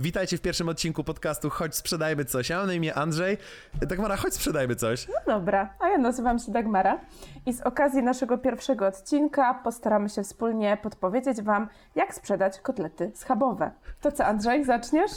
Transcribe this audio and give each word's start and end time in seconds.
Witajcie 0.00 0.38
w 0.38 0.40
pierwszym 0.40 0.68
odcinku 0.68 1.04
podcastu 1.04 1.50
Chodź 1.50 1.74
sprzedajmy 1.74 2.24
coś. 2.24 2.48
Ja 2.48 2.58
mam 2.58 2.66
na 2.66 2.72
imię 2.72 2.94
Andrzej. 2.94 3.38
Dagmara, 3.80 4.16
chodź 4.16 4.34
sprzedajmy 4.34 4.76
coś. 4.76 5.08
No 5.08 5.34
dobra, 5.34 5.74
a 5.80 5.88
ja 5.88 5.98
nazywam 5.98 6.38
się 6.38 6.52
Dagmara 6.52 7.00
i 7.46 7.52
z 7.52 7.60
okazji 7.60 8.02
naszego 8.02 8.38
pierwszego 8.38 8.86
odcinka 8.86 9.54
postaramy 9.54 10.08
się 10.08 10.22
wspólnie 10.22 10.78
podpowiedzieć 10.82 11.42
Wam, 11.42 11.68
jak 11.94 12.14
sprzedać 12.14 12.60
kotlety 12.60 13.10
schabowe. 13.14 13.70
To 14.00 14.12
co, 14.12 14.24
Andrzej, 14.26 14.64
zaczniesz? 14.64 15.12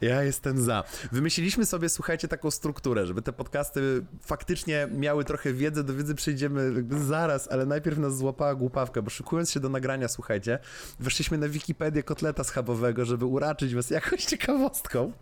Ja 0.00 0.22
jestem 0.22 0.60
za. 0.60 0.84
Wymyśliliśmy 1.12 1.66
sobie, 1.66 1.88
słuchajcie, 1.88 2.28
taką 2.28 2.50
strukturę, 2.50 3.06
żeby 3.06 3.22
te 3.22 3.32
podcasty 3.32 4.04
faktycznie 4.20 4.88
miały 4.90 5.24
trochę 5.24 5.52
wiedzy, 5.52 5.84
do 5.84 5.94
wiedzy 5.94 6.14
przejdziemy 6.14 6.72
jakby 6.74 7.04
zaraz, 7.04 7.48
ale 7.52 7.66
najpierw 7.66 7.98
nas 7.98 8.16
złapała 8.16 8.54
głupawka, 8.54 9.02
bo 9.02 9.10
szykując 9.10 9.50
się 9.50 9.60
do 9.60 9.68
nagrania, 9.68 10.08
słuchajcie, 10.08 10.58
weszliśmy 11.00 11.38
na 11.38 11.48
Wikipedię 11.48 12.02
kotleta 12.02 12.44
schabowego, 12.44 13.04
żeby 13.04 13.24
uraczyć 13.24 13.74
was 13.74 13.90
jakąś 13.90 14.24
ciekawostką. 14.24 15.12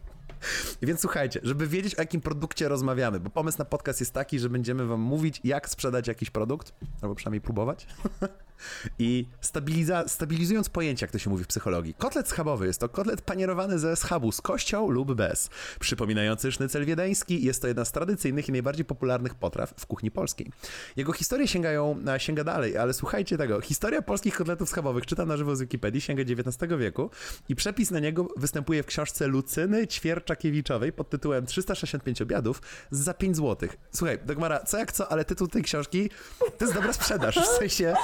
Więc 0.83 1.01
słuchajcie, 1.01 1.41
żeby 1.43 1.67
wiedzieć 1.67 1.95
o 1.95 2.01
jakim 2.03 2.21
produkcie 2.21 2.69
rozmawiamy, 2.69 3.21
bo 3.21 3.31
pomysł 3.31 3.59
na 3.59 3.65
podcast 3.65 4.01
jest 4.01 4.13
taki, 4.13 4.39
że 4.39 4.51
będziemy 4.51 4.87
wam 4.87 5.01
mówić, 5.01 5.41
jak 5.45 5.69
sprzedać 5.69 6.09
jakiś 6.09 6.31
produkt, 6.31 6.73
albo 7.03 7.15
przynajmniej 7.15 7.41
próbować. 7.41 7.87
I 8.99 9.27
stabiliza- 9.43 10.09
stabilizując 10.09 10.69
pojęcie, 10.69 11.05
jak 11.07 11.11
to 11.13 11.19
się 11.19 11.31
mówi 11.31 11.45
w 11.45 11.47
psychologii. 11.47 11.95
Kotlet 11.95 12.29
schabowy 12.29 12.67
jest 12.67 12.81
to 12.81 12.89
kotlet 12.89 13.23
panierowany 13.23 13.79
ze 13.79 13.97
schabu 13.97 14.33
z 14.33 14.41
kością 14.41 14.91
lub 14.91 15.15
bez. 15.15 15.51
Przypominający 15.81 16.53
sznycel 16.53 16.85
wiedeński, 16.87 17.45
jest 17.45 17.63
to 17.63 17.69
jedna 17.69 17.85
z 17.85 17.93
tradycyjnych 17.93 18.49
i 18.49 18.53
najbardziej 18.53 18.85
popularnych 18.85 19.35
potraw 19.35 19.75
w 19.77 19.87
kuchni 19.87 20.11
polskiej. 20.11 20.51
Jego 20.97 21.13
historie 21.13 21.49
sięgają, 21.49 22.05
sięga 22.19 22.45
dalej, 22.45 22.77
ale 22.77 22.93
słuchajcie 22.93 23.39
tego. 23.39 23.61
Historia 23.61 24.03
polskich 24.03 24.35
kotletów 24.37 24.69
schabowych, 24.69 25.07
czytam 25.07 25.29
na 25.29 25.37
żywo 25.37 25.57
z 25.57 25.61
Wikipedii, 25.61 26.01
sięga 26.01 26.23
XIX 26.23 26.73
wieku 26.79 27.11
i 27.49 27.57
przepis 27.57 27.91
na 27.91 27.99
niego 28.01 28.29
występuje 28.37 28.83
w 28.83 28.87
książce 28.87 29.27
Lucyny 29.27 29.87
Ćwierczakiewiczowej 29.87 30.93
pod 30.93 31.11
tytułem 31.11 31.47
365 31.47 32.23
obiadów 32.23 32.63
za 32.91 33.15
5 33.15 33.37
zł. 33.37 33.69
Słuchaj, 33.93 34.19
Dagmara, 34.25 34.65
co 34.65 34.79
jak 34.79 34.93
co, 34.93 35.13
ale 35.13 35.25
tytuł 35.25 35.49
tej 35.49 35.63
książki 35.63 36.11
to 36.59 36.65
jest 36.65 36.75
dobra 36.75 36.93
sprzedaż, 36.93 37.37
w 37.37 37.47
sensie 37.59 37.95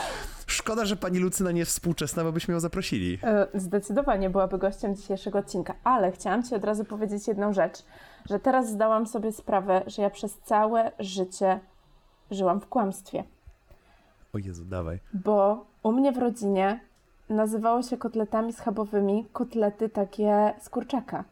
Szkoda, 0.47 0.85
że 0.85 0.97
pani 0.97 1.19
Lucyna 1.19 1.53
nie 1.53 1.59
jest 1.59 1.73
współczesna, 1.73 2.25
bo 2.25 2.33
byśmy 2.33 2.55
ją 2.55 2.61
zaprosili. 2.61 3.19
E, 3.23 3.47
zdecydowanie 3.55 4.31
byłaby 4.31 4.59
gościem 4.59 4.97
dzisiejszego 4.97 5.39
odcinka, 5.39 5.75
ale 5.85 6.13
chciałam 6.13 6.43
Ci 6.43 6.55
od 6.55 6.65
razu 6.65 6.85
powiedzieć 6.85 7.29
jedną 7.29 7.53
rzecz, 7.53 7.83
że 8.31 8.39
teraz 8.39 8.71
zdałam 8.71 9.07
sobie 9.07 9.33
sprawę, 9.33 9.83
że 9.87 10.03
ja 10.03 10.11
przez 10.11 10.39
całe 10.39 10.93
życie 10.99 11.61
żyłam 12.31 12.61
w 12.61 12.67
kłamstwie. 12.67 13.25
O 14.35 14.39
Jezu, 14.39 14.65
dawaj. 14.65 14.99
Bo 15.15 15.67
u 15.83 15.93
mnie 15.93 16.13
w 16.13 16.19
rodzinie 16.19 16.81
nazywało 17.29 17.83
się 17.83 17.97
kotletami 17.97 18.53
schabowymi 18.53 19.27
kotlety 19.33 19.89
takie 19.89 20.55
z 20.61 20.69
kurczaka. 20.69 21.25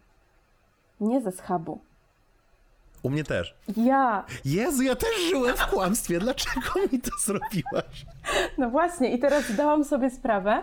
Nie 1.00 1.20
ze 1.20 1.32
schabu. 1.32 1.78
U 3.04 3.10
mnie 3.10 3.24
też. 3.24 3.56
Ja. 3.76 4.24
Jezu, 4.44 4.82
ja 4.82 4.96
też 4.96 5.10
żyłem 5.30 5.56
w 5.56 5.66
kłamstwie. 5.66 6.18
Dlaczego 6.18 6.70
mi 6.92 7.00
to 7.00 7.10
zrobiłaś? 7.24 8.06
No 8.58 8.70
właśnie, 8.70 9.14
i 9.14 9.18
teraz 9.18 9.48
zdałam 9.48 9.84
sobie 9.84 10.10
sprawę, 10.10 10.62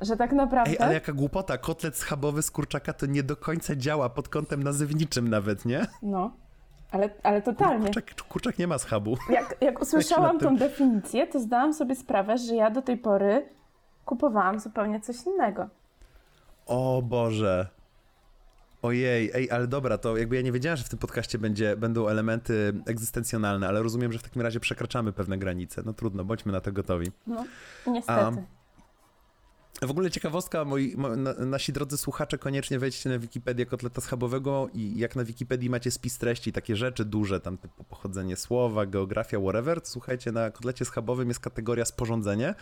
że 0.00 0.16
tak 0.16 0.32
naprawdę. 0.32 0.70
Ej, 0.70 0.78
ale 0.78 0.94
jaka 0.94 1.12
głupota. 1.12 1.58
Kotlet 1.58 1.96
schabowy 1.96 2.42
z 2.42 2.50
kurczaka 2.50 2.92
to 2.92 3.06
nie 3.06 3.22
do 3.22 3.36
końca 3.36 3.76
działa 3.76 4.08
pod 4.08 4.28
kątem 4.28 4.62
nazywniczym 4.62 5.28
nawet, 5.28 5.64
nie? 5.64 5.86
No. 6.02 6.36
Ale, 6.90 7.10
ale 7.22 7.42
totalnie. 7.42 7.84
Kurczak, 7.84 8.14
kurczak 8.28 8.58
nie 8.58 8.66
ma 8.66 8.78
schabu. 8.78 9.16
Jak, 9.30 9.56
jak 9.60 9.82
usłyszałam 9.82 10.38
tą 10.38 10.56
definicję, 10.56 11.26
to 11.26 11.40
zdałam 11.40 11.74
sobie 11.74 11.94
sprawę, 11.94 12.38
że 12.38 12.54
ja 12.54 12.70
do 12.70 12.82
tej 12.82 12.96
pory 12.96 13.48
kupowałam 14.04 14.60
zupełnie 14.60 15.00
coś 15.00 15.16
innego. 15.26 15.68
O 16.66 17.02
Boże. 17.02 17.66
Ojej, 18.84 19.30
ej, 19.34 19.50
ale 19.50 19.66
dobra, 19.66 19.98
to 19.98 20.16
jakby 20.16 20.36
ja 20.36 20.42
nie 20.42 20.52
wiedziałem, 20.52 20.76
że 20.76 20.84
w 20.84 20.88
tym 20.88 20.98
podcaście 20.98 21.38
będzie, 21.38 21.76
będą 21.76 22.08
elementy 22.08 22.72
egzystencjonalne, 22.86 23.68
ale 23.68 23.82
rozumiem, 23.82 24.12
że 24.12 24.18
w 24.18 24.22
takim 24.22 24.42
razie 24.42 24.60
przekraczamy 24.60 25.12
pewne 25.12 25.38
granice. 25.38 25.82
No 25.86 25.92
trudno, 25.92 26.24
bądźmy 26.24 26.52
na 26.52 26.60
to 26.60 26.72
gotowi. 26.72 27.10
No, 27.26 27.44
niestety. 27.86 28.24
Um, 28.24 28.36
w 29.82 29.90
ogóle 29.90 30.10
ciekawostka, 30.10 30.64
moi, 30.64 30.96
nasi 31.46 31.72
drodzy 31.72 31.98
słuchacze, 31.98 32.38
koniecznie 32.38 32.78
wejdźcie 32.78 33.10
na 33.10 33.18
Wikipedię 33.18 33.66
kotleta 33.66 34.00
schabowego 34.00 34.68
i 34.74 34.98
jak 34.98 35.16
na 35.16 35.24
Wikipedii 35.24 35.70
macie 35.70 35.90
spis 35.90 36.18
treści, 36.18 36.52
takie 36.52 36.76
rzeczy 36.76 37.04
duże, 37.04 37.40
tam 37.40 37.58
typu 37.58 37.84
pochodzenie 37.84 38.36
słowa, 38.36 38.86
geografia, 38.86 39.40
whatever, 39.40 39.80
słuchajcie, 39.84 40.32
na 40.32 40.50
kotlecie 40.50 40.84
schabowym 40.84 41.28
jest 41.28 41.40
kategoria 41.40 41.84
sporządzenie, 41.84 42.54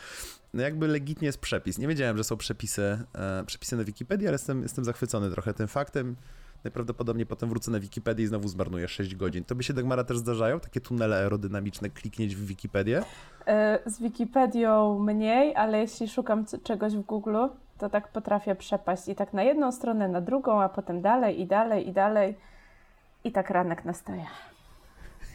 no 0.54 0.62
jakby 0.62 0.88
legitnie 0.88 1.26
jest 1.26 1.38
przepis. 1.38 1.78
Nie 1.78 1.88
wiedziałem, 1.88 2.16
że 2.16 2.24
są 2.24 2.36
przepisy, 2.36 2.82
e, 3.14 3.44
przepisy 3.46 3.76
na 3.76 3.84
Wikipedii, 3.84 4.26
ale 4.26 4.34
jestem, 4.34 4.62
jestem 4.62 4.84
zachwycony 4.84 5.30
trochę 5.30 5.54
tym 5.54 5.68
faktem. 5.68 6.16
Najprawdopodobniej 6.64 7.26
potem 7.26 7.48
wrócę 7.48 7.70
na 7.70 7.80
Wikipedię 7.80 8.24
i 8.24 8.28
znowu 8.28 8.48
zmarnuję 8.48 8.88
6 8.88 9.16
godzin. 9.16 9.44
To 9.44 9.54
by 9.54 9.62
się, 9.62 9.74
Dagmara, 9.74 10.04
też 10.04 10.18
zdarzają? 10.18 10.60
Takie 10.60 10.80
tunele 10.80 11.16
aerodynamiczne, 11.16 11.90
kliknieć 11.90 12.36
w 12.36 12.46
Wikipedię? 12.46 13.02
E, 13.46 13.78
z 13.86 14.00
Wikipedią 14.00 14.98
mniej, 14.98 15.56
ale 15.56 15.78
jeśli 15.78 16.08
szukam 16.08 16.44
czegoś 16.64 16.96
w 16.96 17.02
Google, 17.02 17.36
to 17.78 17.90
tak 17.90 18.12
potrafię 18.12 18.54
przepaść 18.54 19.08
i 19.08 19.14
tak 19.14 19.32
na 19.32 19.42
jedną 19.42 19.72
stronę, 19.72 20.08
na 20.08 20.20
drugą, 20.20 20.62
a 20.62 20.68
potem 20.68 21.02
dalej 21.02 21.40
i 21.40 21.46
dalej 21.46 21.88
i 21.88 21.92
dalej. 21.92 22.36
I 23.24 23.32
tak 23.32 23.50
ranek 23.50 23.84
nastaje. 23.84 24.26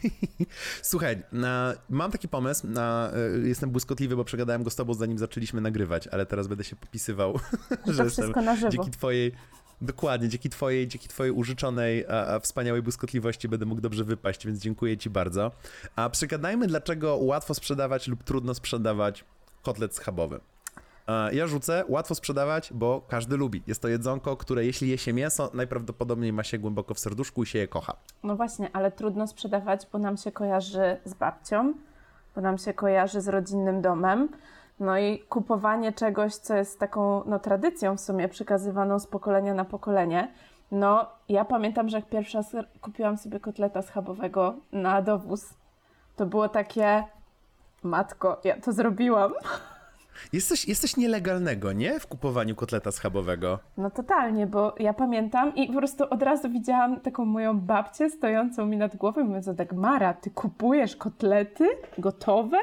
Słuchaj, 0.82 1.22
na, 1.32 1.74
mam 1.90 2.10
taki 2.10 2.28
pomysł, 2.28 2.66
na, 2.66 3.10
y, 3.44 3.48
jestem 3.48 3.70
błyskotliwy, 3.70 4.16
bo 4.16 4.24
przegadałem 4.24 4.62
go 4.62 4.70
z 4.70 4.76
tobą 4.76 4.94
zanim 4.94 5.18
zaczęliśmy 5.18 5.60
nagrywać, 5.60 6.08
ale 6.08 6.26
teraz 6.26 6.46
będę 6.46 6.64
się 6.64 6.76
popisywał, 6.76 7.34
że, 7.86 7.92
że 7.92 8.04
jestem 8.04 8.44
na 8.44 8.56
żywo. 8.56 8.72
dzięki 8.72 8.90
twojej 8.90 9.32
Dokładnie, 9.80 10.28
dzięki 10.28 10.50
twojej, 10.50 10.88
dzięki 10.88 11.08
twojej 11.08 11.32
użyczonej, 11.32 12.06
a, 12.06 12.34
a, 12.34 12.40
wspaniałej 12.40 12.82
błyskotliwości 12.82 13.48
będę 13.48 13.66
mógł 13.66 13.80
dobrze 13.80 14.04
wypaść, 14.04 14.46
więc 14.46 14.58
dziękuję 14.58 14.96
ci 14.96 15.10
bardzo. 15.10 15.52
A 15.96 16.10
przegadajmy, 16.10 16.66
dlaczego 16.66 17.16
łatwo 17.16 17.54
sprzedawać 17.54 18.08
lub 18.08 18.22
trudno 18.22 18.54
sprzedawać 18.54 19.24
kotlet 19.62 19.94
schabowy. 19.94 20.40
Ja 21.32 21.46
rzucę, 21.46 21.84
łatwo 21.88 22.14
sprzedawać, 22.14 22.72
bo 22.74 23.02
każdy 23.08 23.36
lubi. 23.36 23.62
Jest 23.66 23.82
to 23.82 23.88
jedzonko, 23.88 24.36
które 24.36 24.64
jeśli 24.64 24.88
je 24.88 24.98
się 24.98 25.12
mięso, 25.12 25.50
najprawdopodobniej 25.54 26.32
ma 26.32 26.44
się 26.44 26.58
głęboko 26.58 26.94
w 26.94 26.98
serduszku 26.98 27.42
i 27.42 27.46
się 27.46 27.58
je 27.58 27.68
kocha. 27.68 27.96
No 28.22 28.36
właśnie, 28.36 28.70
ale 28.72 28.92
trudno 28.92 29.26
sprzedawać, 29.26 29.86
bo 29.92 29.98
nam 29.98 30.16
się 30.16 30.32
kojarzy 30.32 30.96
z 31.04 31.14
babcią, 31.14 31.74
bo 32.34 32.40
nam 32.40 32.58
się 32.58 32.74
kojarzy 32.74 33.20
z 33.20 33.28
rodzinnym 33.28 33.82
domem, 33.82 34.28
no 34.80 34.98
i 34.98 35.18
kupowanie 35.18 35.92
czegoś, 35.92 36.34
co 36.34 36.56
jest 36.56 36.78
taką 36.80 37.22
no, 37.26 37.38
tradycją 37.38 37.96
w 37.96 38.00
sumie 38.00 38.28
przekazywaną 38.28 38.98
z 38.98 39.06
pokolenia 39.06 39.54
na 39.54 39.64
pokolenie. 39.64 40.32
No, 40.70 41.06
ja 41.28 41.44
pamiętam, 41.44 41.88
że 41.88 41.96
jak 41.96 42.08
pierwszy 42.08 42.36
raz 42.36 42.56
kupiłam 42.80 43.18
sobie 43.18 43.40
kotleta 43.40 43.82
schabowego 43.82 44.54
na 44.72 45.02
dowóz, 45.02 45.54
to 46.16 46.26
było 46.26 46.48
takie, 46.48 47.04
matko, 47.82 48.40
ja 48.44 48.60
to 48.60 48.72
zrobiłam. 48.72 49.32
Jest 50.32 50.48
coś, 50.48 50.68
jest 50.68 50.80
coś 50.80 50.96
nielegalnego, 50.96 51.72
nie? 51.72 52.00
W 52.00 52.06
kupowaniu 52.06 52.54
kotleta 52.54 52.92
schabowego. 52.92 53.58
No 53.76 53.90
totalnie, 53.90 54.46
bo 54.46 54.74
ja 54.78 54.94
pamiętam 54.94 55.54
i 55.54 55.66
po 55.66 55.72
prostu 55.72 56.04
od 56.10 56.22
razu 56.22 56.50
widziałam 56.50 57.00
taką 57.00 57.24
moją 57.24 57.60
babcię 57.60 58.10
stojącą 58.10 58.66
mi 58.66 58.76
nad 58.76 58.96
głową 58.96 59.20
i 59.20 59.24
mówiąc, 59.24 59.50
tak 59.56 59.72
Mara, 59.72 60.14
ty 60.14 60.30
kupujesz 60.30 60.96
kotlety 60.96 61.68
gotowe? 61.98 62.58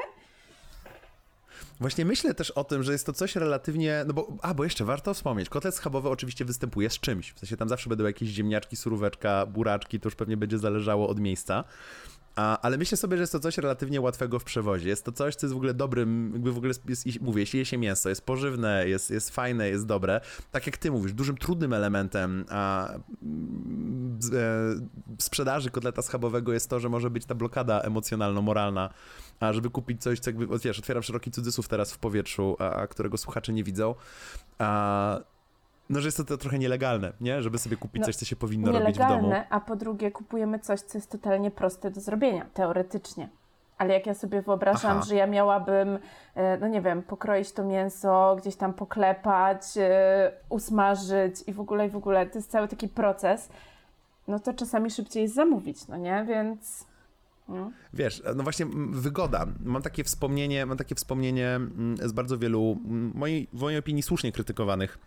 Właśnie 1.80 2.04
myślę 2.04 2.34
też 2.34 2.50
o 2.50 2.64
tym, 2.64 2.82
że 2.82 2.92
jest 2.92 3.06
to 3.06 3.12
coś 3.12 3.36
relatywnie, 3.36 4.04
no 4.06 4.14
bo, 4.14 4.36
a, 4.42 4.54
bo 4.54 4.64
jeszcze 4.64 4.84
warto 4.84 5.14
wspomnieć, 5.14 5.48
kotlet 5.48 5.74
schabowy 5.74 6.08
oczywiście 6.08 6.44
występuje 6.44 6.90
z 6.90 7.00
czymś, 7.00 7.32
w 7.32 7.38
sensie 7.38 7.56
tam 7.56 7.68
zawsze 7.68 7.88
będą 7.88 8.04
jakieś 8.04 8.28
ziemniaczki, 8.28 8.76
suróweczka, 8.76 9.46
buraczki, 9.46 10.00
to 10.00 10.06
już 10.06 10.14
pewnie 10.14 10.36
będzie 10.36 10.58
zależało 10.58 11.08
od 11.08 11.20
miejsca. 11.20 11.64
A, 12.36 12.60
ale 12.60 12.78
myślę 12.78 12.96
sobie, 12.96 13.16
że 13.16 13.22
jest 13.22 13.32
to 13.32 13.40
coś 13.40 13.58
relatywnie 13.58 14.00
łatwego 14.00 14.38
w 14.38 14.44
przewozie. 14.44 14.88
Jest 14.88 15.04
to 15.04 15.12
coś, 15.12 15.34
co 15.34 15.46
jest 15.46 15.54
w 15.54 15.56
ogóle 15.56 15.74
dobrym, 15.74 16.30
jakby 16.32 16.52
w 16.52 16.56
ogóle 16.56 16.72
jest, 16.88 17.20
mówię, 17.20 17.40
jeśli 17.40 17.58
je 17.58 17.64
się 17.64 17.78
mięso, 17.78 18.08
jest 18.08 18.26
pożywne, 18.26 18.88
jest, 18.88 19.10
jest 19.10 19.30
fajne, 19.30 19.68
jest 19.68 19.86
dobre. 19.86 20.20
Tak 20.50 20.66
jak 20.66 20.76
ty 20.76 20.90
mówisz, 20.90 21.12
dużym 21.12 21.36
trudnym 21.36 21.72
elementem 21.72 22.44
a, 22.48 22.88
e, 22.92 22.98
sprzedaży 25.18 25.70
kotleta 25.70 26.02
schabowego 26.02 26.52
jest 26.52 26.70
to, 26.70 26.80
że 26.80 26.88
może 26.88 27.10
być 27.10 27.24
ta 27.24 27.34
blokada 27.34 27.80
emocjonalno-moralna, 27.80 28.88
a 29.40 29.52
żeby 29.52 29.70
kupić 29.70 30.02
coś, 30.02 30.20
co 30.20 30.30
jakby, 30.30 30.58
wiesz, 30.58 30.78
otwieram 30.78 31.02
szeroki 31.02 31.30
cudzysłów 31.30 31.68
teraz 31.68 31.92
w 31.92 31.98
powietrzu, 31.98 32.56
a, 32.58 32.86
którego 32.86 33.16
słuchacze 33.16 33.52
nie 33.52 33.64
widzą, 33.64 33.94
a 34.58 35.18
no, 35.90 36.00
że 36.00 36.08
jest 36.08 36.16
to, 36.16 36.24
to 36.24 36.36
trochę 36.36 36.58
nielegalne, 36.58 37.12
nie? 37.20 37.42
Żeby 37.42 37.58
sobie 37.58 37.76
kupić 37.76 38.00
no, 38.00 38.06
coś, 38.06 38.16
co 38.16 38.24
się 38.24 38.36
powinno 38.36 38.72
robić 38.72 38.96
w 38.96 39.08
domu. 39.08 39.32
a 39.50 39.60
po 39.60 39.76
drugie 39.76 40.10
kupujemy 40.10 40.58
coś, 40.58 40.80
co 40.80 40.98
jest 40.98 41.10
totalnie 41.10 41.50
proste 41.50 41.90
do 41.90 42.00
zrobienia, 42.00 42.46
teoretycznie. 42.54 43.28
Ale 43.78 43.94
jak 43.94 44.06
ja 44.06 44.14
sobie 44.14 44.42
wyobrażam, 44.42 44.96
Aha. 44.96 45.06
że 45.08 45.14
ja 45.14 45.26
miałabym, 45.26 45.98
e, 46.34 46.58
no 46.58 46.68
nie 46.68 46.80
wiem, 46.80 47.02
pokroić 47.02 47.52
to 47.52 47.64
mięso, 47.64 48.36
gdzieś 48.40 48.56
tam 48.56 48.74
poklepać, 48.74 49.62
e, 49.76 50.32
usmażyć 50.48 51.42
i 51.46 51.52
w 51.52 51.60
ogóle, 51.60 51.86
i 51.86 51.90
w 51.90 51.96
ogóle, 51.96 52.26
to 52.26 52.38
jest 52.38 52.50
cały 52.50 52.68
taki 52.68 52.88
proces, 52.88 53.48
no 54.28 54.38
to 54.38 54.54
czasami 54.54 54.90
szybciej 54.90 55.22
jest 55.22 55.34
zamówić, 55.34 55.88
no 55.88 55.96
nie? 55.96 56.24
Więc... 56.28 56.86
No. 57.48 57.72
Wiesz, 57.92 58.22
no 58.36 58.42
właśnie 58.42 58.66
wygoda. 58.90 59.46
Mam 59.64 59.82
takie 59.82 60.04
wspomnienie, 60.04 60.66
mam 60.66 60.76
takie 60.76 60.94
wspomnienie 60.94 61.60
z 62.02 62.12
bardzo 62.12 62.38
wielu, 62.38 62.78
mojej, 63.14 63.48
w 63.52 63.60
mojej 63.60 63.78
opinii 63.78 64.02
słusznie 64.02 64.32
krytykowanych 64.32 64.98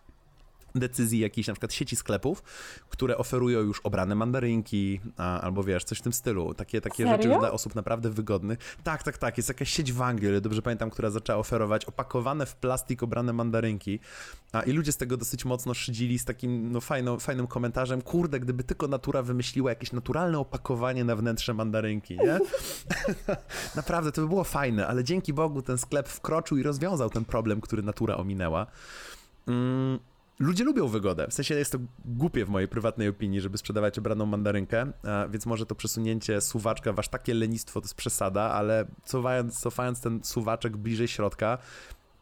decyzji 0.75 1.19
jakiejś 1.19 1.48
na 1.48 1.54
przykład 1.54 1.74
sieci 1.74 1.95
sklepów, 1.95 2.44
które 2.89 3.18
oferują 3.18 3.60
już 3.60 3.80
obrane 3.80 4.16
mandarynki, 4.16 5.01
a, 5.18 5.42
albo 5.42 5.63
wiesz, 5.63 5.83
coś 5.83 6.00
w 6.00 6.01
tym 6.01 6.13
stylu. 6.13 6.54
Takie, 6.54 6.81
takie 6.81 7.04
Serio? 7.04 7.18
rzeczy 7.18 7.27
już 7.27 7.38
dla 7.38 7.51
osób 7.51 7.75
naprawdę 7.75 8.10
wygodnych. 8.10 8.60
Tak, 8.83 9.04
tak, 9.04 9.18
tak. 9.18 9.38
Jest 9.38 9.50
jakaś 9.50 9.69
sieć 9.69 9.94
w 9.94 10.01
Anglii, 10.01 10.30
ale 10.30 10.42
dobrze 10.42 10.62
pamiętam, 10.62 10.89
która 10.89 11.10
zaczęła 11.10 11.39
oferować 11.39 11.86
opakowane 11.86 12.45
w 12.45 12.56
plastik 12.56 13.04
obrane 13.04 13.33
mandarynki. 13.33 14.00
A, 14.51 14.62
I 14.62 14.71
ludzie 14.71 14.92
z 14.92 14.98
tego 14.98 15.18
dosyć 15.18 15.45
mocno 15.45 15.74
szydzili 15.74 16.19
z 16.19 16.25
takim 16.25 16.72
no, 16.72 16.81
fajno, 16.81 17.19
fajnym 17.19 17.48
komentarzem. 17.48 18.01
Kurde, 18.01 18.39
gdyby 18.39 18.63
tylko 18.63 18.88
natura 18.88 19.22
wymyśliła 19.22 19.69
jakieś 19.69 19.92
naturalne 19.92 20.39
opakowanie 20.39 21.04
na 21.04 21.15
wnętrze 21.15 21.54
mandarynki, 21.54 22.18
nie? 22.18 22.39
Naprawdę, 23.75 24.12
to 24.12 24.22
by 24.22 24.27
było 24.27 24.44
fajne, 24.44 24.88
ale 24.88 25.04
dzięki 25.04 25.33
Bogu 25.33 25.62
ten 25.62 25.77
sklep 25.77 26.07
wkroczył 26.07 26.57
i 26.57 26.63
rozwiązał 26.63 27.10
ten 27.10 27.25
problem, 27.25 27.62
który 27.62 27.83
natura 27.83 28.18
ominęła. 28.18 28.68
Mm, 29.48 30.00
ludzie 30.39 30.63
lubią 30.63 30.88
wygodę. 30.88 31.27
W 31.27 31.33
sensie 31.33 31.56
jest 31.56 31.71
to 31.71 31.77
głupie 32.06 32.45
w 32.45 32.50
mojej 32.50 32.68
prywatnej 32.68 33.07
opinii, 33.07 33.41
żeby 33.41 33.57
sprzedawać 33.57 34.00
obraną 34.00 34.25
mandarynkę, 34.25 34.91
więc 35.30 35.45
może 35.45 35.65
to 35.65 35.75
przesunięcie 35.75 36.41
suwaczka 36.41 36.94
w 36.94 37.00
aż 37.00 37.07
takie 37.07 37.33
lenistwo 37.33 37.81
to 37.81 37.86
jest 37.86 37.95
przesada, 37.95 38.41
ale 38.41 38.86
cofając, 39.03 39.59
cofając 39.59 40.01
ten 40.01 40.24
suwaczek 40.24 40.77
bliżej 40.77 41.07
środka, 41.07 41.57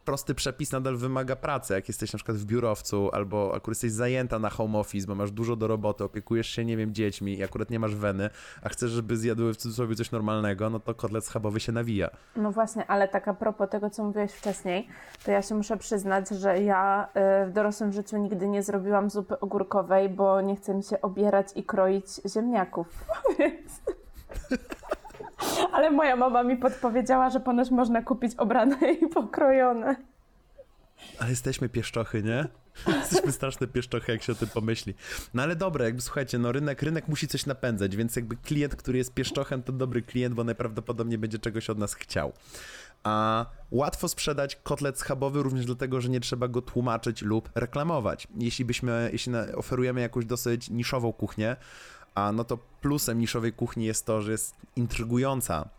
prosty 0.08 0.36
przepis 0.36 0.72
nadal 0.72 0.98
wymaga 0.98 1.36
pracy. 1.36 1.74
Jak 1.74 1.88
jesteś 1.88 2.14
na 2.14 2.18
przykład 2.18 2.38
w 2.38 2.46
biurowcu 2.46 3.10
albo 3.14 3.48
akurat 3.56 3.68
jesteś 3.68 3.92
zajęta 3.92 4.40
na 4.40 4.50
home 4.50 4.80
office, 4.80 5.08
bo 5.08 5.16
masz 5.16 5.32
dużo 5.32 5.56
do 5.56 5.68
roboty, 5.68 6.04
opiekujesz 6.04 6.48
się, 6.48 6.66
nie 6.66 6.78
wiem, 6.78 6.94
dziećmi 6.94 7.38
i 7.38 7.44
akurat 7.44 7.70
nie 7.70 7.80
masz 7.80 7.96
weny, 7.96 8.30
a 8.64 8.70
chcesz, 8.70 8.92
żeby 8.92 9.18
zjadły 9.18 9.54
w 9.54 9.58
cudzysłowie 9.58 9.96
coś 9.96 10.12
normalnego, 10.12 10.70
no 10.70 10.80
to 10.80 10.96
kotlet 10.96 11.26
schabowy 11.26 11.60
się 11.60 11.72
nawija. 11.72 12.10
No 12.36 12.52
właśnie, 12.52 12.88
ale 12.88 13.08
tak 13.08 13.28
a 13.28 13.34
propos 13.34 13.70
tego, 13.70 13.90
co 13.90 14.04
mówiłeś 14.04 14.32
wcześniej, 14.32 14.88
to 15.26 15.32
ja 15.32 15.42
się 15.42 15.56
muszę 15.56 15.78
przyznać, 15.78 16.30
że 16.30 16.64
ja 16.64 17.10
y, 17.44 17.50
w 17.50 17.54
dorosłym 17.54 17.92
życiu 17.92 18.18
nigdy 18.18 18.48
nie 18.48 18.64
zrobiłam 18.64 19.10
zupy 19.10 19.40
ogórkowej, 19.40 20.10
bo 20.10 20.42
nie 20.42 20.56
chcę 20.56 20.74
mi 20.74 20.84
się 20.84 21.02
obierać 21.02 21.48
i 21.56 21.64
kroić 21.64 22.08
ziemniaków. 22.34 23.06
Więc... 23.40 23.82
Ale 25.72 25.92
moja 25.92 26.16
mama 26.16 26.44
mi 26.44 26.58
podpowiedziała, 26.58 27.30
że 27.30 27.40
ponoć 27.40 27.72
można 27.72 28.02
kupić 28.02 28.36
obrane 28.36 28.78
i 29.02 29.08
pokrojone. 29.08 29.96
Ale 31.20 31.30
jesteśmy 31.30 31.70
pieszczochy, 31.70 32.24
nie? 32.24 32.48
Jesteśmy 33.00 33.32
straszne 33.32 33.68
pieszczochy, 33.68 34.12
jak 34.12 34.24
się 34.24 34.32
o 34.32 34.36
tym 34.36 34.48
pomyśli. 34.48 34.94
No 35.34 35.44
ale 35.44 35.56
dobre, 35.56 35.86
jakby 35.86 36.02
słuchajcie, 36.02 36.40
no 36.40 36.52
rynek, 36.52 36.82
rynek 36.82 37.08
musi 37.08 37.28
coś 37.28 37.46
napędzać, 37.46 37.96
więc 37.96 38.16
jakby 38.16 38.36
klient, 38.36 38.76
który 38.76 38.98
jest 38.98 39.14
pieszczochem, 39.14 39.64
to 39.64 39.74
dobry 39.74 40.02
klient, 40.02 40.36
bo 40.36 40.44
najprawdopodobniej 40.44 41.18
będzie 41.18 41.40
czegoś 41.40 41.70
od 41.70 41.78
nas 41.78 41.94
chciał. 41.94 42.34
A 43.04 43.46
łatwo 43.72 44.08
sprzedać 44.08 44.56
kotlet 44.56 45.00
schabowy 45.00 45.44
również 45.44 45.66
dlatego, 45.66 46.02
że 46.02 46.10
nie 46.10 46.20
trzeba 46.20 46.48
go 46.48 46.62
tłumaczyć 46.62 47.22
lub 47.22 47.50
reklamować. 47.56 48.28
Jeśli 48.40 48.66
byśmy, 48.66 49.10
jeśli 49.12 49.34
oferujemy 49.56 50.02
jakąś 50.02 50.26
dosyć 50.26 50.70
niszową 50.70 51.14
kuchnię, 51.14 51.56
a 52.18 52.32
no 52.32 52.44
to 52.44 52.58
plusem 52.58 53.20
niszowej 53.20 53.54
kuchni 53.54 53.86
jest 53.86 54.06
to, 54.06 54.22
że 54.22 54.32
jest 54.32 54.56
intrygująca 54.76 55.70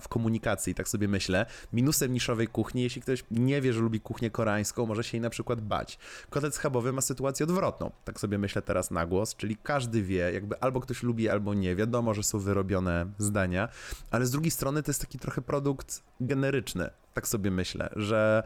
w 0.00 0.08
komunikacji, 0.08 0.74
tak 0.74 0.88
sobie 0.88 1.08
myślę. 1.08 1.46
Minusem 1.72 2.12
niszowej 2.12 2.48
kuchni, 2.48 2.82
jeśli 2.82 3.02
ktoś 3.02 3.24
nie 3.30 3.60
wie, 3.60 3.72
że 3.72 3.80
lubi 3.80 4.00
kuchnię 4.00 4.30
koreańską, 4.30 4.86
może 4.86 5.04
się 5.04 5.16
jej 5.16 5.22
na 5.22 5.30
przykład 5.30 5.60
bać. 5.60 5.98
Kotlet 6.30 6.54
schabowy 6.54 6.92
ma 6.92 7.00
sytuację 7.00 7.44
odwrotną, 7.44 7.90
tak 8.04 8.20
sobie 8.20 8.38
myślę 8.38 8.62
teraz 8.62 8.90
na 8.90 9.06
głos, 9.06 9.36
czyli 9.36 9.56
każdy 9.56 10.02
wie, 10.02 10.32
jakby 10.32 10.60
albo 10.60 10.80
ktoś 10.80 11.02
lubi, 11.02 11.28
albo 11.28 11.54
nie. 11.54 11.76
Wiadomo, 11.76 12.14
że 12.14 12.22
są 12.22 12.38
wyrobione 12.38 13.06
zdania, 13.18 13.68
ale 14.10 14.26
z 14.26 14.30
drugiej 14.30 14.50
strony 14.50 14.82
to 14.82 14.90
jest 14.90 15.00
taki 15.00 15.18
trochę 15.18 15.42
produkt 15.42 16.02
generyczny, 16.20 16.90
tak 17.14 17.28
sobie 17.28 17.50
myślę, 17.50 17.90
że 17.96 18.42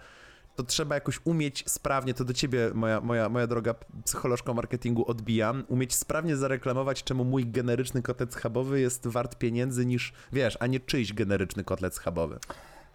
to 0.58 0.64
trzeba 0.64 0.94
jakoś 0.94 1.20
umieć 1.24 1.64
sprawnie, 1.66 2.14
to 2.14 2.24
do 2.24 2.32
ciebie, 2.32 2.70
moja, 2.74 3.00
moja, 3.00 3.28
moja 3.28 3.46
droga 3.46 3.74
psycholożka 4.04 4.54
marketingu, 4.54 5.10
odbijam, 5.10 5.64
umieć 5.68 5.94
sprawnie 5.94 6.36
zareklamować, 6.36 7.04
czemu 7.04 7.24
mój 7.24 7.46
generyczny 7.46 8.02
kotlet 8.02 8.32
schabowy 8.34 8.80
jest 8.80 9.06
wart 9.06 9.36
pieniędzy 9.36 9.86
niż, 9.86 10.12
wiesz, 10.32 10.56
a 10.60 10.66
nie 10.66 10.80
czyjś 10.80 11.12
generyczny 11.12 11.64
kotlet 11.64 11.94
schabowy. 11.94 12.38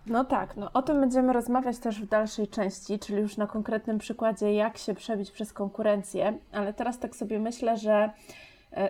No 0.06 0.26
tak, 0.26 0.58
no 0.58 0.74
o 0.74 0.82
tym 0.82 1.02
będziemy 1.02 1.34
rozmawiać 1.34 1.80
też 1.80 2.02
w 2.02 2.06
dalszej 2.06 2.48
części, 2.48 3.00
czyli 3.00 3.22
już 3.22 3.38
na 3.38 3.48
konkretnym 3.48 3.98
przykładzie, 3.98 4.54
jak 4.54 4.78
się 4.78 4.94
przebić 4.94 5.32
przez 5.32 5.54
konkurencję, 5.54 6.40
ale 6.52 6.74
teraz 6.74 7.00
tak 7.00 7.16
sobie 7.16 7.40
myślę, 7.40 7.78
że 7.78 8.10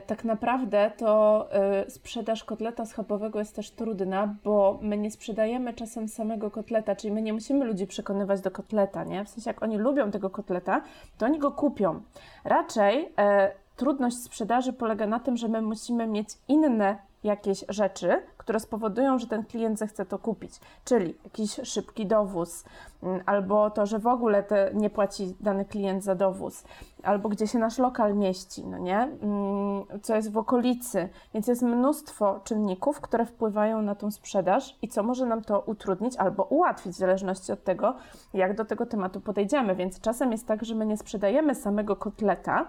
tak 0.07 0.23
naprawdę 0.23 0.91
to 0.97 1.47
e, 1.51 1.89
sprzedaż 1.89 2.43
kotleta 2.43 2.85
schabowego 2.85 3.39
jest 3.39 3.55
też 3.55 3.71
trudna, 3.71 4.35
bo 4.43 4.79
my 4.81 4.97
nie 4.97 5.11
sprzedajemy 5.11 5.73
czasem 5.73 6.07
samego 6.07 6.51
kotleta, 6.51 6.95
czyli 6.95 7.13
my 7.13 7.21
nie 7.21 7.33
musimy 7.33 7.65
ludzi 7.65 7.87
przekonywać 7.87 8.41
do 8.41 8.51
kotleta, 8.51 9.03
nie? 9.03 9.25
W 9.25 9.29
sensie 9.29 9.49
jak 9.49 9.63
oni 9.63 9.77
lubią 9.77 10.11
tego 10.11 10.29
kotleta, 10.29 10.81
to 11.17 11.25
oni 11.25 11.39
go 11.39 11.51
kupią. 11.51 12.01
Raczej 12.43 13.11
e, 13.17 13.51
trudność 13.75 14.17
sprzedaży 14.17 14.73
polega 14.73 15.07
na 15.07 15.19
tym, 15.19 15.37
że 15.37 15.47
my 15.47 15.61
musimy 15.61 16.07
mieć 16.07 16.29
inne 16.47 16.97
jakieś 17.23 17.65
rzeczy, 17.69 18.21
które 18.43 18.59
spowodują, 18.59 19.19
że 19.19 19.27
ten 19.27 19.45
klient 19.45 19.79
zechce 19.79 20.05
to 20.05 20.19
kupić. 20.19 20.59
Czyli 20.85 21.15
jakiś 21.23 21.59
szybki 21.63 22.05
dowóz, 22.05 22.63
mm, 23.03 23.21
albo 23.25 23.69
to, 23.69 23.85
że 23.85 23.99
w 23.99 24.07
ogóle 24.07 24.43
te 24.43 24.71
nie 24.73 24.89
płaci 24.89 25.35
dany 25.39 25.65
klient 25.65 26.03
za 26.03 26.15
dowóz, 26.15 26.63
albo 27.03 27.29
gdzie 27.29 27.47
się 27.47 27.59
nasz 27.59 27.77
lokal 27.77 28.15
mieści, 28.15 28.65
no 28.65 28.77
nie? 28.77 28.97
Mm, 28.97 29.83
Co 30.01 30.15
jest 30.15 30.31
w 30.31 30.37
okolicy. 30.37 31.09
Więc 31.33 31.47
jest 31.47 31.61
mnóstwo 31.61 32.39
czynników, 32.43 33.01
które 33.01 33.25
wpływają 33.25 33.81
na 33.81 33.95
tą 33.95 34.11
sprzedaż 34.11 34.77
i 34.81 34.87
co 34.87 35.03
może 35.03 35.25
nam 35.25 35.41
to 35.41 35.59
utrudnić 35.59 36.17
albo 36.17 36.43
ułatwić, 36.43 36.93
w 36.93 36.97
zależności 36.97 37.51
od 37.51 37.63
tego, 37.63 37.95
jak 38.33 38.55
do 38.55 38.65
tego 38.65 38.85
tematu 38.85 39.21
podejdziemy. 39.21 39.75
Więc 39.75 39.99
czasem 39.99 40.31
jest 40.31 40.47
tak, 40.47 40.65
że 40.65 40.75
my 40.75 40.85
nie 40.85 40.97
sprzedajemy 40.97 41.55
samego 41.55 41.95
kotleta, 41.95 42.67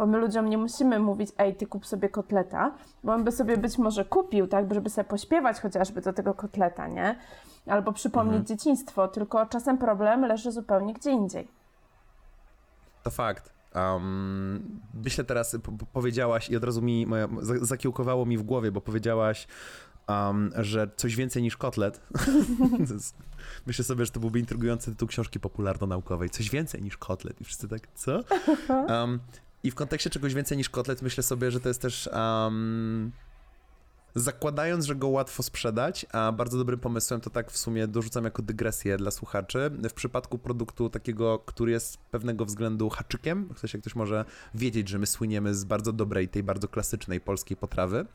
bo 0.00 0.06
my 0.06 0.18
ludziom 0.18 0.48
nie 0.48 0.58
musimy 0.58 0.98
mówić, 0.98 1.30
ej, 1.38 1.56
ty 1.56 1.66
kup 1.66 1.86
sobie 1.86 2.08
kotleta, 2.08 2.74
bo 3.04 3.12
on 3.14 3.24
by 3.24 3.32
sobie 3.32 3.56
być 3.56 3.78
może 3.78 4.04
kupił, 4.04 4.46
tak, 4.46 4.74
żeby 4.74 4.90
sobie 4.90 5.04
pośpiewać 5.04 5.60
chociażby 5.60 6.00
do 6.00 6.12
tego 6.12 6.34
kotleta, 6.34 6.86
nie? 6.88 7.18
Albo 7.66 7.92
przypomnieć 7.92 8.48
dzieciństwo, 8.48 9.08
tylko 9.08 9.46
czasem 9.46 9.78
problem 9.78 10.24
leży 10.24 10.52
zupełnie 10.52 10.94
gdzie 10.94 11.10
indziej. 11.10 11.48
To 13.02 13.10
fakt. 13.10 13.52
Um, 13.74 14.80
myślę 15.04 15.24
teraz, 15.24 15.56
po, 15.62 15.72
po- 15.72 15.86
powiedziałaś 15.92 16.50
i 16.50 16.56
od 16.56 16.64
razu 16.64 16.82
mi, 16.82 17.06
moja, 17.06 17.28
za- 17.40 17.64
zakiełkowało 17.64 18.26
mi 18.26 18.38
w 18.38 18.42
głowie, 18.42 18.72
bo 18.72 18.80
powiedziałaś, 18.80 19.48
um, 20.08 20.50
że 20.56 20.90
coś 20.96 21.16
więcej 21.16 21.42
niż 21.42 21.56
kotlet. 21.56 22.00
Myślę 23.66 23.84
sobie, 23.84 24.04
że 24.04 24.12
to 24.12 24.20
byłby 24.20 24.38
intrygujący 24.38 24.90
tytuł 24.90 25.08
książki 25.08 25.40
popularno-naukowej. 25.40 26.30
Coś 26.30 26.50
więcej 26.50 26.82
niż 26.82 26.96
kotlet. 26.96 27.40
I 27.40 27.44
wszyscy 27.44 27.68
tak, 27.68 27.88
co? 27.94 28.20
Um, 28.88 29.20
I 29.62 29.70
w 29.70 29.74
kontekście 29.74 30.10
czegoś 30.10 30.34
więcej 30.34 30.58
niż 30.58 30.70
kotlet 30.70 31.02
myślę 31.02 31.22
sobie, 31.22 31.50
że 31.50 31.60
to 31.60 31.68
jest 31.68 31.82
też... 31.82 32.10
Um, 32.12 33.12
Zakładając, 34.14 34.84
że 34.84 34.96
go 34.96 35.08
łatwo 35.08 35.42
sprzedać, 35.42 36.06
a 36.12 36.32
bardzo 36.32 36.58
dobrym 36.58 36.80
pomysłem 36.80 37.20
to 37.20 37.30
tak 37.30 37.50
w 37.50 37.58
sumie 37.58 37.88
dorzucam 37.88 38.24
jako 38.24 38.42
dygresję 38.42 38.96
dla 38.96 39.10
słuchaczy. 39.10 39.70
W 39.90 39.92
przypadku 39.92 40.38
produktu 40.38 40.90
takiego, 40.90 41.38
który 41.38 41.72
jest 41.72 41.98
pewnego 41.98 42.44
względu 42.44 42.88
haczykiem, 42.88 43.54
w 43.54 43.58
sensie 43.58 43.78
ktoś 43.78 43.94
może 43.94 44.24
wiedzieć, 44.54 44.88
że 44.88 44.98
my 44.98 45.06
słyniemy 45.06 45.54
z 45.54 45.64
bardzo 45.64 45.92
dobrej, 45.92 46.28
tej 46.28 46.42
bardzo 46.42 46.68
klasycznej 46.68 47.20
polskiej 47.20 47.56
potrawy, 47.56 48.06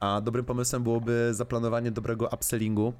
a 0.00 0.20
dobrym 0.20 0.44
pomysłem 0.44 0.82
byłoby 0.82 1.28
zaplanowanie 1.32 1.90
dobrego 1.90 2.28
upsellingu 2.34 2.92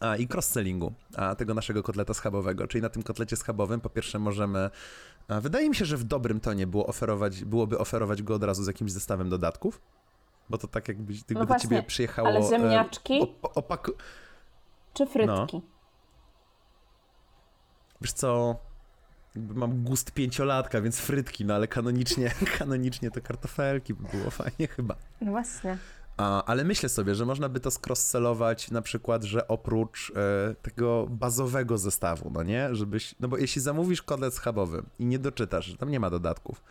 a, 0.00 0.16
i 0.16 0.28
cross-sellingu 0.28 0.92
a, 1.16 1.34
tego 1.34 1.54
naszego 1.54 1.82
kotleta 1.82 2.14
schabowego. 2.14 2.66
Czyli 2.66 2.82
na 2.82 2.88
tym 2.88 3.02
kotlecie 3.02 3.36
schabowym 3.36 3.80
po 3.80 3.90
pierwsze 3.90 4.18
możemy, 4.18 4.70
a, 5.28 5.40
wydaje 5.40 5.68
mi 5.68 5.74
się, 5.74 5.84
że 5.84 5.96
w 5.96 6.04
dobrym 6.04 6.40
tonie 6.40 6.66
było 6.66 6.86
oferować, 6.86 7.44
byłoby 7.44 7.78
oferować 7.78 8.22
go 8.22 8.34
od 8.34 8.44
razu 8.44 8.64
z 8.64 8.66
jakimś 8.66 8.92
zestawem 8.92 9.28
dodatków, 9.28 9.80
bo 10.50 10.58
to 10.58 10.68
tak 10.68 10.88
jakby, 10.88 11.12
jakby 11.12 11.34
do 11.34 11.46
właśnie, 11.46 11.68
ciebie 11.68 11.82
przyjechało... 11.82 12.28
ale 12.28 12.42
ziemniaczki? 12.42 13.20
op- 13.20 13.52
opaku- 13.54 13.94
Czy 14.94 15.06
frytki? 15.06 15.62
Wiesz 18.00 18.12
co, 18.12 18.56
jakby 19.34 19.54
mam 19.54 19.84
gust 19.84 20.12
pięciolatka, 20.12 20.80
więc 20.80 21.00
frytki, 21.00 21.44
no 21.44 21.54
ale 21.54 21.68
kanonicznie, 21.68 22.30
kanonicznie 22.58 23.10
to 23.10 23.20
kartofelki 23.20 23.94
by 23.94 24.08
było 24.18 24.30
fajnie 24.30 24.68
chyba. 24.68 24.96
No 25.20 25.30
właśnie. 25.30 25.78
Ale 26.20 26.64
myślę 26.64 26.88
sobie, 26.88 27.14
że 27.14 27.26
można 27.26 27.48
by 27.48 27.60
to 27.60 27.70
skrosselować 27.70 28.70
na 28.70 28.82
przykład, 28.82 29.24
że 29.24 29.48
oprócz 29.48 30.12
e, 30.16 30.54
tego 30.62 31.06
bazowego 31.10 31.78
zestawu, 31.78 32.30
no 32.34 32.42
nie, 32.42 32.74
żebyś, 32.74 33.14
no 33.20 33.28
bo 33.28 33.38
jeśli 33.38 33.62
zamówisz 33.62 34.02
kotlet 34.02 34.34
schabowy 34.34 34.82
i 34.98 35.06
nie 35.06 35.18
doczytasz, 35.18 35.74
tam 35.76 35.90
nie 35.90 36.00
ma 36.00 36.10
dodatków 36.10 36.62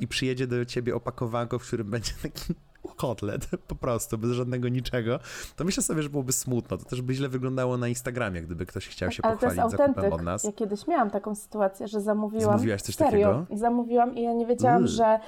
i 0.00 0.08
przyjedzie 0.08 0.46
do 0.46 0.64
ciebie 0.64 0.94
opakowanko, 0.94 1.58
w 1.58 1.66
którym 1.66 1.90
będzie 1.90 2.12
taki 2.22 2.54
kotlet, 2.94 3.46
po 3.68 3.74
prostu, 3.74 4.18
bez 4.18 4.30
żadnego 4.30 4.68
niczego, 4.68 5.18
to 5.56 5.64
myślę 5.64 5.82
sobie, 5.82 6.02
że 6.02 6.10
byłoby 6.10 6.32
smutno. 6.32 6.78
To 6.78 6.84
też 6.84 7.02
by 7.02 7.14
źle 7.14 7.28
wyglądało 7.28 7.76
na 7.76 7.88
Instagramie, 7.88 8.42
gdyby 8.42 8.66
ktoś 8.66 8.88
chciał 8.88 9.10
się 9.10 9.22
Ale 9.22 9.36
to 9.36 9.46
jest 9.46 9.56
pochwalić 9.56 9.70
zakupem 9.70 9.90
autentyk. 9.90 10.20
od 10.20 10.22
nas. 10.22 10.44
Ja 10.44 10.52
kiedyś 10.52 10.86
miałam 10.86 11.10
taką 11.10 11.34
sytuację, 11.34 11.88
że 11.88 12.00
zamówiłam. 12.00 12.44
Zamówiłaś 12.44 12.82
coś 12.82 12.94
serio, 12.94 13.32
takiego? 13.32 13.60
Zamówiłam 13.60 14.16
i 14.16 14.22
ja 14.22 14.32
nie 14.32 14.46
wiedziałam, 14.46 14.82
Uy. 14.82 14.88
że, 14.88 15.20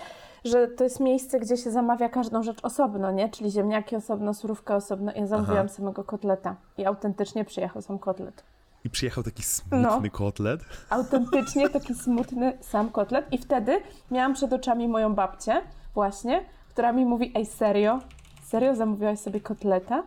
że 0.44 0.68
to 0.68 0.84
jest 0.84 1.00
miejsce, 1.00 1.40
gdzie 1.40 1.56
się 1.56 1.70
zamawia 1.70 2.08
każdą 2.08 2.42
rzecz 2.42 2.58
osobno, 2.62 3.12
nie? 3.12 3.28
Czyli 3.28 3.50
ziemniaki 3.50 3.96
osobno, 3.96 4.34
surówka 4.34 4.76
osobno. 4.76 5.12
Ja 5.16 5.26
zamówiłam 5.26 5.66
Aha. 5.66 5.76
samego 5.76 6.04
kotleta 6.04 6.56
i 6.78 6.84
autentycznie 6.86 7.44
przyjechał 7.44 7.82
sam 7.82 7.98
kotlet. 7.98 8.44
I 8.84 8.90
przyjechał 8.90 9.24
taki 9.24 9.42
smutny 9.42 9.78
no, 9.82 10.10
kotlet. 10.12 10.60
Autentycznie 10.90 11.68
taki 11.68 11.94
smutny 11.94 12.58
sam 12.60 12.90
kotlet. 12.90 13.32
I 13.32 13.38
wtedy 13.38 13.80
miałam 14.10 14.34
przed 14.34 14.52
oczami 14.52 14.88
moją 14.88 15.14
babcię, 15.14 15.62
właśnie, 15.94 16.44
która 16.78 16.92
mi 16.92 17.04
mówi: 17.04 17.32
Ej, 17.34 17.46
serio? 17.46 17.98
Serio 18.42 18.74
zamówiłaś 18.74 19.18
sobie 19.18 19.40
kotleta? 19.40 20.02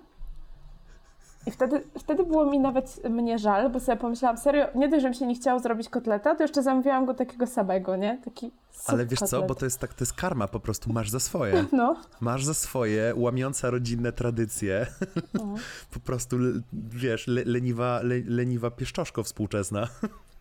I 1.48 1.52
wtedy, 1.52 1.84
wtedy 2.00 2.24
było 2.24 2.46
mi 2.46 2.60
nawet 2.60 3.10
mnie 3.10 3.40
żal, 3.40 3.70
bo 3.70 3.80
sobie 3.80 3.98
pomyślałam, 3.98 4.38
serio, 4.38 4.68
nie 4.76 4.90
dość, 4.90 5.02
że 5.02 5.10
mi 5.10 5.16
się 5.16 5.28
nie 5.28 5.36
chciało 5.36 5.60
zrobić 5.60 5.90
kotleta, 5.90 6.36
to 6.36 6.44
jeszcze 6.44 6.64
zamówiłam 6.64 7.06
go 7.06 7.14
takiego 7.14 7.48
samego, 7.48 7.96
nie? 7.96 8.22
Taki 8.26 8.52
Ale 8.88 9.06
wiesz 9.06 9.20
co, 9.20 9.44
bo 9.44 9.56
to 9.56 9.66
jest 9.66 9.80
tak, 9.80 9.94
to 9.94 10.04
jest 10.04 10.14
karma, 10.14 10.48
po 10.48 10.60
prostu 10.60 10.94
masz 10.94 11.10
za 11.10 11.20
swoje. 11.20 11.66
No. 11.72 11.96
Masz 12.22 12.46
za 12.46 12.54
swoje, 12.54 13.14
łamiąca 13.16 13.70
rodzinne 13.70 14.12
tradycje. 14.12 14.88
No. 15.34 15.56
po 15.94 16.00
prostu, 16.00 16.38
wiesz, 16.74 17.28
le, 17.28 17.44
leniwa, 17.46 18.00
le, 18.04 18.16
leniwa 18.26 18.72
pieszczoszko 18.72 19.24
współczesna. 19.24 19.88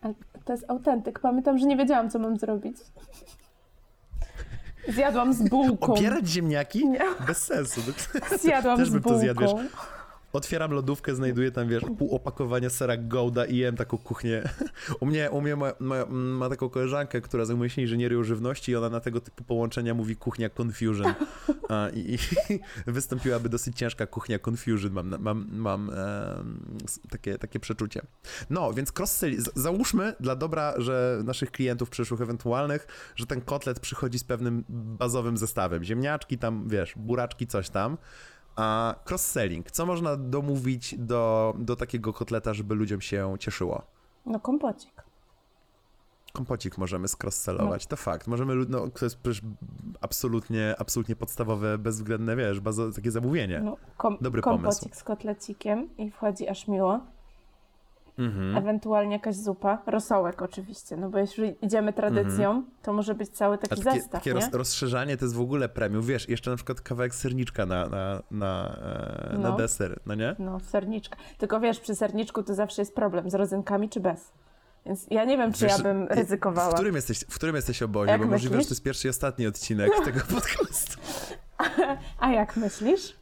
to 0.45 0.53
jest 0.53 0.65
autentyk. 0.67 1.19
Pamiętam, 1.19 1.57
że 1.57 1.65
nie 1.65 1.77
wiedziałam, 1.77 2.09
co 2.09 2.19
mam 2.19 2.37
zrobić. 2.37 2.77
Zjadłam 4.87 5.33
z 5.33 5.49
bułką. 5.49 5.93
Opierać 5.93 6.27
ziemniaki? 6.27 6.89
Nie. 6.89 6.99
Bez 7.27 7.37
sensu. 7.37 7.81
Zjadłam 8.41 8.77
Też 8.77 8.89
z 8.89 8.91
bułką. 8.91 9.09
to 9.09 9.19
zjadł, 9.19 9.41
wiesz, 9.41 9.51
Otwieram 10.33 10.71
lodówkę, 10.71 11.15
znajduję 11.15 11.51
tam, 11.51 11.67
wiesz, 11.67 11.83
pół 11.97 12.15
opakowania 12.15 12.69
sera 12.69 12.97
Gouda 12.97 13.45
i 13.45 13.57
jem 13.57 13.75
taką 13.75 13.97
kuchnię. 13.97 14.43
U 14.99 15.05
mnie, 15.05 15.31
u 15.31 15.41
mnie 15.41 15.55
ma, 15.55 15.71
ma, 15.79 16.05
ma 16.09 16.49
taką 16.49 16.69
koleżankę, 16.69 17.21
która 17.21 17.45
zajmuje 17.45 17.69
się 17.69 17.81
inżynierią 17.81 18.23
żywności 18.23 18.71
i 18.71 18.75
ona 18.75 18.89
na 18.89 18.99
tego 18.99 19.21
typu 19.21 19.43
połączenia 19.43 19.93
mówi 19.93 20.15
kuchnia 20.15 20.49
confusion. 20.49 21.13
A, 21.69 21.89
i, 21.93 22.17
i, 22.49 22.59
wystąpiłaby 22.91 23.49
dosyć 23.49 23.77
ciężka 23.77 24.07
kuchnia 24.07 24.39
confusion, 24.47 24.91
mam, 24.91 25.15
mam, 25.19 25.47
mam 25.51 25.89
e, 25.89 26.43
takie, 27.09 27.37
takie 27.37 27.59
przeczucie. 27.59 28.01
No, 28.49 28.73
więc 28.73 28.91
cross 28.99 29.25
załóżmy 29.55 30.15
dla 30.19 30.35
dobra, 30.35 30.73
że 30.77 31.21
naszych 31.23 31.51
klientów 31.51 31.89
przyszłych 31.89 32.21
ewentualnych, 32.21 32.87
że 33.15 33.25
ten 33.25 33.41
kotlet 33.41 33.79
przychodzi 33.79 34.19
z 34.19 34.23
pewnym 34.23 34.63
bazowym 34.69 35.37
zestawem. 35.37 35.83
Ziemniaczki 35.83 36.37
tam, 36.37 36.69
wiesz, 36.69 36.93
buraczki, 36.95 37.47
coś 37.47 37.69
tam. 37.69 37.97
A 38.55 38.95
cross-selling, 39.09 39.71
co 39.71 39.85
można 39.85 40.15
domówić 40.15 40.95
do, 40.97 41.53
do 41.57 41.75
takiego 41.75 42.13
kotleta, 42.13 42.53
żeby 42.53 42.75
ludziom 42.75 43.01
się 43.01 43.35
cieszyło? 43.39 43.81
No 44.25 44.39
kompocik. 44.39 45.03
Kompocik 46.33 46.77
możemy 46.77 47.07
skross-sellować, 47.07 47.83
no. 47.85 47.89
to 47.89 47.95
fakt. 47.95 48.27
Możemy, 48.27 48.55
no 48.69 48.89
to 48.89 49.05
jest 49.05 49.17
przecież 49.17 49.41
absolutnie, 50.01 50.75
absolutnie 50.79 51.15
podstawowe, 51.15 51.77
bezwzględne, 51.77 52.35
wiesz, 52.35 52.59
bazo, 52.59 52.91
takie 52.91 53.11
zamówienie. 53.11 53.61
No, 53.63 53.77
kom 53.97 54.17
Dobry 54.21 54.41
kompocik 54.41 54.81
pomysł. 54.81 54.99
Z 54.99 55.03
kotlecikiem 55.03 55.89
i 55.97 56.11
wchodzi 56.11 56.47
aż 56.47 56.67
miło. 56.67 56.99
Mhm. 58.21 58.57
Ewentualnie 58.57 59.13
jakaś 59.13 59.35
zupa, 59.35 59.81
rosołek 59.85 60.41
oczywiście, 60.41 60.97
no 60.97 61.09
bo 61.09 61.17
jeśli 61.17 61.55
idziemy 61.61 61.93
tradycją, 61.93 62.49
mhm. 62.49 62.65
to 62.81 62.93
może 62.93 63.15
być 63.15 63.29
cały 63.29 63.57
taki 63.57 63.69
takie, 63.81 63.99
zestaw, 63.99 64.11
Takie 64.11 64.33
roz, 64.33 64.53
rozszerzanie 64.53 65.17
to 65.17 65.25
jest 65.25 65.35
w 65.35 65.41
ogóle 65.41 65.69
premium, 65.69 66.01
wiesz, 66.01 66.29
jeszcze 66.29 66.49
na 66.49 66.55
przykład 66.55 66.81
kawałek 66.81 67.15
serniczka 67.15 67.65
na, 67.65 67.89
na, 67.89 68.21
na, 68.31 68.77
e, 69.31 69.33
no. 69.33 69.49
na 69.49 69.51
deser, 69.51 69.99
no 70.05 70.15
nie? 70.15 70.35
No, 70.39 70.59
serniczka. 70.59 71.17
Tylko 71.37 71.59
wiesz, 71.59 71.79
przy 71.79 71.95
serniczku 71.95 72.43
to 72.43 72.55
zawsze 72.55 72.81
jest 72.81 72.95
problem, 72.95 73.29
z 73.29 73.35
rodzynkami 73.35 73.89
czy 73.89 73.99
bez. 73.99 74.31
Więc 74.85 75.07
ja 75.11 75.25
nie 75.25 75.37
wiem, 75.37 75.53
czy 75.53 75.65
wiesz, 75.65 75.77
ja 75.77 75.83
bym 75.83 76.07
ryzykowała. 76.07 76.71
W 76.71 76.73
którym 76.73 76.95
jesteś, 76.95 77.19
w 77.29 77.35
którym 77.35 77.55
jesteś 77.55 77.83
obozie? 77.83 78.11
Jak 78.11 78.21
bo 78.21 78.27
myślisz? 78.27 78.43
możliwe, 78.43 78.61
że 78.61 78.67
to 78.67 78.73
jest 78.73 78.83
pierwszy 78.83 79.07
i 79.07 79.09
ostatni 79.09 79.47
odcinek 79.47 79.91
tego 80.05 80.19
podcastu. 80.35 80.99
A 82.19 82.31
jak 82.31 82.57
myślisz? 82.57 83.20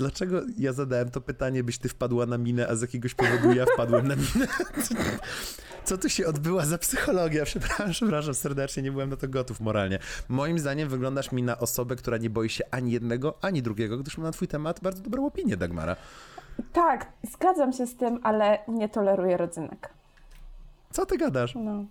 Dlaczego 0.00 0.42
ja 0.58 0.72
zadałem 0.72 1.10
to 1.10 1.20
pytanie, 1.20 1.64
byś 1.64 1.78
ty 1.78 1.88
wpadła 1.88 2.26
na 2.26 2.38
minę, 2.38 2.68
a 2.68 2.76
z 2.76 2.82
jakiegoś 2.82 3.14
powodu 3.14 3.52
ja 3.52 3.66
wpadłem 3.74 4.08
na 4.08 4.16
minę? 4.16 4.46
Co 5.84 5.98
tu 5.98 6.08
się 6.08 6.26
odbyła 6.26 6.66
za 6.66 6.78
psychologia? 6.78 7.44
Przepraszam, 7.44 7.90
przepraszam 7.90 8.34
serdecznie, 8.34 8.82
nie 8.82 8.92
byłem 8.92 9.10
na 9.10 9.16
to 9.16 9.28
gotów 9.28 9.60
moralnie. 9.60 9.98
Moim 10.28 10.58
zdaniem 10.58 10.88
wyglądasz 10.88 11.32
mi 11.32 11.42
na 11.42 11.58
osobę, 11.58 11.96
która 11.96 12.16
nie 12.16 12.30
boi 12.30 12.48
się 12.48 12.64
ani 12.70 12.92
jednego, 12.92 13.38
ani 13.42 13.62
drugiego, 13.62 13.98
gdyż 13.98 14.18
mam 14.18 14.26
na 14.26 14.32
twój 14.32 14.48
temat 14.48 14.80
bardzo 14.80 15.02
dobrą 15.02 15.26
opinię, 15.26 15.56
Dagmara. 15.56 15.96
Tak, 16.72 17.12
zgadzam 17.32 17.72
się 17.72 17.86
z 17.86 17.96
tym, 17.96 18.20
ale 18.22 18.58
nie 18.68 18.88
toleruję 18.88 19.36
rodzynek. 19.36 19.90
Co 20.90 21.06
ty 21.06 21.18
gadasz? 21.18 21.54
No. 21.54 21.84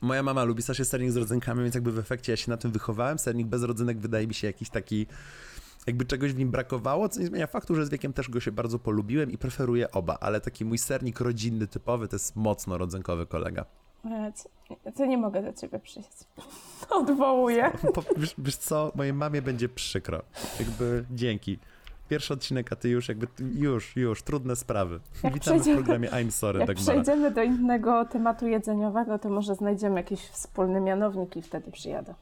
Moja 0.00 0.22
mama 0.22 0.44
lubi 0.44 0.62
strasznie 0.62 0.84
sernik 0.84 1.10
z 1.10 1.16
rodzynkami, 1.16 1.62
więc 1.62 1.74
jakby 1.74 1.92
w 1.92 1.98
efekcie 1.98 2.32
ja 2.32 2.36
się 2.36 2.50
na 2.50 2.56
tym 2.56 2.72
wychowałem. 2.72 3.18
Sernik 3.18 3.46
bez 3.46 3.62
rodzynek 3.62 3.98
wydaje 3.98 4.26
mi 4.26 4.34
się 4.34 4.46
jakiś 4.46 4.70
taki 4.70 5.06
jakby 5.86 6.04
czegoś 6.04 6.32
w 6.32 6.38
nim 6.38 6.50
brakowało, 6.50 7.08
co 7.08 7.20
nie 7.20 7.26
zmienia 7.26 7.46
faktu, 7.46 7.74
że 7.74 7.86
z 7.86 7.90
wiekiem 7.90 8.12
też 8.12 8.30
go 8.30 8.40
się 8.40 8.52
bardzo 8.52 8.78
polubiłem 8.78 9.30
i 9.30 9.38
preferuję 9.38 9.90
oba, 9.90 10.18
ale 10.20 10.40
taki 10.40 10.64
mój 10.64 10.78
sernik 10.78 11.20
rodzinny, 11.20 11.66
typowy, 11.66 12.08
to 12.08 12.16
jest 12.16 12.36
mocno 12.36 12.78
rodzynkowy 12.78 13.26
kolega. 13.26 13.64
Co 14.94 15.06
nie 15.06 15.18
mogę 15.18 15.42
do 15.42 15.52
ciebie 15.52 15.78
przyjść. 15.78 16.10
Odwołuję. 16.90 17.70
Wiesz, 18.16 18.34
wiesz 18.38 18.56
co, 18.56 18.92
mojej 18.94 19.12
mamie 19.12 19.42
będzie 19.42 19.68
przykro. 19.68 20.22
Jakby 20.60 21.04
dzięki. 21.10 21.58
Pierwszy 22.08 22.34
odcinek, 22.34 22.72
a 22.72 22.76
ty 22.76 22.88
już 22.88 23.08
jakby, 23.08 23.26
już, 23.54 23.96
już, 23.96 24.22
trudne 24.22 24.56
sprawy. 24.56 25.00
Jak 25.22 25.34
Witamy 25.34 25.60
w 25.60 25.74
programie 25.74 26.08
I'm 26.08 26.30
Sorry, 26.30 26.58
Jak 26.58 26.68
Dagmara. 26.68 26.92
przejdziemy 26.92 27.30
do 27.30 27.42
innego 27.42 28.04
tematu 28.04 28.46
jedzeniowego, 28.46 29.18
to 29.18 29.28
może 29.28 29.54
znajdziemy 29.54 29.96
jakiś 29.96 30.20
wspólny 30.20 30.80
mianownik 30.80 31.36
i 31.36 31.42
wtedy 31.42 31.70
przyjadę. 31.70 32.14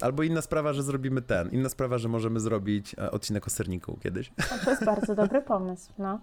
Albo 0.00 0.22
inna 0.22 0.42
sprawa, 0.42 0.72
że 0.72 0.82
zrobimy 0.82 1.22
ten. 1.22 1.50
Inna 1.50 1.68
sprawa, 1.68 1.98
że 1.98 2.08
możemy 2.08 2.40
zrobić 2.40 2.94
e, 2.98 3.10
odcinek 3.10 3.46
o 3.46 3.50
serniku 3.50 3.98
kiedyś. 4.02 4.32
to 4.64 4.70
jest 4.70 4.84
bardzo 4.84 5.14
dobry 5.14 5.42
pomysł, 5.42 5.92
no. 5.98 6.20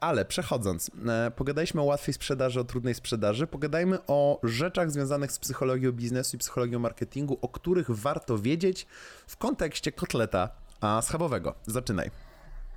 Ale 0.00 0.24
przechodząc, 0.24 0.90
e, 1.08 1.30
pogadaliśmy 1.30 1.80
o 1.80 1.84
łatwej 1.84 2.14
sprzedaży, 2.14 2.60
o 2.60 2.64
trudnej 2.64 2.94
sprzedaży, 2.94 3.46
pogadajmy 3.46 3.98
o 4.06 4.40
rzeczach 4.42 4.90
związanych 4.90 5.32
z 5.32 5.38
psychologią 5.38 5.92
biznesu 5.92 6.36
i 6.36 6.38
psychologią 6.38 6.78
marketingu, 6.78 7.38
o 7.42 7.48
których 7.48 7.90
warto 7.90 8.38
wiedzieć 8.38 8.86
w 9.26 9.36
kontekście 9.36 9.92
kotleta 9.92 10.48
schabowego. 11.02 11.54
Zaczynaj. 11.66 12.10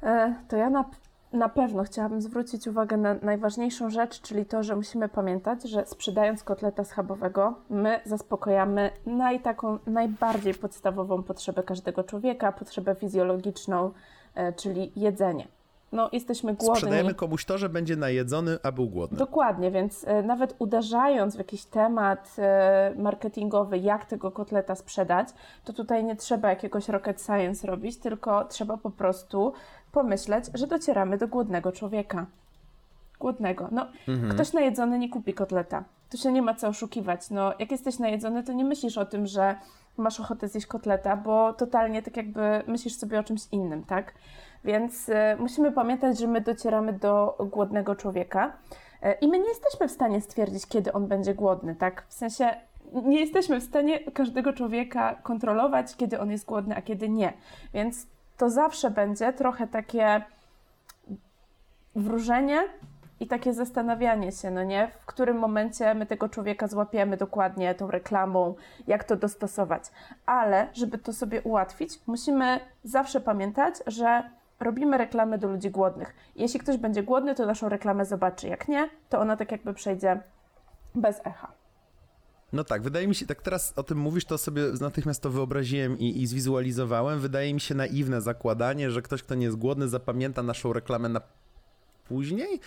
E, 0.03 0.35
to 0.47 0.57
ja 0.57 0.69
na 0.69 0.85
na 1.33 1.49
pewno 1.49 1.83
chciałabym 1.83 2.21
zwrócić 2.21 2.67
uwagę 2.67 2.97
na 2.97 3.15
najważniejszą 3.21 3.89
rzecz, 3.89 4.21
czyli 4.21 4.45
to, 4.45 4.63
że 4.63 4.75
musimy 4.75 5.09
pamiętać, 5.09 5.63
że 5.63 5.85
sprzedając 5.85 6.43
kotleta 6.43 6.83
schabowego, 6.83 7.53
my 7.69 7.99
zaspokojamy 8.05 8.91
naj, 9.05 9.39
taką 9.39 9.79
najbardziej 9.87 10.53
podstawową 10.53 11.23
potrzebę 11.23 11.63
każdego 11.63 12.03
człowieka, 12.03 12.51
potrzebę 12.51 12.95
fizjologiczną, 12.95 13.91
e, 14.35 14.53
czyli 14.53 14.91
jedzenie. 14.95 15.47
No, 15.91 16.09
jesteśmy 16.11 16.53
głodni. 16.53 16.75
Sprzedajemy 16.75 17.13
komuś 17.13 17.45
to, 17.45 17.57
że 17.57 17.69
będzie 17.69 17.95
najedzony, 17.95 18.57
a 18.63 18.71
był 18.71 18.89
głodny. 18.89 19.17
Dokładnie, 19.17 19.71
więc 19.71 20.07
e, 20.07 20.23
nawet 20.23 20.55
uderzając 20.59 21.35
w 21.35 21.37
jakiś 21.37 21.65
temat 21.65 22.35
e, 22.37 22.93
marketingowy, 22.97 23.77
jak 23.77 24.05
tego 24.05 24.31
kotleta 24.31 24.75
sprzedać, 24.75 25.27
to 25.63 25.73
tutaj 25.73 26.03
nie 26.03 26.15
trzeba 26.15 26.49
jakiegoś 26.49 26.89
rocket 26.89 27.21
science 27.21 27.67
robić, 27.67 27.97
tylko 27.97 28.45
trzeba 28.45 28.77
po 28.77 28.89
prostu 28.89 29.53
pomyśleć, 29.91 30.45
że 30.53 30.67
docieramy 30.67 31.17
do 31.17 31.27
głodnego 31.27 31.71
człowieka. 31.71 32.25
Głodnego. 33.19 33.67
No, 33.71 33.87
mhm. 34.07 34.33
ktoś 34.33 34.53
najedzony 34.53 34.99
nie 34.99 35.09
kupi 35.09 35.33
kotleta. 35.33 35.83
Tu 36.09 36.17
się 36.17 36.31
nie 36.31 36.41
ma 36.41 36.55
co 36.55 36.67
oszukiwać. 36.67 37.29
No, 37.29 37.53
jak 37.59 37.71
jesteś 37.71 37.99
najedzony, 37.99 38.43
to 38.43 38.53
nie 38.53 38.65
myślisz 38.65 38.97
o 38.97 39.05
tym, 39.05 39.27
że 39.27 39.55
masz 39.97 40.19
ochotę 40.19 40.47
zjeść 40.47 40.67
kotleta, 40.67 41.17
bo 41.17 41.53
totalnie 41.53 42.01
tak 42.01 42.17
jakby 42.17 42.63
myślisz 42.67 42.95
sobie 42.95 43.19
o 43.19 43.23
czymś 43.23 43.41
innym, 43.51 43.83
tak? 43.83 44.13
Więc 44.63 45.09
y, 45.09 45.13
musimy 45.39 45.71
pamiętać, 45.71 46.19
że 46.19 46.27
my 46.27 46.41
docieramy 46.41 46.93
do 46.93 47.37
głodnego 47.51 47.95
człowieka 47.95 48.53
y, 49.03 49.13
i 49.21 49.27
my 49.27 49.39
nie 49.39 49.49
jesteśmy 49.49 49.87
w 49.87 49.91
stanie 49.91 50.21
stwierdzić, 50.21 50.67
kiedy 50.67 50.93
on 50.93 51.07
będzie 51.07 51.33
głodny, 51.33 51.75
tak? 51.75 52.05
W 52.07 52.13
sensie 52.13 52.49
nie 52.93 53.19
jesteśmy 53.19 53.59
w 53.59 53.63
stanie 53.63 53.99
każdego 53.99 54.53
człowieka 54.53 55.15
kontrolować, 55.15 55.95
kiedy 55.95 56.19
on 56.19 56.31
jest 56.31 56.45
głodny, 56.45 56.75
a 56.75 56.81
kiedy 56.81 57.09
nie. 57.09 57.33
Więc 57.73 58.07
to 58.41 58.49
zawsze 58.49 58.91
będzie 58.91 59.33
trochę 59.33 59.67
takie 59.67 60.21
wróżenie 61.95 62.61
i 63.19 63.27
takie 63.27 63.53
zastanawianie 63.53 64.31
się, 64.31 64.51
no 64.51 64.63
nie, 64.63 64.91
w 65.01 65.05
którym 65.05 65.37
momencie 65.37 65.93
my 65.93 66.05
tego 66.05 66.29
człowieka 66.29 66.67
złapiemy 66.67 67.17
dokładnie 67.17 67.75
tą 67.75 67.91
reklamą, 67.91 68.55
jak 68.87 69.03
to 69.03 69.15
dostosować. 69.15 69.83
Ale 70.25 70.67
żeby 70.73 70.97
to 70.97 71.13
sobie 71.13 71.41
ułatwić, 71.41 71.99
musimy 72.07 72.59
zawsze 72.83 73.21
pamiętać, 73.21 73.75
że 73.87 74.23
robimy 74.59 74.97
reklamy 74.97 75.37
do 75.37 75.47
ludzi 75.47 75.71
głodnych. 75.71 76.15
Jeśli 76.35 76.59
ktoś 76.59 76.77
będzie 76.77 77.03
głodny, 77.03 77.35
to 77.35 77.45
naszą 77.45 77.69
reklamę 77.69 78.05
zobaczy. 78.05 78.47
Jak 78.47 78.67
nie, 78.67 78.89
to 79.09 79.19
ona 79.19 79.37
tak 79.37 79.51
jakby 79.51 79.73
przejdzie 79.73 80.19
bez 80.95 81.21
echa. 81.25 81.60
No 82.53 82.63
tak, 82.63 82.81
wydaje 82.81 83.07
mi 83.07 83.15
się, 83.15 83.25
tak 83.25 83.41
teraz 83.41 83.73
o 83.75 83.83
tym 83.83 83.97
mówisz, 83.97 84.25
to 84.25 84.37
sobie 84.37 84.63
natychmiast 84.81 85.21
to 85.21 85.29
wyobraziłem 85.29 85.99
i, 85.99 86.21
i 86.21 86.27
zwizualizowałem. 86.27 87.19
Wydaje 87.19 87.53
mi 87.53 87.59
się 87.61 87.75
naiwne 87.75 88.21
zakładanie, 88.21 88.91
że 88.91 89.01
ktoś, 89.01 89.23
kto 89.23 89.35
nie 89.35 89.45
jest 89.45 89.57
głodny, 89.57 89.87
zapamięta 89.87 90.43
naszą 90.43 90.73
reklamę 90.73 91.09
na 91.09 91.21
później. 92.11 92.59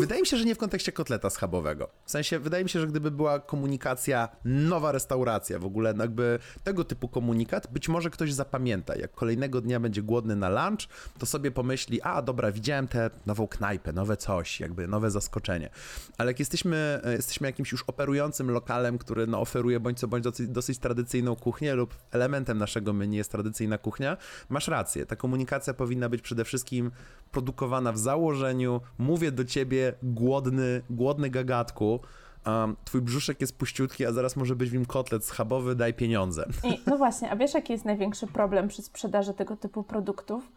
Wydaje 0.00 0.20
mi 0.20 0.26
się, 0.26 0.36
że 0.36 0.44
nie 0.44 0.54
w 0.54 0.58
kontekście 0.58 0.92
kotleta 0.92 1.30
schabowego. 1.30 1.88
W 2.04 2.10
sensie, 2.10 2.38
wydaje 2.38 2.64
mi 2.64 2.70
się, 2.70 2.80
że 2.80 2.86
gdyby 2.86 3.10
była 3.10 3.40
komunikacja, 3.40 4.28
nowa 4.44 4.92
restauracja, 4.92 5.58
w 5.58 5.64
ogóle 5.64 5.94
jakby 5.98 6.38
tego 6.64 6.84
typu 6.84 7.08
komunikat, 7.08 7.72
być 7.72 7.88
może 7.88 8.10
ktoś 8.10 8.32
zapamięta. 8.32 8.96
Jak 8.96 9.12
kolejnego 9.12 9.60
dnia 9.60 9.80
będzie 9.80 10.02
głodny 10.02 10.36
na 10.36 10.48
lunch, 10.48 10.88
to 11.18 11.26
sobie 11.26 11.50
pomyśli, 11.50 12.02
a 12.02 12.22
dobra, 12.22 12.52
widziałem 12.52 12.88
tę 12.88 13.10
nową 13.26 13.46
knajpę, 13.46 13.92
nowe 13.92 14.16
coś, 14.16 14.60
jakby 14.60 14.88
nowe 14.88 15.10
zaskoczenie. 15.10 15.70
Ale 16.18 16.30
jak 16.30 16.38
jesteśmy, 16.38 17.00
e, 17.04 17.12
jesteśmy 17.12 17.48
jakimś 17.48 17.72
już 17.72 17.82
operującym 17.86 18.50
lokalem, 18.50 18.98
który 18.98 19.26
no, 19.26 19.40
oferuje 19.40 19.80
bądź 19.80 19.98
co 19.98 20.08
bądź 20.08 20.24
dosyć, 20.24 20.48
dosyć 20.48 20.78
tradycyjną 20.78 21.36
kuchnię 21.36 21.74
lub 21.74 21.94
elementem 22.10 22.58
naszego 22.58 22.92
menu 22.92 23.16
jest 23.16 23.32
tradycyjna 23.32 23.78
kuchnia, 23.78 24.16
masz 24.48 24.68
rację. 24.68 25.06
Ta 25.06 25.16
komunikacja 25.16 25.74
powinna 25.74 26.08
być 26.08 26.22
przede 26.22 26.44
wszystkim 26.44 26.90
produkowana 27.30 27.92
w 27.92 27.98
założeniu. 27.98 28.80
Mówię 28.98 29.32
do 29.32 29.44
ciebie, 29.44 29.92
głodny, 30.02 30.82
głodny 30.90 31.30
gagatku. 31.30 32.00
Um, 32.46 32.76
twój 32.84 33.00
brzuszek 33.02 33.40
jest 33.40 33.58
puściutki, 33.58 34.06
a 34.06 34.12
zaraz 34.12 34.36
może 34.36 34.56
być 34.56 34.70
w 34.70 34.72
nim 34.72 34.86
kotlet 34.86 35.24
schabowy, 35.24 35.74
daj 35.74 35.94
pieniądze. 35.94 36.46
I, 36.64 36.80
no 36.86 36.96
właśnie, 36.96 37.30
a 37.30 37.36
wiesz 37.36 37.54
jaki 37.54 37.72
jest 37.72 37.84
największy 37.84 38.26
problem 38.26 38.68
przy 38.68 38.82
sprzedaży 38.82 39.34
tego 39.34 39.56
typu 39.56 39.82
produktów? 39.82 40.52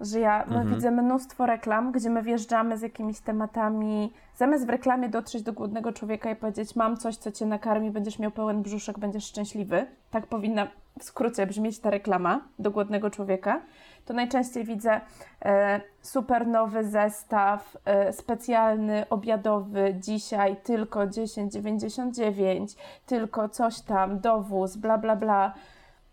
Że 0.00 0.20
ja 0.20 0.44
no, 0.50 0.56
mhm. 0.56 0.74
widzę 0.74 0.90
mnóstwo 0.90 1.46
reklam, 1.46 1.92
gdzie 1.92 2.10
my 2.10 2.22
wjeżdżamy 2.22 2.78
z 2.78 2.82
jakimiś 2.82 3.20
tematami, 3.20 4.12
zamiast 4.36 4.66
w 4.66 4.70
reklamie 4.70 5.08
dotrzeć 5.08 5.42
do 5.42 5.52
głodnego 5.52 5.92
człowieka 5.92 6.30
i 6.30 6.36
powiedzieć 6.36 6.76
mam 6.76 6.96
coś, 6.96 7.16
co 7.16 7.32
cię 7.32 7.46
nakarmi, 7.46 7.90
będziesz 7.90 8.18
miał 8.18 8.30
pełen 8.30 8.62
brzuszek, 8.62 8.98
będziesz 8.98 9.24
szczęśliwy. 9.24 9.86
Tak 10.10 10.26
powinna 10.26 10.68
w 10.98 11.04
skrócie 11.04 11.46
brzmieć 11.46 11.78
ta 11.78 11.90
reklama 11.90 12.40
do 12.58 12.70
głodnego 12.70 13.10
człowieka 13.10 13.60
to 14.04 14.14
najczęściej 14.14 14.64
widzę 14.64 15.00
e, 15.44 15.80
super 16.02 16.46
nowy 16.46 16.84
zestaw, 16.84 17.76
e, 17.84 18.12
specjalny, 18.12 19.08
obiadowy, 19.10 19.94
dzisiaj 20.00 20.56
tylko 20.56 21.00
10,99, 21.00 22.76
tylko 23.06 23.48
coś 23.48 23.80
tam, 23.80 24.20
dowóz, 24.20 24.76
bla, 24.76 24.98
bla, 24.98 25.16
bla 25.16 25.54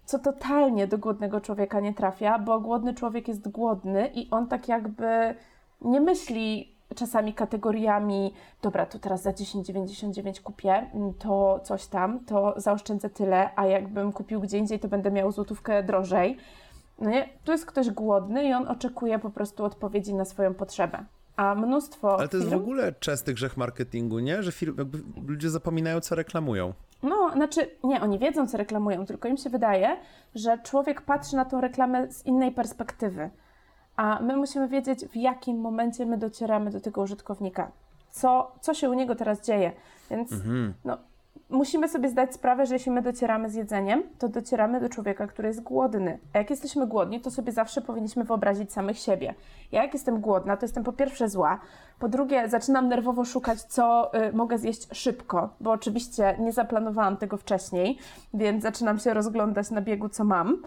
co 0.08 0.20
totalnie 0.20 0.88
do 0.88 0.98
głodnego 0.98 1.42
człowieka 1.42 1.80
nie 1.80 1.94
trafia, 1.94 2.40
bo 2.40 2.60
głodny 2.60 2.94
człowiek 2.94 3.28
jest 3.28 3.50
głodny 3.50 4.08
i 4.08 4.30
on 4.30 4.48
tak 4.48 4.68
jakby 4.68 5.36
nie 5.82 6.02
myśli 6.02 6.76
czasami 6.96 7.34
kategoriami, 7.34 8.34
dobra, 8.62 8.86
to 8.86 9.00
teraz 9.00 9.22
za 9.22 9.32
10,99 9.32 10.42
kupię, 10.42 10.90
mm, 10.94 11.14
to 11.14 11.60
coś 11.64 11.86
tam, 11.86 12.20
to 12.26 12.54
zaoszczędzę 12.58 13.10
tyle, 13.10 13.50
a 13.56 13.66
jakbym 13.66 14.12
kupił 14.12 14.42
gdzie 14.42 14.58
indziej, 14.58 14.80
to 14.80 14.88
będę 14.88 15.12
miał 15.12 15.32
złotówkę 15.32 15.84
drożej. 15.84 16.38
No 17.00 17.10
nie? 17.10 17.30
Tu 17.44 17.52
jest 17.52 17.66
ktoś 17.66 17.90
głodny 17.90 18.44
i 18.50 18.54
on 18.54 18.68
oczekuje 18.68 19.20
po 19.20 19.30
prostu 19.30 19.66
odpowiedzi 19.66 20.14
na 20.14 20.26
swoją 20.26 20.54
potrzebę. 20.54 21.06
A 21.36 21.56
mnóstwo. 21.56 22.18
Ale 22.20 22.28
to 22.28 22.38
jest 22.38 22.50
w 22.50 22.54
ogóle 22.54 22.94
częsty 22.94 23.34
grzech 23.34 23.58
marketingu, 23.58 24.20
nie? 24.20 24.44
Że 24.44 24.52
firmy, 24.52 24.86
ludzie 25.28 25.50
zapominają, 25.50 26.00
co 26.00 26.16
reklamują. 26.16 26.74
No, 27.04 27.32
znaczy, 27.34 27.72
nie, 27.84 28.02
oni 28.02 28.20
wiedzą, 28.20 28.48
co 28.48 28.58
reklamują, 28.58 29.06
tylko 29.06 29.28
im 29.28 29.38
się 29.38 29.50
wydaje, 29.50 29.98
że 30.36 30.58
człowiek 30.58 31.02
patrzy 31.02 31.36
na 31.36 31.46
tą 31.46 31.62
reklamę 31.62 32.12
z 32.12 32.26
innej 32.26 32.52
perspektywy. 32.52 33.30
A 33.96 34.20
my 34.22 34.38
musimy 34.38 34.68
wiedzieć, 34.68 35.06
w 35.06 35.16
jakim 35.16 35.60
momencie 35.60 36.06
my 36.06 36.18
docieramy 36.18 36.72
do 36.72 36.82
tego 36.82 37.02
użytkownika. 37.02 37.72
Co, 38.10 38.52
co 38.62 38.74
się 38.74 38.90
u 38.90 38.94
niego 38.94 39.16
teraz 39.16 39.46
dzieje. 39.46 39.72
Więc 40.10 40.32
mhm. 40.32 40.74
no, 40.86 40.98
musimy 41.50 41.90
sobie 41.90 42.10
zdać 42.10 42.34
sprawę, 42.34 42.66
że 42.66 42.76
jeśli 42.76 42.92
my 42.92 43.02
docieramy 43.02 43.50
z 43.50 43.56
jedzeniem, 43.56 44.04
to 44.20 44.30
docieramy 44.30 44.80
do 44.80 44.90
człowieka, 44.90 45.28
który 45.28 45.48
jest 45.48 45.64
głodny. 45.64 46.20
A 46.34 46.38
jak 46.38 46.50
jesteśmy 46.50 46.88
głodni, 46.88 47.22
to 47.22 47.32
sobie 47.32 47.52
zawsze 47.52 47.82
powinniśmy 47.82 48.24
wyobrazić 48.24 48.74
samych 48.74 48.98
siebie. 49.00 49.36
Ja 49.72 49.84
jak 49.84 49.94
jestem 49.94 50.22
głodna, 50.22 50.58
to 50.58 50.66
jestem 50.66 50.84
po 50.84 50.94
pierwsze 50.94 51.30
zła, 51.30 51.60
po 52.00 52.10
drugie 52.10 52.50
zaczynam 52.50 52.88
nerwowo 52.88 53.26
szukać, 53.26 53.62
co 53.62 54.12
y, 54.28 54.34
mogę 54.34 54.58
zjeść 54.58 54.88
szybko, 54.92 55.50
bo 55.62 55.72
oczywiście 55.72 56.36
nie 56.40 56.52
zaplanowałam 56.52 57.18
tego 57.18 57.38
wcześniej, 57.38 57.98
więc 58.34 58.64
zaczynam 58.64 59.00
się 59.00 59.14
rozglądać 59.14 59.72
na 59.72 59.82
biegu, 59.82 60.10
co 60.10 60.24
mam. 60.24 60.58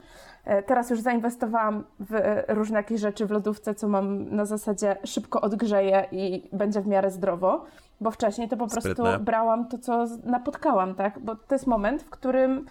E, 0.44 0.62
teraz 0.62 0.90
już 0.90 1.00
zainwestowałam 1.00 1.84
w 2.00 2.14
e, 2.14 2.44
różne 2.48 2.76
jakieś 2.76 3.00
rzeczy 3.00 3.26
w 3.26 3.30
lodówce, 3.30 3.74
co 3.74 3.88
mam 3.88 4.36
na 4.36 4.44
zasadzie 4.44 4.96
szybko 5.04 5.40
odgrzeję 5.40 6.06
i 6.12 6.48
będzie 6.52 6.80
w 6.80 6.86
miarę 6.86 7.10
zdrowo, 7.10 7.64
bo 8.00 8.10
wcześniej 8.10 8.48
to 8.48 8.56
po 8.56 8.66
prostu 8.66 8.80
Sprytne. 8.80 9.18
brałam 9.18 9.68
to, 9.68 9.78
co 9.78 10.06
napotkałam, 10.24 10.94
tak? 10.94 11.18
Bo 11.18 11.36
to 11.36 11.54
jest 11.54 11.66
moment, 11.66 12.02
w 12.02 12.10
którym 12.10 12.66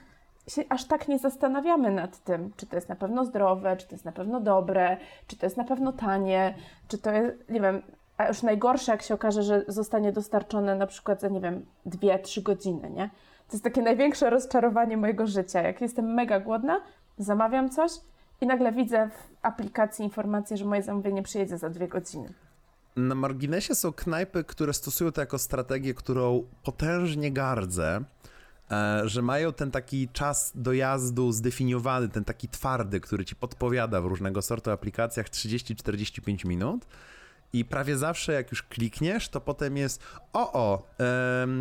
się 0.48 0.63
aż 0.69 0.86
tak 0.86 1.07
nie 1.07 1.19
zastanawiamy 1.19 1.91
nad 1.91 2.23
tym, 2.23 2.51
czy 2.58 2.65
to 2.65 2.75
jest 2.75 2.89
na 2.89 2.95
pewno 2.95 3.25
zdrowe, 3.25 3.77
czy 3.77 3.88
to 3.88 3.95
jest 3.95 4.06
na 4.06 4.12
pewno 4.12 4.39
dobre, 4.39 4.97
czy 5.27 5.38
to 5.38 5.45
jest 5.45 5.58
na 5.58 5.63
pewno 5.63 5.93
tanie, 5.93 6.53
czy 6.88 6.97
to 6.97 7.12
jest, 7.12 7.49
nie 7.49 7.62
wiem, 7.62 7.82
a 8.17 8.27
już 8.27 8.43
najgorsze, 8.43 8.91
jak 8.91 9.01
się 9.01 9.13
okaże, 9.13 9.43
że 9.43 9.63
zostanie 9.67 10.12
dostarczone 10.12 10.75
na 10.75 10.88
przykład 10.88 11.21
za, 11.21 11.27
nie 11.27 11.41
wiem, 11.41 11.65
dwie, 11.86 12.19
trzy 12.19 12.41
godziny, 12.41 12.89
nie? 12.89 13.10
To 13.47 13.53
jest 13.53 13.63
takie 13.63 13.82
największe 13.82 14.30
rozczarowanie 14.30 14.97
mojego 14.97 15.27
życia. 15.27 15.62
Jak 15.62 15.82
jestem 15.82 16.13
mega 16.13 16.39
głodna, 16.39 16.82
zamawiam 17.17 17.69
coś 17.69 17.91
i 18.41 18.47
nagle 18.47 18.71
widzę 18.71 19.10
w 19.10 19.45
aplikacji 19.45 20.06
informację, 20.06 20.58
że 20.58 20.65
moje 20.65 20.84
zamówienie 20.84 21.23
przyjedzie 21.23 21.58
za 21.58 21.69
dwie 21.69 21.88
godziny. 21.88 22.34
Na 22.95 23.15
marginesie 23.15 23.75
są 23.75 23.93
knajpy, 23.93 24.43
które 24.43 24.73
stosują 24.73 25.12
to 25.12 25.21
jako 25.21 25.39
strategię, 25.39 25.93
którą 25.93 26.43
potężnie 26.63 27.32
gardzę, 27.32 28.04
e, 28.71 29.02
że 29.06 29.21
mają 29.21 29.54
ten 29.54 29.71
taki 29.71 30.10
czas 30.10 30.52
dojazdu 30.56 31.32
zdefiniowany, 31.32 32.10
ten 32.10 32.25
taki 32.25 32.47
twardy, 32.47 32.99
który 32.99 33.25
ci 33.25 33.36
podpowiada 33.36 34.02
w 34.02 34.06
różnego 34.06 34.41
sortu 34.41 34.71
aplikacjach 34.71 35.30
30-45 35.30 36.45
minut 36.45 36.86
i 37.53 37.65
prawie 37.65 37.97
zawsze, 37.97 38.33
jak 38.33 38.51
już 38.51 38.63
klikniesz, 38.63 39.29
to 39.29 39.41
potem 39.41 39.77
jest: 39.77 40.03
O, 40.33 40.53
o, 40.53 40.88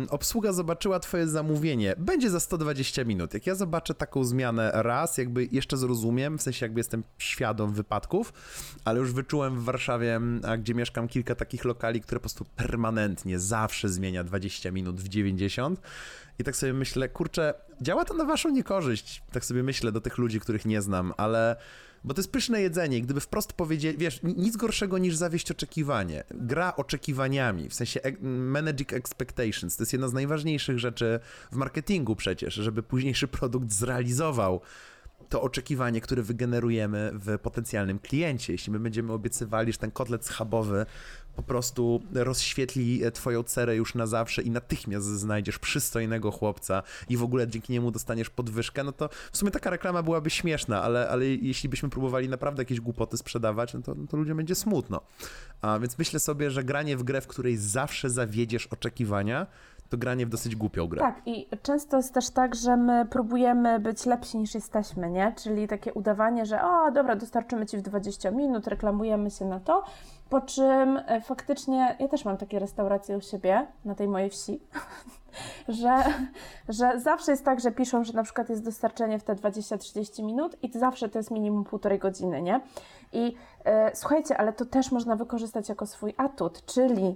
obsługa 0.09 0.53
zobaczyła 0.53 0.99
Twoje 0.99 1.27
zamówienie, 1.27 1.95
będzie 1.97 2.29
za 2.29 2.39
120 2.39 3.03
minut. 3.03 3.33
Jak 3.33 3.47
ja 3.47 3.55
zobaczę 3.55 3.93
taką 3.93 4.23
zmianę 4.23 4.71
raz, 4.73 5.17
jakby 5.17 5.47
jeszcze 5.51 5.77
zrozumiem, 5.77 6.37
w 6.37 6.41
sensie 6.41 6.65
jakby 6.65 6.79
jestem 6.79 7.03
świadom 7.17 7.73
wypadków, 7.73 8.33
ale 8.85 8.99
już 8.99 9.13
wyczułem 9.13 9.59
w 9.59 9.63
Warszawie, 9.63 10.21
a 10.47 10.57
gdzie 10.57 10.73
mieszkam, 10.73 11.07
kilka 11.07 11.35
takich 11.35 11.65
lokali, 11.65 12.01
które 12.01 12.19
po 12.19 12.23
prostu 12.23 12.45
permanentnie 12.55 13.39
zawsze 13.39 13.89
zmienia 13.89 14.23
20 14.23 14.71
minut 14.71 15.01
w 15.01 15.07
90. 15.07 15.81
I 16.39 16.43
tak 16.43 16.55
sobie 16.55 16.73
myślę, 16.73 17.09
kurczę, 17.09 17.53
działa 17.81 18.05
to 18.05 18.13
na 18.13 18.25
Waszą 18.25 18.49
niekorzyść. 18.49 19.23
Tak 19.31 19.45
sobie 19.45 19.63
myślę 19.63 19.91
do 19.91 20.01
tych 20.01 20.17
ludzi, 20.17 20.39
których 20.39 20.65
nie 20.65 20.81
znam, 20.81 21.13
ale 21.17 21.55
bo 22.03 22.13
to 22.13 22.19
jest 22.19 22.31
pyszne 22.31 22.61
jedzenie. 22.61 23.01
Gdyby 23.01 23.19
wprost 23.19 23.53
powiedzieli, 23.53 23.97
wiesz, 23.97 24.19
nic 24.23 24.57
gorszego 24.57 24.97
niż 24.97 25.15
zawieść 25.15 25.51
oczekiwanie. 25.51 26.23
Gra 26.31 26.75
oczekiwaniami, 26.75 27.69
w 27.69 27.73
sensie 27.73 27.99
managing 28.21 28.93
expectations. 28.93 29.77
To 29.77 29.83
jest 29.83 29.93
jedna 29.93 30.07
z 30.07 30.13
najważniejszych 30.13 30.79
rzeczy 30.79 31.19
w 31.51 31.55
marketingu 31.55 32.15
przecież, 32.15 32.53
żeby 32.53 32.83
późniejszy 32.83 33.27
produkt 33.27 33.71
zrealizował 33.71 34.61
to 35.29 35.41
oczekiwanie, 35.41 36.01
które 36.01 36.23
wygenerujemy 36.23 37.11
w 37.13 37.39
potencjalnym 37.39 37.99
kliencie. 37.99 38.53
Jeśli 38.53 38.71
my 38.73 38.79
będziemy 38.79 39.13
obiecywali, 39.13 39.71
że 39.71 39.77
ten 39.77 39.91
kotlet 39.91 40.25
schabowy 40.25 40.85
po 41.35 41.43
prostu 41.43 42.01
rozświetli 42.13 43.03
e, 43.03 43.11
twoją 43.11 43.43
cerę 43.43 43.75
już 43.75 43.95
na 43.95 44.07
zawsze 44.07 44.41
i 44.41 44.51
natychmiast 44.51 45.07
znajdziesz 45.07 45.59
przystojnego 45.59 46.31
chłopca 46.31 46.83
i 47.09 47.17
w 47.17 47.23
ogóle 47.23 47.47
dzięki 47.47 47.73
niemu 47.73 47.91
dostaniesz 47.91 48.29
podwyżkę, 48.29 48.83
no 48.83 48.91
to 48.91 49.09
w 49.31 49.37
sumie 49.37 49.51
taka 49.51 49.69
reklama 49.69 50.03
byłaby 50.03 50.29
śmieszna, 50.29 50.83
ale, 50.83 51.09
ale 51.09 51.25
jeśli 51.25 51.69
byśmy 51.69 51.89
próbowali 51.89 52.29
naprawdę 52.29 52.61
jakieś 52.61 52.79
głupoty 52.79 53.17
sprzedawać, 53.17 53.73
no 53.73 53.81
to, 53.81 53.95
no 53.95 54.07
to 54.07 54.17
ludziom 54.17 54.37
będzie 54.37 54.55
smutno. 54.55 55.01
A 55.61 55.79
więc 55.79 55.97
myślę 55.97 56.19
sobie, 56.19 56.51
że 56.51 56.63
granie 56.63 56.97
w 56.97 57.03
grę, 57.03 57.21
w 57.21 57.27
której 57.27 57.57
zawsze 57.57 58.09
zawiedziesz 58.09 58.67
oczekiwania, 58.67 59.47
to 59.89 59.97
granie 59.97 60.25
w 60.25 60.29
dosyć 60.29 60.55
głupią 60.55 60.87
grę. 60.87 60.99
Tak, 60.99 61.21
i 61.25 61.47
często 61.61 61.97
jest 61.97 62.13
też 62.13 62.29
tak, 62.29 62.55
że 62.55 62.77
my 62.77 63.05
próbujemy 63.05 63.79
być 63.79 64.05
lepsi 64.05 64.37
niż 64.37 64.55
jesteśmy, 64.55 65.09
nie? 65.09 65.33
Czyli 65.43 65.67
takie 65.67 65.93
udawanie, 65.93 66.45
że 66.45 66.63
o, 66.63 66.91
dobra, 66.91 67.15
dostarczymy 67.15 67.65
Ci 67.65 67.77
w 67.77 67.81
20 67.81 68.31
minut, 68.31 68.67
reklamujemy 68.67 69.31
się 69.31 69.45
na 69.45 69.59
to, 69.59 69.83
po 70.29 70.41
czym 70.41 70.99
e, 71.07 71.21
faktycznie, 71.21 71.95
ja 71.99 72.07
też 72.07 72.25
mam 72.25 72.37
takie 72.37 72.59
restauracje 72.59 73.17
u 73.17 73.21
siebie, 73.21 73.67
na 73.85 73.95
tej 73.95 74.07
mojej 74.07 74.29
wsi, 74.29 74.61
że, 75.67 76.03
że 76.69 76.99
zawsze 76.99 77.31
jest 77.31 77.45
tak, 77.45 77.59
że 77.59 77.71
piszą, 77.71 78.03
że 78.03 78.13
na 78.13 78.23
przykład 78.23 78.49
jest 78.49 78.65
dostarczenie 78.65 79.19
w 79.19 79.23
te 79.23 79.35
20-30 79.35 80.23
minut 80.23 80.63
i 80.63 80.79
zawsze 80.79 81.09
to 81.09 81.19
jest 81.19 81.31
minimum 81.31 81.63
półtorej 81.63 81.99
godziny, 81.99 82.41
nie? 82.41 82.61
I 83.13 83.35
e, 83.65 83.95
słuchajcie, 83.95 84.37
ale 84.37 84.53
to 84.53 84.65
też 84.65 84.91
można 84.91 85.15
wykorzystać 85.15 85.69
jako 85.69 85.85
swój 85.85 86.13
atut, 86.17 86.65
czyli 86.65 87.15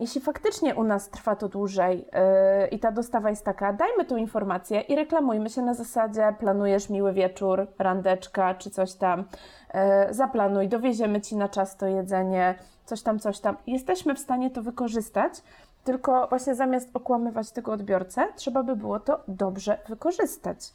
jeśli 0.00 0.20
faktycznie 0.20 0.74
u 0.74 0.84
nas 0.84 1.08
trwa 1.08 1.36
to 1.36 1.48
dłużej 1.48 1.98
yy, 1.98 2.68
i 2.68 2.78
ta 2.78 2.92
dostawa 2.92 3.30
jest 3.30 3.44
taka, 3.44 3.72
dajmy 3.72 4.04
tą 4.04 4.16
informację 4.16 4.80
i 4.80 4.94
reklamujmy 4.94 5.50
się 5.50 5.62
na 5.62 5.74
zasadzie 5.74 6.34
planujesz 6.38 6.90
miły 6.90 7.12
wieczór, 7.12 7.66
randeczka 7.78 8.54
czy 8.54 8.70
coś 8.70 8.94
tam, 8.94 9.24
yy, 9.74 9.80
zaplanuj, 10.14 10.68
dowieziemy 10.68 11.20
ci 11.20 11.36
na 11.36 11.48
czas 11.48 11.76
to 11.76 11.86
jedzenie, 11.86 12.54
coś 12.84 13.02
tam, 13.02 13.18
coś 13.18 13.40
tam. 13.40 13.56
Jesteśmy 13.66 14.14
w 14.14 14.18
stanie 14.18 14.50
to 14.50 14.62
wykorzystać, 14.62 15.32
tylko 15.84 16.26
właśnie 16.28 16.54
zamiast 16.54 16.90
okłamywać 16.94 17.50
tego 17.50 17.72
odbiorcę, 17.72 18.28
trzeba 18.36 18.62
by 18.62 18.76
było 18.76 19.00
to 19.00 19.20
dobrze 19.28 19.78
wykorzystać. 19.88 20.72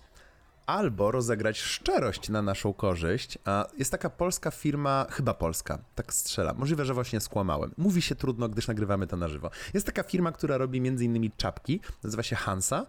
Albo 0.68 1.12
rozegrać 1.12 1.60
szczerość 1.60 2.30
na 2.30 2.42
naszą 2.42 2.74
korzyść. 2.74 3.38
Jest 3.78 3.92
taka 3.92 4.10
polska 4.10 4.52
firma, 4.52 5.06
chyba 5.10 5.34
polska, 5.34 5.80
tak 5.96 6.14
strzela. 6.14 6.54
Możliwe, 6.54 6.86
że 6.86 6.94
właśnie 6.94 7.20
skłamałem. 7.20 7.72
Mówi 7.78 8.02
się 8.02 8.16
trudno, 8.16 8.50
gdyż 8.50 8.68
nagrywamy 8.68 9.08
to 9.08 9.18
na 9.18 9.28
żywo. 9.28 9.50
Jest 9.74 9.86
taka 9.86 10.04
firma, 10.04 10.32
która 10.32 10.58
robi 10.58 10.88
m.in. 10.88 11.32
czapki, 11.38 11.80
nazywa 12.04 12.24
się 12.24 12.36
Hansa. 12.36 12.86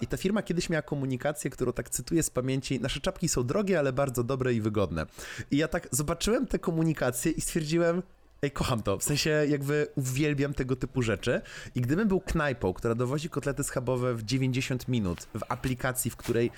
I 0.00 0.06
ta 0.06 0.16
firma 0.16 0.42
kiedyś 0.42 0.70
miała 0.70 0.82
komunikację, 0.82 1.50
którą 1.50 1.72
tak 1.72 1.90
cytuję 1.90 2.22
z 2.22 2.30
pamięci. 2.30 2.80
Nasze 2.80 3.00
czapki 3.00 3.28
są 3.28 3.44
drogie, 3.44 3.78
ale 3.78 3.92
bardzo 3.92 4.24
dobre 4.24 4.54
i 4.54 4.60
wygodne. 4.60 5.06
I 5.50 5.56
ja 5.56 5.68
tak 5.68 5.88
zobaczyłem 5.90 6.46
tę 6.46 6.58
komunikację 6.58 7.32
i 7.32 7.40
stwierdziłem, 7.40 8.02
Ej, 8.42 8.50
kocham 8.50 8.82
to. 8.82 8.98
W 8.98 9.04
sensie 9.04 9.30
jakby 9.48 9.86
uwielbiam 9.94 10.54
tego 10.54 10.76
typu 10.76 11.02
rzeczy. 11.02 11.40
I 11.74 11.80
gdybym 11.80 12.08
był 12.08 12.20
knajpą, 12.20 12.72
która 12.72 12.94
dowozi 12.94 13.30
kotlety 13.30 13.64
schabowe 13.64 14.14
w 14.14 14.22
90 14.22 14.88
minut, 14.88 15.26
w 15.34 15.40
aplikacji, 15.48 16.10
w 16.10 16.16
której 16.16 16.50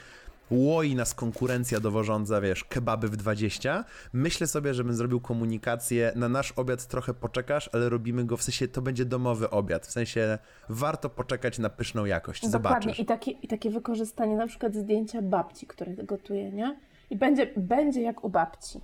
łoi 0.51 0.95
nas 0.95 1.15
konkurencja 1.15 1.81
dowożąca, 1.81 2.41
wiesz, 2.41 2.65
kebaby 2.65 3.09
w 3.09 3.17
20, 3.17 3.85
myślę 4.13 4.47
sobie, 4.47 4.75
żebym 4.75 4.95
zrobił 4.95 5.21
komunikację, 5.21 6.13
na 6.17 6.29
nasz 6.29 6.53
obiad 6.53 6.87
trochę 6.87 7.15
poczekasz, 7.15 7.71
ale 7.73 7.89
robimy 7.89 8.25
go, 8.25 8.37
w 8.37 8.43
sensie 8.43 8.69
to 8.69 8.83
będzie 8.83 9.05
domowy 9.05 9.51
obiad, 9.51 9.87
w 9.87 9.93
sensie 9.93 10.39
warto 10.69 11.11
poczekać 11.11 11.59
na 11.59 11.69
pyszną 11.69 12.05
jakość, 12.05 12.43
Dokładnie. 12.43 12.69
zobaczysz. 12.71 13.01
I 13.01 13.07
takie, 13.07 13.31
I 13.31 13.49
takie 13.49 13.71
wykorzystanie 13.71 14.37
na 14.37 14.47
przykład 14.47 14.75
zdjęcia 14.75 15.23
babci, 15.23 15.67
które 15.67 15.95
gotuje, 15.95 16.51
nie? 16.53 16.77
I 17.11 17.17
będzie, 17.17 17.47
będzie 17.57 18.03
jak 18.03 18.25
u 18.25 18.29
babci. 18.29 18.81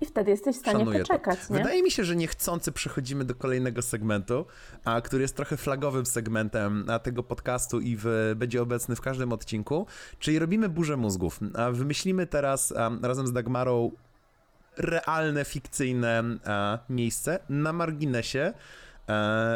I 0.00 0.06
wtedy 0.06 0.30
jesteś 0.30 0.56
w 0.56 0.58
stanie 0.58 0.78
Szanuję 0.78 0.98
poczekać. 1.00 1.38
Wydaje 1.50 1.82
mi 1.82 1.90
się, 1.90 2.04
że 2.04 2.16
niechcący 2.16 2.72
przechodzimy 2.72 3.24
do 3.24 3.34
kolejnego 3.34 3.82
segmentu, 3.82 4.46
a, 4.84 5.00
który 5.00 5.22
jest 5.22 5.36
trochę 5.36 5.56
flagowym 5.56 6.06
segmentem 6.06 6.86
tego 7.02 7.22
podcastu 7.22 7.80
i 7.80 7.96
w, 8.00 8.32
będzie 8.36 8.62
obecny 8.62 8.96
w 8.96 9.00
każdym 9.00 9.32
odcinku, 9.32 9.86
czyli 10.18 10.38
robimy 10.38 10.68
burzę 10.68 10.96
mózgów. 10.96 11.40
A 11.54 11.70
wymyślimy 11.70 12.26
teraz 12.26 12.72
a, 12.72 12.90
razem 13.02 13.26
z 13.26 13.32
Dagmarą 13.32 13.90
realne, 14.76 15.44
fikcyjne 15.44 16.22
a, 16.44 16.78
miejsce 16.90 17.38
na 17.48 17.72
marginesie. 17.72 18.52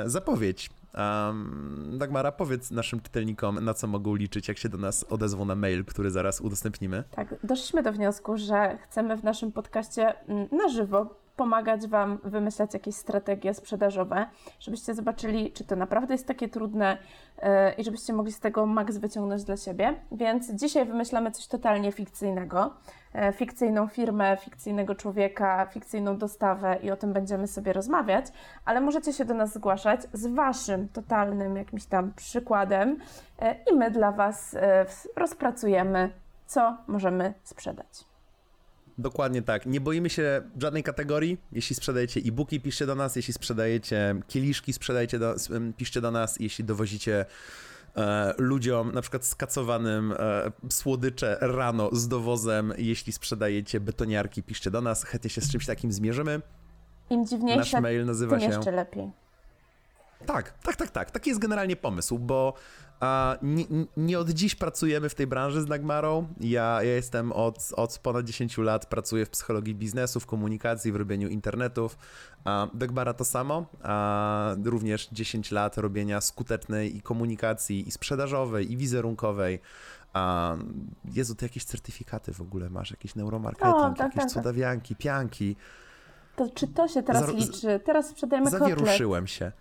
Zapowiedź 0.04 0.70
Um, 0.94 1.98
Dagmara, 1.98 2.32
powiedz 2.32 2.70
naszym 2.70 3.00
czytelnikom, 3.00 3.64
na 3.64 3.74
co 3.74 3.86
mogą 3.86 4.14
liczyć, 4.14 4.48
jak 4.48 4.58
się 4.58 4.68
do 4.68 4.78
nas 4.78 5.04
odezwą 5.10 5.44
na 5.44 5.54
mail, 5.54 5.84
który 5.84 6.10
zaraz 6.10 6.40
udostępnimy. 6.40 7.04
Tak, 7.10 7.34
doszliśmy 7.44 7.82
do 7.82 7.92
wniosku, 7.92 8.36
że 8.36 8.78
chcemy 8.82 9.16
w 9.16 9.24
naszym 9.24 9.52
podcaście 9.52 10.28
mm, 10.28 10.48
na 10.52 10.68
żywo 10.68 11.20
pomagać 11.36 11.86
Wam 11.86 12.18
wymyślać 12.24 12.74
jakieś 12.74 12.94
strategie 12.94 13.54
sprzedażowe, 13.54 14.26
żebyście 14.60 14.94
zobaczyli, 14.94 15.52
czy 15.52 15.64
to 15.64 15.76
naprawdę 15.76 16.14
jest 16.14 16.26
takie 16.26 16.48
trudne 16.48 16.98
yy, 17.42 17.48
i 17.78 17.84
żebyście 17.84 18.12
mogli 18.12 18.32
z 18.32 18.40
tego 18.40 18.66
maks 18.66 18.96
wyciągnąć 18.96 19.44
dla 19.44 19.56
siebie. 19.56 19.94
Więc 20.12 20.50
dzisiaj 20.50 20.86
wymyślamy 20.86 21.30
coś 21.30 21.46
totalnie 21.46 21.92
fikcyjnego. 21.92 22.74
Yy, 23.14 23.32
fikcyjną 23.32 23.86
firmę, 23.86 24.36
fikcyjnego 24.36 24.94
człowieka, 24.94 25.66
fikcyjną 25.66 26.18
dostawę 26.18 26.78
i 26.82 26.90
o 26.90 26.96
tym 26.96 27.12
będziemy 27.12 27.46
sobie 27.46 27.72
rozmawiać, 27.72 28.26
ale 28.64 28.80
możecie 28.80 29.12
się 29.12 29.24
do 29.24 29.34
nas 29.34 29.54
zgłaszać 29.54 30.00
z 30.12 30.26
Waszym 30.26 30.88
totalnym 30.88 31.56
jakimś 31.56 31.84
tam 31.84 32.12
przykładem 32.12 32.98
yy, 33.42 33.54
i 33.72 33.76
my 33.76 33.90
dla 33.90 34.12
Was 34.12 34.56
rozpracujemy, 35.16 36.10
co 36.46 36.76
możemy 36.86 37.34
sprzedać. 37.42 38.09
Dokładnie 39.00 39.42
tak. 39.42 39.66
Nie 39.66 39.80
boimy 39.80 40.10
się 40.10 40.42
żadnej 40.58 40.82
kategorii. 40.82 41.38
Jeśli 41.52 41.76
sprzedajecie 41.76 42.20
e-booki, 42.20 42.60
piszcie 42.60 42.86
do 42.86 42.94
nas. 42.94 43.16
Jeśli 43.16 43.34
sprzedajecie 43.34 44.14
kieliszki, 44.28 44.72
sprzedajcie 44.72 45.18
do, 45.18 45.34
piszcie 45.76 46.00
do 46.00 46.10
nas. 46.10 46.40
Jeśli 46.40 46.64
dowozicie 46.64 47.26
e, 47.96 48.34
ludziom, 48.38 48.92
na 48.92 49.00
przykład 49.00 49.26
skacowanym 49.26 50.12
e, 50.12 50.52
słodycze 50.70 51.38
rano 51.40 51.88
z 51.92 52.08
dowozem, 52.08 52.72
jeśli 52.78 53.12
sprzedajecie 53.12 53.80
betoniarki, 53.80 54.42
piszcie 54.42 54.70
do 54.70 54.80
nas. 54.80 55.04
Chętnie 55.04 55.30
się 55.30 55.40
z 55.40 55.52
czymś 55.52 55.66
takim 55.66 55.92
zmierzymy. 55.92 56.40
Im 57.10 57.26
dziwniejsze, 57.26 57.58
Nasz 57.58 57.82
mail 57.82 58.04
nazywa 58.04 58.38
tym 58.38 58.48
się... 58.48 58.56
jeszcze 58.56 58.70
lepiej. 58.70 59.10
Tak, 60.26 60.58
tak, 60.62 60.76
tak, 60.76 60.90
tak. 60.90 61.10
Taki 61.10 61.30
jest 61.30 61.40
generalnie 61.40 61.76
pomysł, 61.76 62.18
bo 62.18 62.54
a, 63.00 63.36
nie, 63.42 63.64
nie, 63.96 64.18
od 64.18 64.30
dziś 64.30 64.54
pracujemy 64.54 65.08
w 65.08 65.14
tej 65.14 65.26
branży 65.26 65.60
z 65.60 65.66
Dagmarą. 65.66 66.26
Ja, 66.40 66.82
ja 66.82 66.94
jestem 66.94 67.32
od, 67.32 67.68
od 67.76 67.98
ponad 67.98 68.24
10 68.24 68.58
lat, 68.58 68.86
pracuję 68.86 69.26
w 69.26 69.30
psychologii 69.30 69.74
biznesu, 69.74 70.20
w 70.20 70.26
komunikacji, 70.26 70.92
w 70.92 70.96
robieniu 70.96 71.28
internetów. 71.28 71.98
A 72.44 72.66
Dagmara 72.74 73.14
to 73.14 73.24
samo, 73.24 73.66
a 73.82 74.54
również 74.64 75.08
10 75.12 75.50
lat 75.50 75.78
robienia 75.78 76.20
skutecznej 76.20 76.96
i 76.96 77.02
komunikacji, 77.02 77.88
i 77.88 77.90
sprzedażowej, 77.90 78.72
i 78.72 78.76
wizerunkowej. 78.76 79.60
A 80.12 80.56
Jezu, 81.04 81.34
ty 81.34 81.44
jakieś 81.44 81.64
certyfikaty 81.64 82.32
w 82.32 82.40
ogóle 82.40 82.70
masz, 82.70 82.90
jakieś 82.90 83.14
neuromarketing, 83.14 83.74
o, 83.74 83.90
tak, 83.90 83.98
jakieś 83.98 84.22
tak, 84.22 84.30
cudawianki, 84.30 84.96
pianki. 84.96 85.56
To 86.36 86.48
czy 86.54 86.68
to 86.68 86.88
się 86.88 87.02
teraz 87.02 87.34
liczy? 87.34 87.80
Teraz 87.84 88.08
sprzedajemy 88.08 88.50
Zawieruszyłem 88.50 89.24
kotlet. 89.24 89.38
się. 89.38 89.52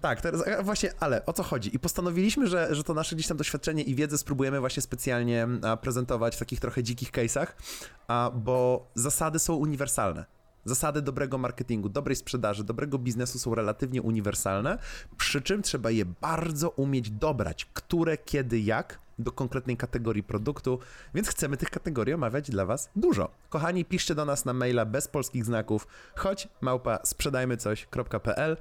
Tak, 0.00 0.20
teraz 0.20 0.44
właśnie, 0.62 0.90
ale 1.00 1.26
o 1.26 1.32
co 1.32 1.42
chodzi? 1.42 1.76
I 1.76 1.78
postanowiliśmy, 1.78 2.46
że, 2.46 2.74
że 2.74 2.84
to 2.84 2.94
nasze 2.94 3.16
gdzieś 3.16 3.26
tam 3.26 3.36
doświadczenie 3.36 3.82
i 3.82 3.94
wiedzę 3.94 4.18
spróbujemy 4.18 4.60
właśnie 4.60 4.82
specjalnie 4.82 5.48
prezentować 5.80 6.36
w 6.36 6.38
takich 6.38 6.60
trochę 6.60 6.82
dzikich 6.82 7.12
case'ach, 7.12 7.46
bo 8.34 8.86
zasady 8.94 9.38
są 9.38 9.54
uniwersalne. 9.54 10.24
Zasady 10.64 11.02
dobrego 11.02 11.38
marketingu, 11.38 11.88
dobrej 11.88 12.16
sprzedaży, 12.16 12.64
dobrego 12.64 12.98
biznesu 12.98 13.38
są 13.38 13.54
relatywnie 13.54 14.02
uniwersalne, 14.02 14.78
przy 15.16 15.42
czym 15.42 15.62
trzeba 15.62 15.90
je 15.90 16.04
bardzo 16.04 16.70
umieć 16.70 17.10
dobrać, 17.10 17.64
które, 17.64 18.16
kiedy, 18.16 18.60
jak 18.60 18.98
do 19.18 19.32
konkretnej 19.32 19.76
kategorii 19.76 20.22
produktu, 20.22 20.78
więc 21.14 21.28
chcemy 21.28 21.56
tych 21.56 21.70
kategorii 21.70 22.14
omawiać 22.14 22.50
dla 22.50 22.66
Was 22.66 22.90
dużo. 22.96 23.30
Kochani, 23.48 23.84
piszcie 23.84 24.14
do 24.14 24.24
nas 24.24 24.44
na 24.44 24.52
maila 24.52 24.84
bez 24.84 25.08
polskich 25.08 25.44
znaków, 25.44 25.86
choć 26.16 26.48
małpa 26.60 26.98
sprzedajmy 27.04 27.56
coś.pl 27.56 28.56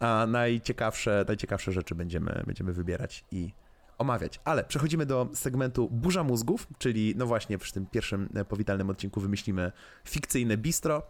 a 0.00 0.26
najciekawsze, 0.28 1.24
najciekawsze 1.28 1.72
rzeczy 1.72 1.94
będziemy, 1.94 2.42
będziemy 2.46 2.72
wybierać 2.72 3.24
i 3.30 3.52
omawiać. 3.98 4.40
Ale 4.44 4.64
przechodzimy 4.64 5.06
do 5.06 5.28
segmentu 5.34 5.88
burza 5.90 6.24
mózgów, 6.24 6.66
czyli 6.78 7.14
no 7.16 7.26
właśnie 7.26 7.58
w 7.58 7.72
tym 7.72 7.86
pierwszym 7.86 8.28
e, 8.34 8.44
powitalnym 8.44 8.90
odcinku 8.90 9.20
wymyślimy 9.20 9.72
fikcyjne 10.04 10.56
bistro 10.56 11.02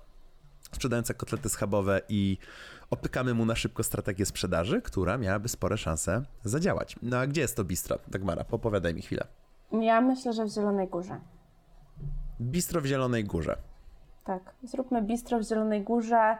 sprzedające 0.72 1.14
kotlety 1.14 1.48
schabowe 1.48 2.00
i 2.08 2.38
opykamy 2.90 3.34
mu 3.34 3.46
na 3.46 3.54
szybko 3.54 3.82
strategię 3.82 4.26
sprzedaży, 4.26 4.82
która 4.82 5.18
miałaby 5.18 5.48
spore 5.48 5.76
szanse 5.76 6.22
zadziałać. 6.44 6.96
No 7.02 7.18
a 7.18 7.26
gdzie 7.26 7.40
jest 7.40 7.56
to 7.56 7.64
bistro? 7.64 7.98
Dagmara, 8.08 8.44
popowiadaj 8.44 8.94
mi 8.94 9.02
chwilę. 9.02 9.26
Ja 9.72 10.00
myślę, 10.00 10.32
że 10.32 10.44
w 10.44 10.48
Zielonej 10.48 10.88
Górze. 10.88 11.20
Bistro 12.40 12.80
w 12.80 12.86
Zielonej 12.86 13.24
Górze. 13.24 13.56
Tak, 14.24 14.54
zróbmy 14.62 15.02
bistro 15.02 15.38
w 15.38 15.42
Zielonej 15.42 15.82
Górze. 15.82 16.36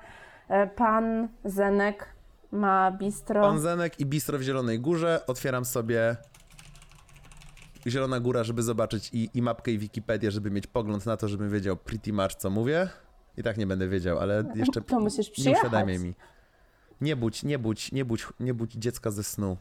E, 0.49 0.67
pan 0.67 1.29
Zenek 1.45 2.16
ma 2.53 2.91
bistro. 2.91 3.41
Pan 3.41 3.61
Zenek 3.61 4.01
i 4.01 4.07
bistro 4.07 4.39
w 4.39 4.43
Zielonej 4.43 4.81
Górze. 4.81 5.21
Otwieram 5.27 5.65
sobie 5.65 6.17
Zielona 7.87 8.21
Góra, 8.21 8.45
żeby 8.45 8.63
zobaczyć 8.63 9.11
i, 9.13 9.31
i 9.35 9.43
mapkę 9.43 9.71
i 9.71 9.79
Wikipedię, 9.79 10.31
żeby 10.31 10.51
mieć 10.51 10.67
pogląd 10.67 11.07
na 11.07 11.17
to, 11.17 11.29
żebym 11.29 11.51
wiedział 11.51 11.77
pretty 11.77 12.13
much 12.13 12.35
co 12.35 12.51
mówię. 12.51 12.89
I 13.37 13.43
tak 13.43 13.57
nie 13.57 13.67
będę 13.67 13.89
wiedział, 13.89 14.19
ale 14.19 14.45
jeszcze 14.55 14.81
to 14.83 15.01
musisz 15.01 15.31
przyjechać. 15.31 15.63
nie 15.63 15.69
uświadamiaj 15.69 15.99
mi. 15.99 16.15
Nie 17.01 17.17
budź, 17.17 17.43
nie 17.43 17.59
budź, 17.59 17.93
nie 17.93 18.05
budź, 18.05 18.27
nie 18.41 18.55
budź 18.55 18.73
dziecka 18.73 19.11
ze 19.11 19.25
snu. 19.25 19.57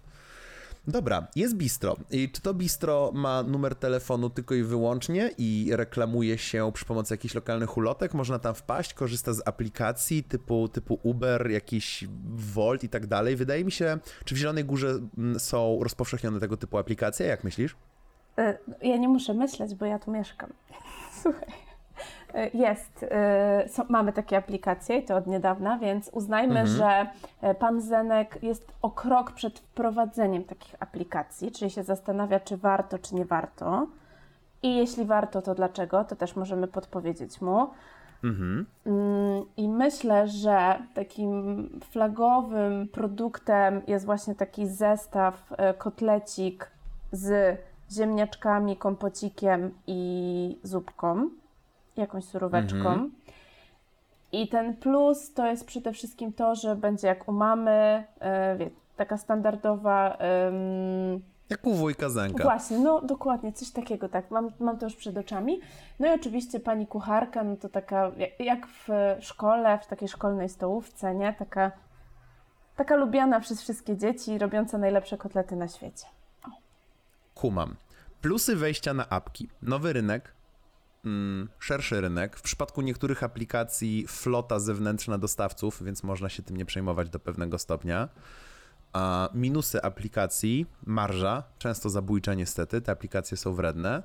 Dobra, 0.88 1.28
jest 1.36 1.56
bistro. 1.56 1.96
I 2.12 2.30
czy 2.30 2.42
to 2.42 2.54
bistro 2.54 3.12
ma 3.14 3.44
numer 3.44 3.76
telefonu 3.76 4.30
tylko 4.30 4.56
i 4.56 4.64
wyłącznie 4.64 5.32
i 5.38 5.70
reklamuje 5.74 6.38
się 6.38 6.72
przy 6.74 6.86
pomocy 6.86 7.14
jakichś 7.14 7.36
lokalnych 7.36 7.78
ulotek? 7.78 8.14
Można 8.14 8.40
tam 8.40 8.56
wpaść, 8.56 8.94
korzysta 8.94 9.34
z 9.34 9.48
aplikacji 9.48 10.24
typu, 10.24 10.68
typu 10.68 11.00
Uber, 11.04 11.52
jakiś 11.52 12.06
Volt 12.54 12.84
i 12.84 12.90
tak 12.90 13.08
dalej. 13.08 13.36
Wydaje 13.36 13.66
mi 13.66 13.72
się, 13.72 13.98
czy 14.26 14.36
w 14.36 14.38
Zielonej 14.38 14.66
Górze 14.66 15.00
mm, 15.18 15.40
są 15.40 15.80
rozpowszechnione 15.84 16.40
tego 16.40 16.58
typu 16.58 16.78
aplikacje? 16.78 17.28
Jak 17.28 17.44
myślisz? 17.44 17.76
E, 18.38 18.58
ja 18.82 18.98
nie 18.98 19.08
muszę 19.08 19.34
myśleć, 19.34 19.76
bo 19.76 19.86
ja 19.86 20.00
tu 20.00 20.12
mieszkam. 20.12 20.50
Słuchaj. 21.22 21.65
E, 22.36 22.50
jest, 22.54 23.06
e, 23.12 23.86
mamy 23.90 24.14
takie 24.14 24.38
aplikacje 24.38 24.98
i 24.98 25.04
to 25.04 25.16
od 25.16 25.28
niedawna, 25.28 25.78
więc 25.78 26.10
uznajmy, 26.14 26.60
mhm. 26.60 26.68
że 26.68 27.08
e, 27.42 27.56
pan 27.56 27.82
Zenek 27.82 28.44
jest 28.44 28.72
o 28.82 28.90
krok 28.90 29.32
przed 29.32 29.60
wprowadzeniem 29.60 30.44
takich 30.44 30.76
aplikacji, 30.80 31.52
czyli 31.52 31.72
się 31.72 31.84
zastanawia, 31.84 32.40
czy 32.40 32.58
warto, 32.58 33.00
czy 33.00 33.16
nie 33.16 33.26
warto. 33.26 33.88
I 34.64 34.76
jeśli 34.76 35.06
warto, 35.06 35.42
to 35.42 35.56
dlaczego, 35.56 36.04
to 36.04 36.16
też 36.16 36.36
możemy 36.36 36.68
podpowiedzieć 36.68 37.42
mu. 37.42 37.70
Mhm. 38.24 38.66
Mm, 38.86 39.46
I 39.58 39.70
myślę, 39.70 40.28
że 40.28 40.80
takim 40.94 41.70
flagowym 41.92 42.88
produktem 42.88 43.82
jest 43.88 44.06
właśnie 44.06 44.36
taki 44.36 44.68
zestaw 44.68 45.54
kotlecik 45.78 46.72
z 47.12 47.60
ziemniaczkami, 47.92 48.78
kompocikiem 48.78 49.72
i 49.88 50.60
zupką 50.64 51.30
jakąś 51.98 52.26
suróweczką. 52.26 52.78
Mhm. 52.78 53.12
I 54.32 54.48
ten 54.48 54.76
plus 54.76 55.34
to 55.34 55.48
jest 55.48 55.66
przede 55.66 55.94
wszystkim 55.94 56.34
to, 56.34 56.56
że 56.56 56.76
będzie 56.76 57.08
jak 57.08 57.28
u 57.28 57.32
mamy, 57.32 58.04
yy, 58.22 58.58
wie, 58.58 58.70
taka 58.98 59.18
standardowa 59.18 60.18
Jak 61.50 61.68
u 61.68 61.74
wujka 61.74 62.10
Zenka. 62.10 62.44
Właśnie, 62.44 62.80
no 62.80 63.02
dokładnie, 63.02 63.54
coś 63.54 63.72
takiego, 63.72 64.10
tak, 64.10 64.32
mam, 64.32 64.50
mam 64.60 64.78
to 64.78 64.86
już 64.86 64.96
przed 64.96 65.18
oczami. 65.18 65.60
No 66.00 66.08
i 66.08 66.12
oczywiście 66.12 66.60
pani 66.60 66.88
kucharka, 66.88 67.44
no 67.44 67.56
to 67.56 67.70
taka, 67.70 68.12
jak 68.40 68.68
w 68.68 68.88
szkole, 69.20 69.80
w 69.80 69.88
takiej 69.88 70.08
szkolnej 70.08 70.50
stołówce, 70.50 71.16
nie? 71.16 71.34
Taka, 71.34 71.72
taka 72.76 72.96
lubiana 72.96 73.40
przez 73.40 73.62
wszystkie 73.62 73.98
dzieci, 73.98 74.38
robiąca 74.38 74.78
najlepsze 74.78 75.18
kotlety 75.18 75.56
na 75.56 75.68
świecie. 75.68 76.06
O. 76.48 76.50
Kumam. 77.36 77.76
Plusy 78.22 78.56
wejścia 78.56 78.94
na 78.94 79.10
apki. 79.10 79.50
Nowy 79.62 79.94
rynek, 79.94 80.35
mm, 81.06 81.50
szerszy 81.60 82.02
rynek. 82.02 82.38
W 82.38 82.42
przypadku 82.42 82.82
niektórych 82.82 83.24
aplikacji 83.24 84.08
flota 84.08 84.60
zewnętrzna 84.60 85.18
dostawców, 85.18 85.84
więc 85.84 86.04
można 86.04 86.30
się 86.30 86.44
tym 86.44 86.58
nie 86.58 86.66
przejmować 86.66 87.10
do 87.10 87.20
pewnego 87.20 87.58
stopnia. 87.58 88.10
A 88.94 89.30
minusy 89.34 89.82
aplikacji, 89.82 90.66
marża, 90.86 91.44
często 91.60 91.90
zabójcza 91.90 92.34
niestety, 92.34 92.82
te 92.82 92.92
aplikacje 92.92 93.38
są 93.38 93.54
wredne. 93.54 94.04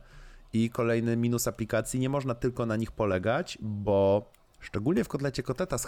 I 0.52 0.70
kolejny 0.70 1.16
minus 1.16 1.48
aplikacji, 1.48 2.00
nie 2.00 2.08
można 2.08 2.34
tylko 2.34 2.66
na 2.66 2.76
nich 2.76 2.92
polegać, 2.92 3.58
bo 3.60 4.30
szczególnie 4.60 5.04
w 5.04 5.08
kotlecie 5.08 5.42
kotleta, 5.42 5.76
e, 5.76 5.78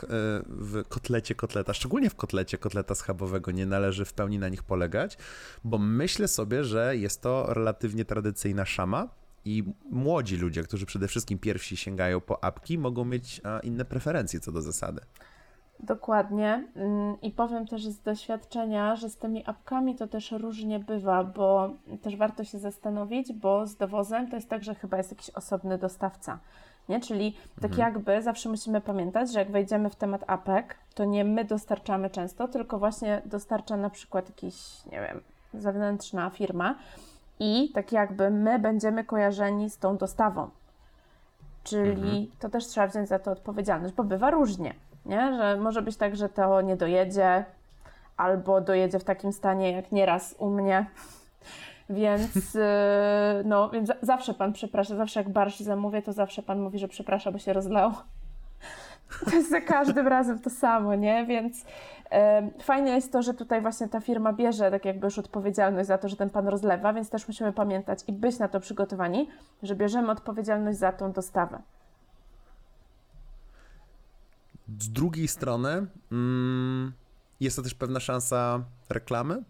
w 0.46 0.82
kotlecie 0.88 1.34
kotleta, 1.34 1.74
szczególnie 1.74 2.10
w 2.10 2.14
kotlecie 2.14 2.58
kotleta 2.58 2.94
schabowego 2.94 3.50
nie 3.50 3.66
należy 3.66 4.04
w 4.04 4.12
pełni 4.12 4.38
na 4.38 4.48
nich 4.48 4.62
polegać, 4.62 5.18
bo 5.64 5.78
myślę 5.78 6.28
sobie, 6.28 6.64
że 6.64 6.96
jest 6.96 7.22
to 7.22 7.54
relatywnie 7.54 8.04
tradycyjna 8.04 8.64
szama, 8.64 9.08
i 9.44 9.64
młodzi 9.90 10.36
ludzie, 10.36 10.62
którzy 10.62 10.86
przede 10.86 11.08
wszystkim 11.08 11.38
pierwsi 11.38 11.76
sięgają 11.76 12.20
po 12.20 12.44
apki, 12.44 12.78
mogą 12.78 13.04
mieć 13.04 13.40
inne 13.62 13.84
preferencje 13.84 14.40
co 14.40 14.52
do 14.52 14.62
zasady. 14.62 15.00
Dokładnie. 15.82 16.68
Mm, 16.76 17.20
I 17.20 17.30
powiem 17.30 17.66
też 17.66 17.86
z 17.86 18.00
doświadczenia, 18.00 18.96
że 18.96 19.10
z 19.10 19.16
tymi 19.16 19.46
apkami 19.46 19.96
to 19.96 20.06
też 20.06 20.32
różnie 20.32 20.78
bywa, 20.78 21.24
bo 21.24 21.70
też 22.02 22.16
warto 22.16 22.44
się 22.44 22.58
zastanowić, 22.58 23.32
bo 23.32 23.66
z 23.66 23.76
dowozem 23.76 24.30
to 24.30 24.36
jest 24.36 24.48
tak, 24.48 24.64
że 24.64 24.74
chyba 24.74 24.96
jest 24.96 25.10
jakiś 25.10 25.30
osobny 25.30 25.78
dostawca. 25.78 26.38
Nie? 26.88 27.00
Czyli 27.00 27.36
tak 27.60 27.70
mhm. 27.70 27.94
jakby 27.94 28.22
zawsze 28.22 28.48
musimy 28.48 28.80
pamiętać, 28.80 29.32
że 29.32 29.38
jak 29.38 29.50
wejdziemy 29.50 29.90
w 29.90 29.96
temat 29.96 30.24
apek, 30.26 30.78
to 30.94 31.04
nie 31.04 31.24
my 31.24 31.44
dostarczamy 31.44 32.10
często, 32.10 32.48
tylko 32.48 32.78
właśnie 32.78 33.22
dostarcza 33.26 33.76
na 33.76 33.90
przykład 33.90 34.28
jakiś, 34.28 34.86
nie 34.86 35.00
wiem, 35.00 35.20
zewnętrzna 35.54 36.30
firma 36.30 36.78
i 37.42 37.70
tak 37.74 37.92
jakby 37.92 38.30
my 38.30 38.58
będziemy 38.58 39.04
kojarzeni 39.04 39.70
z 39.70 39.78
tą 39.78 39.96
dostawą. 39.96 40.50
Czyli 41.64 41.90
mhm. 41.90 42.26
to 42.38 42.48
też 42.48 42.66
trzeba 42.66 42.86
wziąć 42.86 43.08
za 43.08 43.18
to 43.18 43.30
odpowiedzialność, 43.30 43.94
bo 43.94 44.04
bywa 44.04 44.30
różnie 44.30 44.74
nie? 45.06 45.36
Że 45.36 45.56
może 45.56 45.82
być 45.82 45.96
tak, 45.96 46.16
że 46.16 46.28
to 46.28 46.60
nie 46.60 46.76
dojedzie, 46.76 47.44
albo 48.16 48.60
dojedzie 48.60 48.98
w 48.98 49.04
takim 49.04 49.32
stanie 49.32 49.72
jak 49.72 49.92
nieraz 49.92 50.34
u 50.38 50.50
mnie. 50.50 50.86
Więc, 51.90 52.54
y, 52.54 52.60
no, 53.44 53.70
więc 53.70 53.92
zawsze 54.02 54.34
pan 54.34 54.52
przeprasza, 54.52 54.96
zawsze 54.96 55.20
jak 55.20 55.28
barsz 55.28 55.60
zamówię, 55.60 56.02
to 56.02 56.12
zawsze 56.12 56.42
pan 56.42 56.60
mówi, 56.60 56.78
że 56.78 56.88
przeprasza, 56.88 57.32
bo 57.32 57.38
się 57.38 57.52
rozlał. 57.52 57.92
To 59.24 59.36
jest 59.36 59.50
za 59.50 59.60
każdym 59.60 60.08
razem 60.08 60.38
to 60.38 60.50
samo, 60.50 60.94
nie? 60.94 61.26
Więc 61.26 61.64
fajne 62.62 62.90
jest 62.90 63.12
to, 63.12 63.22
że 63.22 63.34
tutaj 63.34 63.60
właśnie 63.62 63.88
ta 63.88 64.00
firma 64.00 64.32
bierze 64.32 64.70
tak 64.70 64.84
jakby 64.84 65.06
już 65.06 65.18
odpowiedzialność 65.18 65.88
za 65.88 65.98
to, 65.98 66.08
że 66.08 66.16
ten 66.16 66.30
pan 66.30 66.48
rozlewa, 66.48 66.92
więc 66.92 67.10
też 67.10 67.28
musimy 67.28 67.52
pamiętać 67.52 67.98
i 68.06 68.12
być 68.12 68.38
na 68.38 68.48
to 68.48 68.60
przygotowani, 68.60 69.28
że 69.62 69.76
bierzemy 69.76 70.10
odpowiedzialność 70.10 70.78
za 70.78 70.92
tą 70.92 71.12
dostawę. 71.12 71.62
Z 74.80 74.90
drugiej 74.90 75.28
strony 75.28 75.86
mm, 76.12 76.92
jest 77.40 77.56
to 77.56 77.62
też 77.62 77.74
pewna 77.74 78.00
szansa 78.00 78.64
reklamy, 78.88 79.42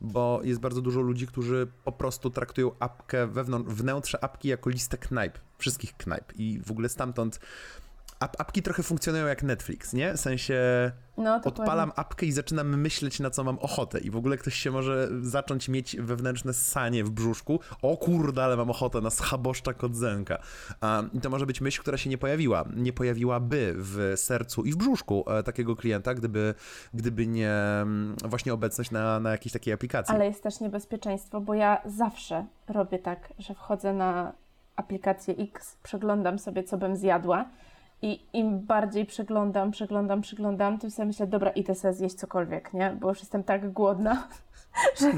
bo 0.00 0.40
jest 0.44 0.60
bardzo 0.60 0.82
dużo 0.82 1.00
ludzi, 1.00 1.26
którzy 1.26 1.68
po 1.84 1.92
prostu 1.92 2.30
traktują 2.30 2.70
apkę 2.78 3.26
wewnątrz, 3.26 3.70
wnętrze 3.74 4.24
apki 4.24 4.48
jako 4.48 4.70
listę 4.70 4.98
knajp, 4.98 5.38
wszystkich 5.58 5.96
knajp 5.96 6.32
i 6.36 6.60
w 6.64 6.70
ogóle 6.70 6.88
stamtąd 6.88 7.40
ap 8.20 8.40
apki 8.40 8.62
trochę 8.62 8.82
funkcjonują 8.82 9.26
jak 9.26 9.42
Netflix, 9.42 9.92
nie? 9.92 10.14
W 10.14 10.20
sensie 10.20 10.60
no, 11.16 11.40
odpalam 11.44 11.92
apkę 11.96 12.26
i 12.26 12.32
zaczynam 12.32 12.80
myśleć, 12.80 13.20
na 13.20 13.30
co 13.30 13.44
mam 13.44 13.58
ochotę. 13.58 13.98
I 13.98 14.10
w 14.10 14.16
ogóle 14.16 14.36
ktoś 14.36 14.54
się 14.54 14.70
może 14.70 15.08
zacząć 15.22 15.68
mieć 15.68 15.96
wewnętrzne 15.96 16.52
sanie 16.52 17.04
w 17.04 17.10
brzuszku. 17.10 17.60
O 17.82 17.96
kurde, 17.96 18.44
ale 18.44 18.56
mam 18.56 18.70
ochotę 18.70 19.00
na 19.00 19.10
schaboszcza 19.10 19.74
kodzenka. 19.74 20.38
I 21.12 21.20
to 21.20 21.30
może 21.30 21.46
być 21.46 21.60
myśl, 21.60 21.80
która 21.80 21.96
się 21.96 22.10
nie 22.10 22.18
pojawiła. 22.18 22.64
Nie 22.76 22.92
pojawiłaby 22.92 23.74
w 23.76 24.12
sercu 24.16 24.64
i 24.64 24.72
w 24.72 24.76
brzuszku 24.76 25.24
e, 25.30 25.42
takiego 25.42 25.76
klienta, 25.76 26.14
gdyby, 26.14 26.54
gdyby 26.94 27.26
nie 27.26 27.52
mm, 27.52 28.16
właśnie 28.24 28.54
obecność 28.54 28.90
na, 28.90 29.20
na 29.20 29.30
jakiejś 29.30 29.52
takiej 29.52 29.74
aplikacji. 29.74 30.14
Ale 30.14 30.26
jest 30.26 30.42
też 30.42 30.60
niebezpieczeństwo, 30.60 31.40
bo 31.40 31.54
ja 31.54 31.82
zawsze 31.86 32.46
robię 32.68 32.98
tak, 32.98 33.32
że 33.38 33.54
wchodzę 33.54 33.92
na 33.92 34.32
aplikację 34.76 35.34
X, 35.36 35.76
przeglądam 35.82 36.38
sobie, 36.38 36.64
co 36.64 36.78
bym 36.78 36.96
zjadła 36.96 37.50
i 38.02 38.26
im 38.32 38.60
bardziej 38.60 39.06
przeglądam, 39.06 39.70
przeglądam, 39.70 40.20
przeglądam, 40.20 40.78
tym 40.78 40.90
sobie 40.90 41.06
myślę, 41.06 41.26
dobra, 41.26 41.50
idę 41.50 41.74
sobie 41.74 41.94
zjeść 41.94 42.14
cokolwiek, 42.14 42.74
nie? 42.74 42.96
Bo 43.00 43.08
już 43.08 43.20
jestem 43.20 43.44
tak 43.44 43.72
głodna, 43.72 44.28
że, 45.00 45.12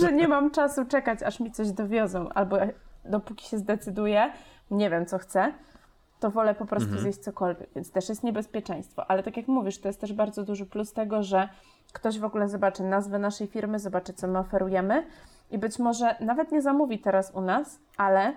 że 0.00 0.12
nie 0.12 0.28
mam 0.28 0.50
czasu 0.50 0.84
czekać, 0.84 1.22
aż 1.22 1.40
mi 1.40 1.50
coś 1.50 1.72
dowiozą. 1.72 2.28
Albo 2.28 2.56
dopóki 3.04 3.48
się 3.48 3.58
zdecyduję, 3.58 4.32
nie 4.70 4.90
wiem, 4.90 5.06
co 5.06 5.18
chcę, 5.18 5.52
to 6.20 6.30
wolę 6.30 6.54
po 6.54 6.66
prostu 6.66 6.88
mhm. 6.88 7.02
zjeść 7.02 7.18
cokolwiek, 7.18 7.70
więc 7.74 7.90
też 7.90 8.08
jest 8.08 8.22
niebezpieczeństwo. 8.22 9.10
Ale 9.10 9.22
tak 9.22 9.36
jak 9.36 9.48
mówisz, 9.48 9.80
to 9.80 9.88
jest 9.88 10.00
też 10.00 10.12
bardzo 10.12 10.44
duży 10.44 10.66
plus 10.66 10.92
tego, 10.92 11.22
że 11.22 11.48
ktoś 11.92 12.18
w 12.18 12.24
ogóle 12.24 12.48
zobaczy 12.48 12.82
nazwę 12.82 13.18
naszej 13.18 13.46
firmy, 13.46 13.78
zobaczy, 13.78 14.12
co 14.12 14.28
my 14.28 14.38
oferujemy 14.38 15.06
i 15.50 15.58
być 15.58 15.78
może 15.78 16.16
nawet 16.20 16.52
nie 16.52 16.62
zamówi 16.62 16.98
teraz 16.98 17.30
u 17.34 17.40
nas, 17.40 17.80
ale 17.96 18.36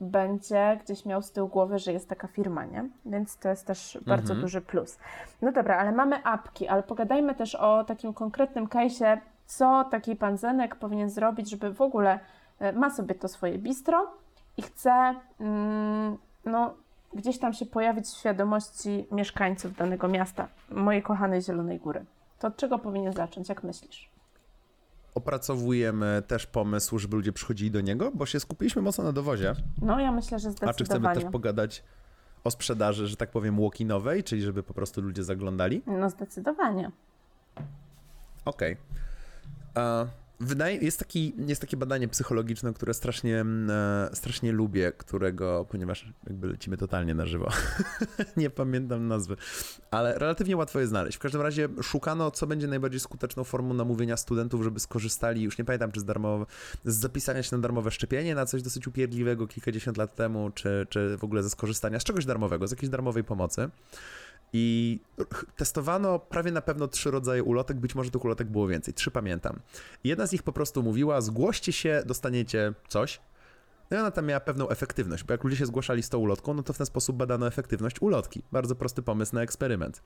będzie 0.00 0.78
gdzieś 0.84 1.04
miał 1.04 1.22
z 1.22 1.32
tyłu 1.32 1.48
głowy, 1.48 1.78
że 1.78 1.92
jest 1.92 2.08
taka 2.08 2.28
firma, 2.28 2.64
nie? 2.64 2.88
Więc 3.06 3.36
to 3.36 3.48
jest 3.48 3.66
też 3.66 3.98
bardzo 4.06 4.32
mhm. 4.32 4.40
duży 4.40 4.60
plus. 4.60 4.98
No 5.42 5.52
dobra, 5.52 5.78
ale 5.78 5.92
mamy 5.92 6.24
apki, 6.24 6.68
ale 6.68 6.82
pogadajmy 6.82 7.34
też 7.34 7.54
o 7.54 7.84
takim 7.84 8.14
konkretnym 8.14 8.66
case'ie, 8.66 9.18
co 9.46 9.84
taki 9.90 10.16
pan 10.16 10.36
Zenek 10.36 10.76
powinien 10.76 11.10
zrobić, 11.10 11.50
żeby 11.50 11.72
w 11.74 11.80
ogóle 11.80 12.18
e, 12.58 12.72
ma 12.72 12.90
sobie 12.90 13.14
to 13.14 13.28
swoje 13.28 13.58
bistro 13.58 14.10
i 14.56 14.62
chce 14.62 15.14
mm, 15.40 16.18
no, 16.44 16.74
gdzieś 17.12 17.38
tam 17.38 17.52
się 17.52 17.66
pojawić 17.66 18.06
w 18.06 18.18
świadomości 18.18 19.06
mieszkańców 19.12 19.76
danego 19.76 20.08
miasta, 20.08 20.48
mojej 20.70 21.02
kochanej 21.02 21.42
Zielonej 21.42 21.78
Góry. 21.78 22.04
To 22.38 22.48
od 22.48 22.56
czego 22.56 22.78
powinien 22.78 23.12
zacząć, 23.12 23.48
jak 23.48 23.62
myślisz? 23.62 24.10
Opracowujemy 25.14 26.22
też 26.26 26.46
pomysł, 26.46 26.98
żeby 26.98 27.16
ludzie 27.16 27.32
przychodzili 27.32 27.70
do 27.70 27.80
niego, 27.80 28.12
bo 28.14 28.26
się 28.26 28.40
skupiliśmy 28.40 28.82
mocno 28.82 29.04
na 29.04 29.12
dowozie. 29.12 29.54
No, 29.82 30.00
ja 30.00 30.12
myślę, 30.12 30.38
że 30.38 30.50
zdecydowanie. 30.50 30.70
A 30.70 30.74
czy 30.74 30.84
chcemy 30.84 31.14
też 31.14 31.24
pogadać 31.32 31.82
o 32.44 32.50
sprzedaży, 32.50 33.06
że 33.06 33.16
tak 33.16 33.30
powiem, 33.30 33.56
walk-inowej, 33.56 34.24
czyli 34.24 34.42
żeby 34.42 34.62
po 34.62 34.74
prostu 34.74 35.00
ludzie 35.00 35.24
zaglądali? 35.24 35.82
No, 35.86 36.10
zdecydowanie. 36.10 36.90
Okej. 38.44 38.76
Okay. 39.74 40.06
Wydaje, 40.42 40.76
jest, 40.76 40.98
taki, 40.98 41.34
jest 41.46 41.60
takie 41.60 41.76
badanie 41.76 42.08
psychologiczne, 42.08 42.72
które 42.74 42.94
strasznie, 42.94 43.40
mm, 43.40 43.70
e, 43.70 44.16
strasznie 44.16 44.52
lubię, 44.52 44.92
którego, 44.92 45.66
ponieważ 45.70 46.12
jakby 46.26 46.48
lecimy 46.48 46.76
totalnie 46.76 47.14
na 47.14 47.26
żywo, 47.26 47.48
nie 48.36 48.50
pamiętam 48.50 49.08
nazwy, 49.08 49.36
ale 49.90 50.18
relatywnie 50.18 50.56
łatwo 50.56 50.80
je 50.80 50.86
znaleźć. 50.86 51.16
W 51.18 51.20
każdym 51.20 51.40
razie 51.40 51.68
szukano, 51.82 52.30
co 52.30 52.46
będzie 52.46 52.66
najbardziej 52.66 53.00
skuteczną 53.00 53.44
formą 53.44 53.74
namówienia 53.74 54.16
studentów, 54.16 54.62
żeby 54.62 54.80
skorzystali, 54.80 55.42
już 55.42 55.58
nie 55.58 55.64
pamiętam, 55.64 55.92
czy 55.92 56.00
z, 56.00 56.04
darmowe, 56.04 56.46
z 56.84 56.96
zapisania 56.96 57.42
się 57.42 57.56
na 57.56 57.62
darmowe 57.62 57.90
szczepienie 57.90 58.34
na 58.34 58.46
coś 58.46 58.62
dosyć 58.62 58.86
upierdliwego 58.86 59.46
kilkadziesiąt 59.46 59.96
lat 59.96 60.14
temu, 60.14 60.50
czy, 60.50 60.86
czy 60.88 61.16
w 61.16 61.24
ogóle 61.24 61.42
ze 61.42 61.50
skorzystania 61.50 62.00
z 62.00 62.04
czegoś 62.04 62.24
darmowego, 62.26 62.68
z 62.68 62.70
jakiejś 62.70 62.90
darmowej 62.90 63.24
pomocy. 63.24 63.70
I 64.52 64.98
testowano 65.56 66.18
prawie 66.18 66.52
na 66.52 66.62
pewno 66.62 66.88
trzy 66.88 67.10
rodzaje 67.10 67.42
ulotek, 67.42 67.76
być 67.76 67.94
może 67.94 68.10
tych 68.10 68.24
ulotek 68.24 68.48
było 68.48 68.68
więcej, 68.68 68.94
trzy 68.94 69.10
pamiętam. 69.10 69.60
jedna 70.04 70.26
z 70.26 70.32
nich 70.32 70.42
po 70.42 70.52
prostu 70.52 70.82
mówiła: 70.82 71.20
zgłoście 71.20 71.72
się, 71.72 72.02
dostaniecie 72.06 72.74
coś, 72.88 73.20
no 73.90 73.96
i 73.96 74.00
ona 74.00 74.10
tam 74.10 74.26
miała 74.26 74.40
pewną 74.40 74.68
efektywność, 74.68 75.24
bo 75.24 75.34
jak 75.34 75.44
ludzie 75.44 75.56
się 75.56 75.66
zgłaszali 75.66 76.02
z 76.02 76.08
tą 76.08 76.18
ulotką, 76.18 76.54
no 76.54 76.62
to 76.62 76.72
w 76.72 76.78
ten 76.78 76.86
sposób 76.86 77.16
badano 77.16 77.46
efektywność 77.46 78.02
ulotki. 78.02 78.42
Bardzo 78.52 78.74
prosty 78.74 79.02
pomysł 79.02 79.34
na 79.34 79.42
eksperyment. 79.42 80.02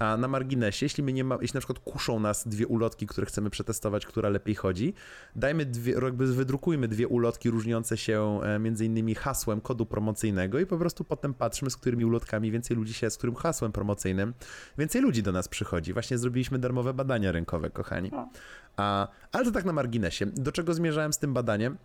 A 0.00 0.16
na 0.16 0.28
marginesie, 0.28 0.86
jeśli, 0.86 1.04
my 1.04 1.12
nie 1.12 1.24
ma, 1.24 1.38
jeśli 1.40 1.56
na 1.56 1.60
przykład 1.60 1.78
kuszą 1.78 2.20
nas 2.20 2.48
dwie 2.48 2.66
ulotki, 2.66 3.06
które 3.06 3.26
chcemy 3.26 3.50
przetestować, 3.50 4.06
która 4.06 4.28
lepiej 4.28 4.54
chodzi, 4.54 4.94
dajmy 5.36 5.66
dwie, 5.66 5.92
jakby 5.92 6.26
wydrukujmy 6.26 6.88
dwie 6.88 7.08
ulotki 7.08 7.50
różniące 7.50 7.96
się 7.96 8.40
e, 8.42 8.58
między 8.58 8.84
innymi 8.84 9.14
hasłem 9.14 9.60
kodu 9.60 9.86
promocyjnego 9.86 10.60
i 10.60 10.66
po 10.66 10.78
prostu 10.78 11.04
potem 11.04 11.34
patrzmy, 11.34 11.70
z 11.70 11.76
którymi 11.76 12.04
ulotkami 12.04 12.50
więcej 12.50 12.76
ludzi 12.76 12.94
się, 12.94 13.10
z 13.10 13.16
którym 13.16 13.34
hasłem 13.34 13.72
promocyjnym 13.72 14.34
więcej 14.78 15.02
ludzi 15.02 15.22
do 15.22 15.32
nas 15.32 15.48
przychodzi. 15.48 15.92
Właśnie 15.92 16.18
zrobiliśmy 16.18 16.58
darmowe 16.58 16.94
badania 16.94 17.32
rynkowe, 17.32 17.70
kochani. 17.70 18.10
A, 18.76 19.08
ale 19.32 19.44
to 19.44 19.50
tak 19.50 19.64
na 19.64 19.72
marginesie. 19.72 20.26
Do 20.26 20.52
czego 20.52 20.74
zmierzałem 20.74 21.12
z 21.12 21.18
tym 21.18 21.34
badaniem? 21.34 21.76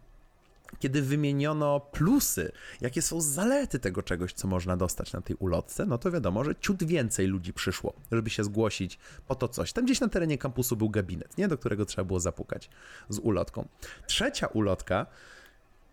Kiedy 0.79 1.01
wymieniono 1.01 1.79
plusy, 1.79 2.51
jakie 2.81 3.01
są 3.01 3.21
zalety 3.21 3.79
tego 3.79 4.03
czegoś, 4.03 4.33
co 4.33 4.47
można 4.47 4.77
dostać 4.77 5.13
na 5.13 5.21
tej 5.21 5.35
ulotce, 5.35 5.85
no 5.85 5.97
to 5.97 6.11
wiadomo, 6.11 6.43
że 6.43 6.55
ciut 6.55 6.83
więcej 6.83 7.27
ludzi 7.27 7.53
przyszło, 7.53 7.93
żeby 8.11 8.29
się 8.29 8.43
zgłosić 8.43 8.99
po 9.27 9.35
to 9.35 9.47
coś. 9.47 9.73
Tam 9.73 9.85
gdzieś 9.85 9.99
na 9.99 10.07
terenie 10.07 10.37
kampusu 10.37 10.75
był 10.75 10.89
gabinet, 10.89 11.37
nie? 11.37 11.47
Do 11.47 11.57
którego 11.57 11.85
trzeba 11.85 12.05
było 12.05 12.19
zapukać 12.19 12.69
z 13.09 13.19
ulotką. 13.19 13.67
Trzecia 14.07 14.47
ulotka 14.47 15.05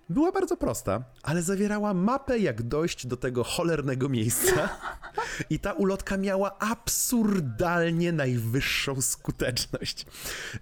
była 0.08 0.32
bardzo 0.32 0.56
prosta, 0.56 1.04
ale 1.22 1.42
zawierała 1.42 1.94
mapę, 1.94 2.38
jak 2.38 2.62
dojść 2.62 3.06
do 3.06 3.16
tego 3.16 3.44
cholernego 3.44 4.08
miejsca. 4.08 4.68
I 5.50 5.58
ta 5.58 5.72
ulotka 5.72 6.16
miała 6.16 6.58
absurdalnie 6.58 8.12
najwyższą 8.12 9.00
skuteczność. 9.00 10.06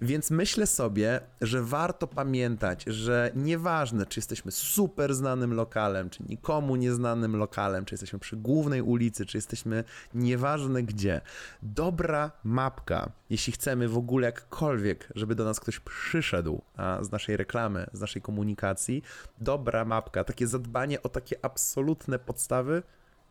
Więc 0.03 0.31
myślę 0.31 0.67
sobie, 0.67 1.21
że 1.41 1.63
warto 1.63 2.07
pamiętać, 2.07 2.85
że 2.87 3.31
nieważne, 3.35 4.07
czy 4.07 4.19
jesteśmy 4.21 4.53
super 4.53 5.15
znanym 5.15 5.55
lokalem, 5.55 6.11
czy 6.11 6.23
nikomu 6.29 6.77
nieznanym 6.77 7.37
lokalem, 7.37 7.85
czy 7.85 7.95
jesteśmy 7.95 8.19
przy 8.19 8.37
głównej 8.37 8.83
ulicy, 8.83 9.27
czy 9.27 9.39
jesteśmy 9.39 9.85
nieważne 10.15 10.83
gdzie, 10.83 11.21
dobra 11.63 12.31
mapka, 12.45 13.13
jeśli 13.31 13.53
chcemy 13.53 13.89
w 13.89 13.97
ogóle 13.97 14.27
jakkolwiek, 14.27 15.09
żeby 15.15 15.35
do 15.35 15.45
nas 15.45 15.61
ktoś 15.61 15.81
przyszedł 15.81 16.63
a, 16.77 16.99
z 17.03 17.11
naszej 17.11 17.37
reklamy, 17.37 17.87
z 17.93 18.01
naszej 18.01 18.23
komunikacji, 18.23 19.03
dobra 19.39 19.85
mapka, 19.85 20.25
takie 20.25 20.47
zadbanie 20.47 21.03
o 21.03 21.09
takie 21.09 21.37
absolutne 21.43 22.19
podstawy 22.19 22.83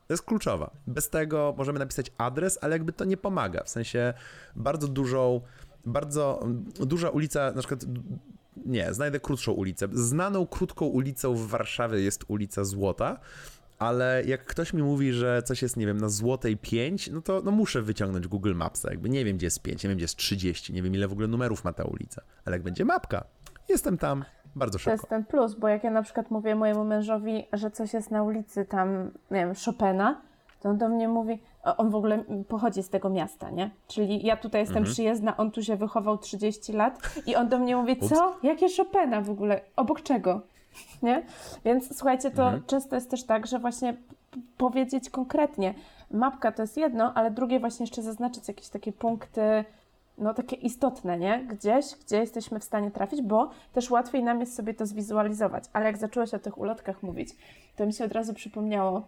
to 0.10 0.14
jest 0.14 0.24
kluczowa. 0.24 0.72
Bez 0.88 1.10
tego 1.10 1.54
możemy 1.58 1.80
napisać 1.80 2.12
adres, 2.18 2.60
ale 2.62 2.76
jakby 2.76 2.94
to 2.94 3.06
nie 3.06 3.18
pomaga. 3.18 3.64
W 3.64 3.70
sensie 3.70 4.14
bardzo 4.56 4.88
dużą, 4.88 5.42
bardzo 5.86 6.48
duża 6.80 7.10
ulica, 7.10 7.52
na 7.52 7.60
przykład 7.60 7.86
nie, 8.66 8.94
znajdę 8.94 9.20
krótszą 9.20 9.52
ulicę. 9.52 9.88
Znaną 9.92 10.48
krótką 10.48 10.86
ulicą 10.86 11.36
w 11.36 11.48
Warszawie 11.48 12.00
jest 12.00 12.26
ulica 12.28 12.64
Złota, 12.64 13.20
ale 13.80 14.24
jak 14.26 14.46
ktoś 14.46 14.74
mi 14.74 14.84
mówi, 14.84 15.14
że 15.14 15.44
coś 15.44 15.62
jest, 15.62 15.78
nie 15.78 15.86
wiem, 15.86 15.98
na 15.98 16.10
Złotej 16.10 16.58
5, 16.58 17.10
no 17.14 17.22
to 17.22 17.42
no 17.46 17.52
muszę 17.52 17.82
wyciągnąć 17.82 18.28
Google 18.28 18.56
Mapsa. 18.56 18.90
Jakby 18.90 19.10
nie 19.10 19.26
wiem, 19.26 19.38
gdzie 19.38 19.48
jest 19.48 19.62
5, 19.62 19.84
nie 19.84 19.88
wiem, 19.88 19.98
gdzie 19.98 20.04
jest 20.04 20.16
30, 20.16 20.74
nie 20.74 20.84
wiem, 20.84 20.96
ile 20.96 21.08
w 21.08 21.12
ogóle 21.12 21.28
numerów 21.28 21.64
ma 21.64 21.74
ta 21.74 21.84
ulica. 21.84 22.22
Ale 22.46 22.56
jak 22.56 22.64
będzie 22.64 22.86
mapka, 22.86 23.24
jestem 23.70 23.98
tam, 23.98 24.26
bardzo 24.56 24.80
szybko. 24.80 24.90
To 24.90 24.94
jest 24.94 25.10
ten 25.10 25.26
plus, 25.26 25.56
bo 25.56 25.68
jak 25.68 25.84
ja 25.84 25.92
na 25.92 26.02
przykład 26.02 26.32
mówię 26.32 26.56
mojemu 26.56 26.84
mężowi, 26.86 27.48
że 27.54 27.72
coś 27.72 27.94
jest 27.94 28.12
na 28.12 28.24
ulicy 28.24 28.66
tam, 28.66 29.12
nie 29.32 29.40
wiem, 29.40 29.54
Chopina, 29.66 30.22
to 30.60 30.70
on 30.70 30.78
do 30.78 30.90
mnie 30.90 31.08
mówi, 31.08 31.40
on 31.78 31.90
w 31.90 31.96
ogóle 31.96 32.24
pochodzi 32.48 32.84
z 32.84 32.90
tego 32.90 33.10
miasta, 33.10 33.50
nie? 33.50 33.70
Czyli 33.88 34.26
ja 34.26 34.38
tutaj 34.38 34.62
jestem 34.62 34.78
mhm. 34.78 34.94
przyjezdna, 34.94 35.38
on 35.38 35.52
tu 35.52 35.64
się 35.64 35.76
wychował 35.76 36.18
30 36.18 36.74
lat 36.74 37.00
i 37.26 37.36
on 37.36 37.50
do 37.50 37.60
mnie 37.60 37.76
mówi, 37.76 37.94
Ups. 37.94 38.10
co? 38.10 38.36
Jakie 38.44 38.68
Chopina 38.78 39.22
w 39.22 39.30
ogóle? 39.30 39.62
Obok 39.76 40.02
czego? 40.02 40.42
Nie? 41.04 41.26
Więc 41.66 41.98
słuchajcie, 41.98 42.32
to 42.32 42.44
mhm. 42.44 42.64
często 42.68 42.96
jest 42.96 43.12
też 43.12 43.24
tak, 43.24 43.48
że 43.48 43.60
właśnie 43.60 43.98
powiedzieć 44.58 45.10
konkretnie, 45.10 45.74
mapka 46.12 46.52
to 46.52 46.62
jest 46.62 46.78
jedno, 46.78 47.14
ale 47.14 47.32
drugie 47.32 47.60
właśnie 47.60 47.84
jeszcze 47.84 48.02
zaznaczyć 48.02 48.48
jakieś 48.48 48.70
takie 48.70 48.92
punkty, 48.92 49.66
no 50.20 50.34
takie 50.34 50.56
istotne, 50.56 51.18
nie? 51.18 51.46
Gdzieś, 51.50 51.86
gdzie 52.06 52.18
jesteśmy 52.18 52.60
w 52.60 52.64
stanie 52.64 52.92
trafić, 52.92 53.22
bo 53.22 53.50
też 53.74 53.92
łatwiej 53.92 54.24
nam 54.24 54.40
jest 54.40 54.56
sobie 54.56 54.74
to 54.74 54.86
zwizualizować. 54.86 55.64
Ale 55.74 55.86
jak 55.86 55.98
zaczęłaś 55.98 56.34
o 56.34 56.40
tych 56.40 56.58
ulotkach 56.58 57.04
mówić, 57.04 57.30
to 57.76 57.86
mi 57.86 57.94
się 57.94 58.06
od 58.06 58.12
razu 58.12 58.34
przypomniało 58.34 59.08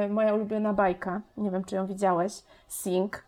yy, 0.00 0.08
moja 0.08 0.34
ulubiona 0.34 0.72
bajka, 0.72 1.20
nie 1.36 1.50
wiem, 1.50 1.64
czy 1.64 1.76
ją 1.76 1.86
widziałeś, 1.86 2.32
Sing. 2.68 3.24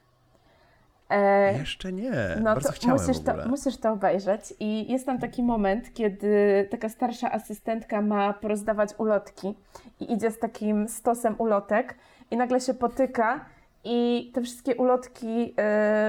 E, 1.10 1.58
Jeszcze 1.58 1.92
nie, 1.92 2.12
no 2.36 2.44
bardzo 2.44 2.72
to 2.72 2.88
musisz 2.88 3.18
to, 3.20 3.32
musisz 3.48 3.76
to 3.76 3.92
obejrzeć 3.92 4.40
i 4.60 4.92
jest 4.92 5.06
tam 5.06 5.18
taki 5.18 5.42
moment, 5.42 5.94
kiedy 5.94 6.68
taka 6.70 6.88
starsza 6.88 7.32
asystentka 7.32 8.02
ma 8.02 8.32
porozdawać 8.32 8.90
ulotki 8.98 9.54
i 10.00 10.12
idzie 10.12 10.30
z 10.30 10.38
takim 10.38 10.88
stosem 10.88 11.34
ulotek 11.38 11.94
i 12.30 12.36
nagle 12.36 12.60
się 12.60 12.74
potyka 12.74 13.44
i 13.86 14.30
te 14.34 14.42
wszystkie 14.42 14.76
ulotki 14.76 15.54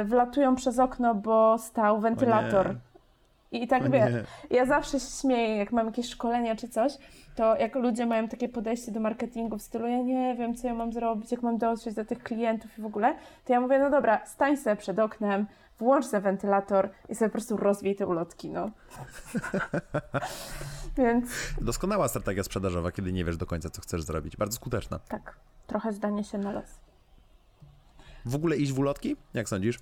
y, 0.02 0.06
wlatują 0.06 0.56
przez 0.56 0.80
okno, 0.80 1.16
bo 1.16 1.58
stał 1.58 2.00
wentylator. 2.00 2.76
I 3.52 3.68
tak 3.68 3.92
wiesz, 3.92 4.13
ja 4.50 4.66
zawsze 4.66 5.00
się 5.00 5.22
śmieję, 5.22 5.58
jak 5.58 5.72
mam 5.72 5.86
jakieś 5.86 6.10
szkolenia 6.10 6.56
czy 6.56 6.70
coś, 6.70 6.94
to 7.36 7.56
jak 7.56 7.76
ludzie 7.76 8.06
mają 8.06 8.28
takie 8.28 8.50
podejście 8.50 8.92
do 8.92 9.00
marketingu 9.00 9.58
w 9.58 9.62
stylu, 9.62 9.88
ja 9.88 10.02
nie 10.02 10.36
wiem, 10.36 10.56
co 10.56 10.68
ja 10.68 10.74
mam 10.74 10.94
zrobić, 10.94 11.32
jak 11.32 11.42
mam 11.42 11.58
dotrzeć 11.58 11.96
do 11.96 12.06
tych 12.06 12.24
klientów 12.24 12.80
i 12.80 12.82
w 12.82 12.86
ogóle, 12.86 13.16
to 13.46 13.54
ja 13.54 13.62
mówię, 13.62 13.80
no 13.80 13.90
dobra, 13.90 14.26
stań 14.26 14.58
sobie 14.58 14.76
przed 14.76 15.00
oknem, 15.00 15.46
włącz 15.80 16.06
sobie 16.06 16.22
wentylator 16.22 16.90
i 17.10 17.16
sobie 17.16 17.30
po 17.30 17.34
prostu 17.34 17.58
rozwiej 17.58 17.96
te 17.96 18.08
ulotki, 18.08 18.50
no. 18.50 18.70
Więc... 20.98 21.30
Doskonała 21.62 22.08
strategia 22.08 22.44
sprzedażowa, 22.44 22.92
kiedy 22.92 23.13
nie 23.13 23.26
wiesz 23.26 23.38
do 23.38 23.46
końca, 23.46 23.70
co 23.70 23.82
chcesz 23.82 24.04
zrobić. 24.04 24.38
Bardzo 24.38 24.56
skuteczna. 24.56 25.00
Tak, 25.00 25.36
trochę 25.68 25.94
zdanie 25.94 26.24
się 26.24 26.38
na 26.38 26.52
los 26.52 26.87
w 28.28 28.36
ogóle 28.36 28.58
iść 28.58 28.72
w 28.72 28.80
ulotki? 28.80 29.16
Jak 29.34 29.50
sądzisz? 29.50 29.80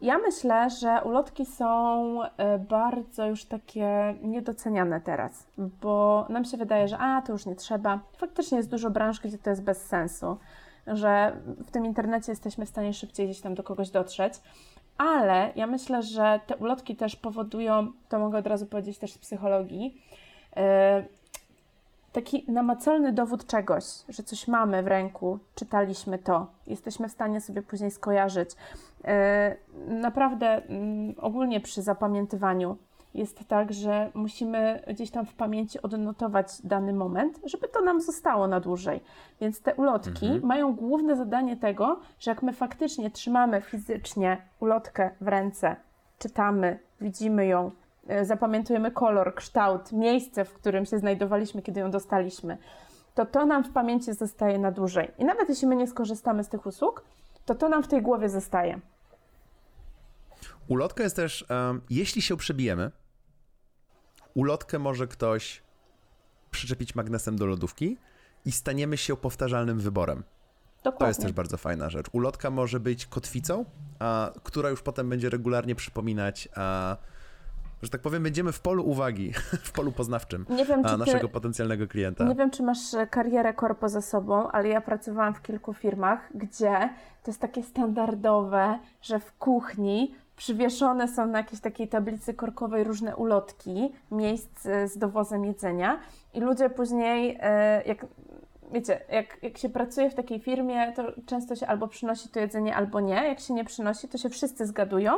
Ja 0.00 0.18
myślę, 0.18 0.70
że 0.70 1.00
ulotki 1.04 1.46
są 1.46 2.22
e, 2.22 2.58
bardzo 2.58 3.26
już 3.26 3.44
takie 3.44 4.14
niedoceniane 4.22 5.00
teraz, 5.00 5.46
bo 5.58 6.26
nam 6.28 6.44
się 6.44 6.56
wydaje, 6.56 6.88
że 6.88 6.98
a, 6.98 7.22
to 7.22 7.32
już 7.32 7.46
nie 7.46 7.54
trzeba. 7.54 8.00
Faktycznie 8.16 8.56
jest 8.58 8.70
dużo 8.70 8.90
branż, 8.90 9.20
gdzie 9.20 9.38
to 9.38 9.50
jest 9.50 9.62
bez 9.62 9.82
sensu, 9.86 10.36
że 10.86 11.36
w 11.66 11.70
tym 11.70 11.86
internecie 11.86 12.32
jesteśmy 12.32 12.66
w 12.66 12.68
stanie 12.68 12.94
szybciej 12.94 13.26
gdzieś 13.26 13.40
tam 13.40 13.54
do 13.54 13.62
kogoś 13.62 13.90
dotrzeć, 13.90 14.34
ale 14.98 15.52
ja 15.56 15.66
myślę, 15.66 16.02
że 16.02 16.40
te 16.46 16.56
ulotki 16.56 16.96
też 16.96 17.16
powodują, 17.16 17.92
to 18.08 18.18
mogę 18.18 18.38
od 18.38 18.46
razu 18.46 18.66
powiedzieć 18.66 18.98
też 18.98 19.12
z 19.12 19.18
psychologii, 19.18 20.02
e, 20.56 21.04
taki 22.16 22.44
namacalny 22.48 23.12
dowód 23.12 23.46
czegoś, 23.46 23.84
że 24.08 24.22
coś 24.22 24.48
mamy 24.48 24.82
w 24.82 24.86
ręku, 24.86 25.38
czytaliśmy 25.54 26.18
to, 26.18 26.46
jesteśmy 26.66 27.08
w 27.08 27.12
stanie 27.12 27.40
sobie 27.40 27.62
później 27.62 27.90
skojarzyć. 27.90 28.50
E, 29.04 29.56
naprawdę 29.88 30.46
mm, 30.46 31.14
ogólnie 31.18 31.60
przy 31.60 31.82
zapamiętywaniu 31.82 32.76
jest 33.14 33.48
tak, 33.48 33.72
że 33.72 34.10
musimy 34.14 34.82
gdzieś 34.88 35.10
tam 35.10 35.26
w 35.26 35.34
pamięci 35.34 35.82
odnotować 35.82 36.46
dany 36.64 36.92
moment, 36.92 37.40
żeby 37.44 37.68
to 37.68 37.80
nam 37.80 38.00
zostało 38.00 38.46
na 38.46 38.60
dłużej. 38.60 39.00
Więc 39.40 39.60
te 39.60 39.74
ulotki 39.74 40.26
mhm. 40.26 40.46
mają 40.46 40.74
główne 40.74 41.16
zadanie 41.16 41.56
tego, 41.56 42.00
że 42.18 42.30
jak 42.30 42.42
my 42.42 42.52
faktycznie 42.52 43.10
trzymamy 43.10 43.60
fizycznie 43.60 44.42
ulotkę 44.60 45.10
w 45.20 45.28
ręce, 45.28 45.76
czytamy, 46.18 46.78
widzimy 47.00 47.46
ją, 47.46 47.70
zapamiętujemy 48.22 48.90
kolor, 48.90 49.34
kształt, 49.34 49.92
miejsce, 49.92 50.44
w 50.44 50.52
którym 50.52 50.86
się 50.86 50.98
znajdowaliśmy, 50.98 51.62
kiedy 51.62 51.80
ją 51.80 51.90
dostaliśmy, 51.90 52.58
to 53.14 53.26
to 53.26 53.46
nam 53.46 53.64
w 53.64 53.72
pamięci 53.72 54.12
zostaje 54.12 54.58
na 54.58 54.72
dłużej. 54.72 55.10
I 55.18 55.24
nawet 55.24 55.48
jeśli 55.48 55.68
my 55.68 55.76
nie 55.76 55.86
skorzystamy 55.86 56.44
z 56.44 56.48
tych 56.48 56.66
usług, 56.66 57.04
to 57.44 57.54
to 57.54 57.68
nam 57.68 57.82
w 57.82 57.88
tej 57.88 58.02
głowie 58.02 58.28
zostaje. 58.28 58.80
Ulotka 60.68 61.02
jest 61.02 61.16
też, 61.16 61.46
um, 61.50 61.80
jeśli 61.90 62.22
się 62.22 62.36
przebijemy, 62.36 62.90
ulotkę 64.34 64.78
może 64.78 65.06
ktoś 65.06 65.62
przyczepić 66.50 66.94
magnesem 66.94 67.36
do 67.36 67.46
lodówki 67.46 67.98
i 68.44 68.52
staniemy 68.52 68.96
się 68.96 69.16
powtarzalnym 69.16 69.78
wyborem. 69.78 70.22
Dokładnie. 70.84 70.98
To 70.98 71.06
jest 71.06 71.22
też 71.22 71.32
bardzo 71.32 71.56
fajna 71.56 71.90
rzecz. 71.90 72.06
Ulotka 72.12 72.50
może 72.50 72.80
być 72.80 73.06
kotwicą, 73.06 73.64
a, 73.98 74.30
która 74.42 74.70
już 74.70 74.82
potem 74.82 75.08
będzie 75.08 75.30
regularnie 75.30 75.74
przypominać 75.74 76.48
a, 76.54 76.96
że 77.82 77.90
tak 77.90 78.00
powiem, 78.00 78.22
będziemy 78.22 78.52
w 78.52 78.60
polu 78.60 78.88
uwagi, 78.88 79.32
w 79.68 79.72
polu 79.72 79.92
poznawczym 79.92 80.46
nie 80.48 80.64
wiem, 80.64 80.82
naszego 80.82 81.28
potencjalnego 81.28 81.86
klienta. 81.86 82.24
Nie 82.24 82.34
wiem, 82.34 82.50
czy 82.50 82.62
masz 82.62 82.94
e, 82.94 83.06
karierę 83.06 83.54
korpo 83.54 83.88
za 83.88 84.00
sobą, 84.00 84.48
ale 84.50 84.68
ja 84.68 84.80
pracowałam 84.80 85.34
w 85.34 85.42
kilku 85.42 85.74
firmach, 85.74 86.28
gdzie 86.34 86.88
to 87.22 87.30
jest 87.30 87.40
takie 87.40 87.62
standardowe, 87.62 88.78
że 89.02 89.20
w 89.20 89.32
kuchni 89.32 90.14
przywieszone 90.36 91.08
są 91.08 91.26
na 91.26 91.38
jakiejś 91.38 91.60
takiej 91.60 91.88
tablicy 91.88 92.34
korkowej 92.34 92.84
różne 92.84 93.16
ulotki 93.16 93.92
miejsc 94.10 94.66
e, 94.66 94.88
z 94.88 94.98
dowozem 94.98 95.44
jedzenia 95.44 96.00
i 96.34 96.40
ludzie 96.40 96.70
później, 96.70 97.38
e, 97.40 97.82
jak 97.86 98.06
wiecie, 98.72 99.00
jak, 99.12 99.38
jak 99.42 99.58
się 99.58 99.68
pracuje 99.68 100.10
w 100.10 100.14
takiej 100.14 100.40
firmie, 100.40 100.92
to 100.92 101.02
często 101.26 101.56
się 101.56 101.66
albo 101.66 101.88
przynosi 101.88 102.28
to 102.28 102.40
jedzenie, 102.40 102.76
albo 102.76 103.00
nie. 103.00 103.14
Jak 103.14 103.40
się 103.40 103.54
nie 103.54 103.64
przynosi, 103.64 104.08
to 104.08 104.18
się 104.18 104.28
wszyscy 104.28 104.66
zgadują 104.66 105.12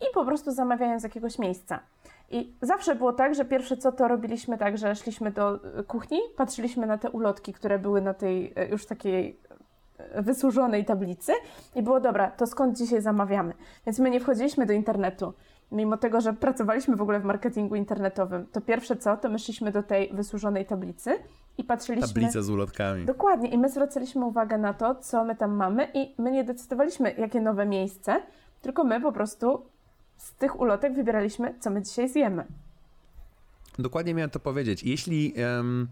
i 0.00 0.04
po 0.14 0.24
prostu 0.24 0.52
zamawiają 0.52 1.00
z 1.00 1.02
jakiegoś 1.02 1.38
miejsca. 1.38 1.80
I 2.30 2.52
zawsze 2.62 2.94
było 2.94 3.12
tak, 3.12 3.34
że 3.34 3.44
pierwsze 3.44 3.76
co 3.76 3.92
to 3.92 4.08
robiliśmy 4.08 4.58
tak, 4.58 4.78
że 4.78 4.94
szliśmy 4.94 5.30
do 5.30 5.54
e, 5.78 5.82
kuchni, 5.82 6.18
patrzyliśmy 6.36 6.86
na 6.86 6.98
te 6.98 7.10
ulotki, 7.10 7.52
które 7.52 7.78
były 7.78 8.00
na 8.00 8.14
tej 8.14 8.52
e, 8.56 8.68
już 8.68 8.86
takiej 8.86 9.40
e, 9.98 10.22
wysłużonej 10.22 10.84
tablicy 10.84 11.32
i 11.74 11.82
było 11.82 12.00
dobra, 12.00 12.30
to 12.30 12.46
skąd 12.46 12.78
dzisiaj 12.78 13.02
zamawiamy. 13.02 13.54
Więc 13.86 13.98
my 13.98 14.10
nie 14.10 14.20
wchodziliśmy 14.20 14.66
do 14.66 14.72
internetu. 14.72 15.32
Mimo 15.72 15.96
tego, 15.96 16.20
że 16.20 16.32
pracowaliśmy 16.32 16.96
w 16.96 17.02
ogóle 17.02 17.20
w 17.20 17.24
marketingu 17.24 17.74
internetowym, 17.74 18.46
to 18.52 18.60
pierwsze 18.60 18.96
co, 18.96 19.16
to 19.16 19.28
my 19.28 19.38
szliśmy 19.38 19.72
do 19.72 19.82
tej 19.82 20.10
wysłużonej 20.12 20.66
tablicy 20.66 21.18
i 21.58 21.64
patrzyliśmy... 21.64 22.08
Tablicę 22.08 22.42
z 22.42 22.50
ulotkami. 22.50 23.04
Dokładnie. 23.04 23.48
I 23.48 23.58
my 23.58 23.68
zwracaliśmy 23.68 24.24
uwagę 24.24 24.58
na 24.58 24.74
to, 24.74 24.94
co 24.94 25.24
my 25.24 25.36
tam 25.36 25.50
mamy 25.50 25.88
i 25.94 26.14
my 26.18 26.30
nie 26.30 26.44
decydowaliśmy, 26.44 27.14
jakie 27.18 27.40
nowe 27.40 27.66
miejsce, 27.66 28.22
tylko 28.62 28.84
my 28.84 29.00
po 29.00 29.12
prostu 29.12 29.66
z 30.18 30.32
tych 30.32 30.60
ulotek 30.60 30.94
wybieraliśmy, 30.94 31.54
co 31.60 31.70
my 31.70 31.82
dzisiaj 31.82 32.08
zjemy. 32.08 32.44
Dokładnie 33.78 34.14
miałem 34.14 34.30
to 34.30 34.40
powiedzieć. 34.40 34.82
Jeśli 34.82 35.34
um, 35.56 35.88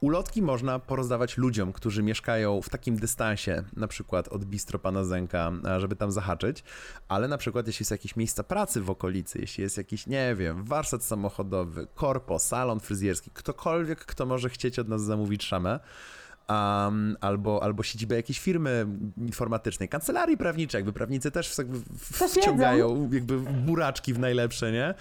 ulotki 0.00 0.42
można 0.42 0.78
porozdawać 0.78 1.38
ludziom, 1.38 1.72
którzy 1.72 2.02
mieszkają 2.02 2.62
w 2.62 2.68
takim 2.68 2.96
dystansie, 2.96 3.64
na 3.76 3.88
przykład 3.88 4.28
od 4.28 4.44
bistro 4.44 4.78
pana 4.78 5.04
Zenka, 5.04 5.52
żeby 5.78 5.96
tam 5.96 6.12
zahaczyć, 6.12 6.64
ale 7.08 7.28
na 7.28 7.38
przykład 7.38 7.66
jeśli 7.66 7.86
są 7.86 7.94
jakieś 7.94 8.16
miejsca 8.16 8.42
pracy 8.42 8.80
w 8.80 8.90
okolicy, 8.90 9.38
jeśli 9.38 9.62
jest 9.62 9.76
jakiś, 9.76 10.06
nie 10.06 10.34
wiem, 10.34 10.64
warsztat 10.64 11.04
samochodowy, 11.04 11.86
korpo, 11.94 12.38
salon 12.38 12.80
fryzjerski, 12.80 13.30
ktokolwiek, 13.34 14.04
kto 14.04 14.26
może 14.26 14.48
chcieć 14.48 14.78
od 14.78 14.88
nas 14.88 15.02
zamówić 15.02 15.44
szamę, 15.44 15.80
um, 16.48 17.16
albo, 17.20 17.62
albo 17.62 17.82
siedzibę 17.82 18.16
jakiejś 18.16 18.40
firmy 18.40 18.86
informatycznej, 19.18 19.88
kancelarii 19.88 20.36
prawniczej, 20.36 20.78
jakby 20.78 20.92
prawnicy 20.92 21.30
też 21.30 21.56
wciągają 22.30 23.10
jakby 23.12 23.40
buraczki 23.40 24.14
w 24.14 24.18
najlepsze, 24.18 24.72
nie? 24.72 24.94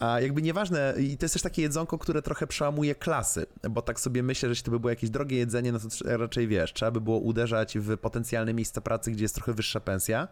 A 0.00 0.20
jakby 0.20 0.42
nieważne, 0.42 0.94
i 0.98 1.16
to 1.16 1.24
jest 1.24 1.32
też 1.32 1.42
takie 1.42 1.62
jedzonko, 1.62 1.98
które 1.98 2.22
trochę 2.22 2.46
przełamuje 2.46 2.94
klasy, 2.94 3.46
bo 3.70 3.82
tak 3.82 4.00
sobie 4.00 4.22
myślę, 4.22 4.48
że 4.48 4.50
jeśli 4.50 4.64
to 4.64 4.70
by 4.70 4.80
było 4.80 4.90
jakieś 4.90 5.10
drogie 5.10 5.36
jedzenie, 5.36 5.72
no 5.72 5.78
to 5.78 6.16
raczej 6.16 6.48
wiesz, 6.48 6.72
trzeba 6.72 6.90
by 6.90 7.00
było 7.00 7.18
uderzać 7.18 7.78
w 7.78 7.98
potencjalne 7.98 8.54
miejsca 8.54 8.80
pracy, 8.80 9.10
gdzie 9.10 9.24
jest 9.24 9.34
trochę 9.34 9.52
wyższa 9.52 9.80
pensja, 9.80 10.28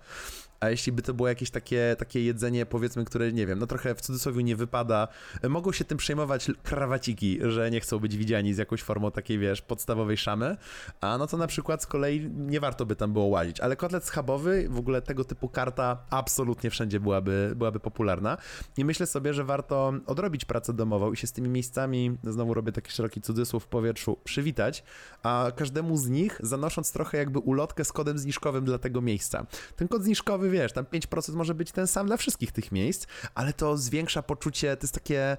a 0.61 0.71
jeśli 0.71 0.93
by 0.93 1.03
to 1.03 1.15
było 1.15 1.29
jakieś 1.29 1.51
takie, 1.51 1.97
takie 1.99 2.25
jedzenie, 2.25 2.67
powiedzmy, 2.67 3.05
które, 3.05 3.33
nie 3.33 3.47
wiem, 3.47 3.59
no 3.59 3.67
trochę 3.67 3.95
w 3.95 4.01
cudzysłowie 4.01 4.45
nie 4.45 4.57
wypada, 4.57 5.09
mogą 5.49 5.73
się 5.73 5.85
tym 5.85 5.99
przejmować 5.99 6.51
krawaciki, 6.63 7.39
że 7.43 7.71
nie 7.71 7.81
chcą 7.81 7.99
być 7.99 8.17
widziani 8.17 8.55
z 8.55 8.59
jakąś 8.59 8.83
formą 8.83 9.11
takiej, 9.11 9.39
wiesz, 9.39 9.63
podstawowej 9.63 10.17
szamy, 10.17 10.57
a 11.01 11.19
no 11.19 11.27
to 11.27 11.37
na 11.37 11.47
przykład 11.47 11.83
z 11.83 11.87
kolei 11.87 12.31
nie 12.37 12.61
warto 12.61 12.87
by 12.87 12.97
tam 12.97 13.13
było 13.13 13.25
łazić. 13.25 13.61
Ale 13.61 13.77
kotlet 13.77 14.05
schabowy, 14.05 14.69
w 14.71 14.79
ogóle 14.79 15.03
tego 15.03 15.25
typu 15.25 15.49
karta 15.49 15.99
absolutnie 16.11 16.71
wszędzie 16.71 17.01
byłaby, 17.01 17.53
byłaby 17.57 17.81
popularna 17.81 18.37
i 18.77 18.85
myślę 18.85 19.07
sobie, 19.07 19.35
że 19.35 19.45
warto 19.45 19.93
odrobić 20.07 20.45
pracę 20.45 20.73
domową 20.73 21.13
i 21.13 21.17
się 21.17 21.27
z 21.27 21.33
tymi 21.33 21.49
miejscami, 21.49 22.19
znowu 22.25 22.55
robię 22.55 22.73
taki 22.73 22.91
szeroki 22.91 23.21
cudzysłów 23.21 23.65
w 23.65 23.67
powietrzu, 23.67 24.19
przywitać, 24.25 24.85
a 25.23 25.53
każdemu 25.57 25.97
z 25.97 26.09
nich 26.09 26.41
zanosząc 26.43 26.93
trochę 26.93 27.19
jakby 27.19 27.39
ulotkę 27.39 27.85
z 27.85 27.93
kodem 27.93 28.19
zniżkowym 28.19 28.65
dla 28.65 28.79
tego 28.79 29.01
miejsca. 29.01 29.47
Ten 29.77 29.89
kod 29.89 30.03
zniżkowy 30.05 30.48
wiesz, 30.51 30.73
tam 30.73 30.85
5% 30.85 31.35
może 31.35 31.55
być 31.55 31.73
ten 31.73 31.87
sam 31.87 32.07
dla 32.07 32.17
wszystkich 32.17 32.53
tych 32.53 32.73
miejsc, 32.73 33.07
ale 33.35 33.53
to 33.53 33.77
zwiększa 33.77 34.23
poczucie, 34.23 34.77
to 34.77 34.85
jest 34.85 34.95
takie 34.95 35.37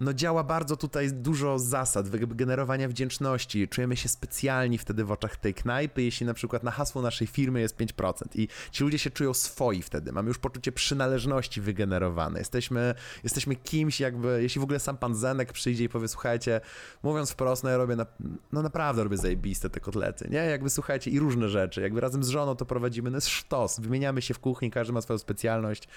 no 0.00 0.12
działa 0.12 0.44
bardzo 0.44 0.76
tutaj 0.76 1.12
dużo 1.12 1.58
zasad 1.58 2.08
generowania 2.26 2.88
wdzięczności. 2.88 3.68
Czujemy 3.68 3.96
się 3.96 4.08
specjalni 4.08 4.78
wtedy 4.78 5.04
w 5.04 5.12
oczach 5.12 5.36
tej 5.36 5.54
knajpy, 5.54 6.02
jeśli 6.02 6.26
na 6.26 6.34
przykład 6.34 6.62
na 6.62 6.70
hasło 6.70 7.02
naszej 7.02 7.26
firmy 7.26 7.60
jest 7.60 7.76
5% 7.76 8.24
i 8.34 8.48
ci 8.70 8.84
ludzie 8.84 8.98
się 8.98 9.10
czują 9.10 9.34
swoi 9.34 9.82
wtedy. 9.82 10.12
Mamy 10.12 10.28
już 10.28 10.38
poczucie 10.38 10.72
przynależności 10.72 11.60
wygenerowane. 11.60 12.38
Jesteśmy, 12.38 12.94
jesteśmy 13.24 13.56
kimś 13.56 14.00
jakby, 14.00 14.42
jeśli 14.42 14.60
w 14.60 14.64
ogóle 14.64 14.78
sam 14.78 14.96
pan 14.96 15.14
Zenek 15.14 15.52
przyjdzie 15.52 15.84
i 15.84 15.88
powie, 15.88 16.08
słuchajcie, 16.08 16.60
mówiąc 17.02 17.30
wprost, 17.30 17.64
no 17.64 17.70
ja 17.70 17.76
robię, 17.76 17.96
na, 17.96 18.06
no 18.52 18.62
naprawdę 18.62 19.04
robię 19.04 19.16
zajebiste 19.16 19.70
te 19.70 19.80
kotlety, 19.80 20.28
nie? 20.30 20.38
Jakby 20.38 20.70
słuchajcie 20.70 21.10
i 21.10 21.18
różne 21.18 21.48
rzeczy. 21.48 21.80
Jakby 21.80 22.00
razem 22.00 22.24
z 22.24 22.28
żoną 22.28 22.56
to 22.56 22.66
prowadzimy, 22.66 23.10
no 23.10 23.16
jest 23.16 23.28
sztos. 23.28 23.80
Wymieniamy 23.80 24.22
się 24.22 24.34
w 24.34 24.38
kuchni, 24.38 24.70
każdy 24.70 24.92
ma 24.92 25.00
swoją 25.00 25.18
specjalność. 25.18 25.88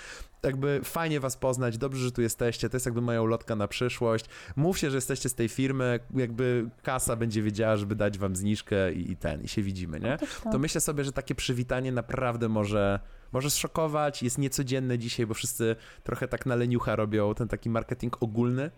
Jakby 0.44 0.82
fajnie 0.84 1.20
was 1.20 1.38
poznać, 1.38 1.78
dobrze, 1.78 2.04
że 2.04 2.12
tu 2.12 2.22
jesteście. 2.22 2.70
To 2.70 2.76
jest 2.76 2.86
jakby 2.86 3.02
moja 3.02 3.22
ulotka 3.22 3.56
na 3.56 3.68
przyszłość 3.68 3.93
przyszłość. 3.94 4.26
Mówcie, 4.56 4.90
że 4.92 4.98
jesteście 4.98 5.30
z 5.30 5.36
tej 5.36 5.50
firmy, 5.50 6.00
jakby 6.16 6.70
kasa 6.84 7.16
będzie 7.16 7.42
wiedziała, 7.42 7.78
żeby 7.78 7.96
dać 7.96 8.18
wam 8.18 8.36
zniżkę 8.36 8.94
i, 8.94 9.12
i 9.12 9.18
ten, 9.18 9.42
i 9.44 9.48
się 9.48 9.62
widzimy, 9.62 10.00
nie? 10.00 10.18
No 10.46 10.52
to 10.52 10.60
myślę 10.60 10.82
sobie, 10.82 11.04
że 11.04 11.12
takie 11.12 11.36
przywitanie 11.36 11.92
naprawdę 11.92 12.50
może 12.50 13.00
może 13.32 13.50
zszokować, 13.50 14.24
jest 14.24 14.38
niecodzienne 14.38 15.00
dzisiaj, 15.00 15.26
bo 15.26 15.34
wszyscy 15.34 15.76
trochę 16.04 16.28
tak 16.28 16.46
na 16.46 16.56
leniucha 16.56 16.96
robią 16.96 17.36
ten 17.36 17.48
taki 17.48 17.70
marketing 17.70 18.18
ogólny. 18.24 18.72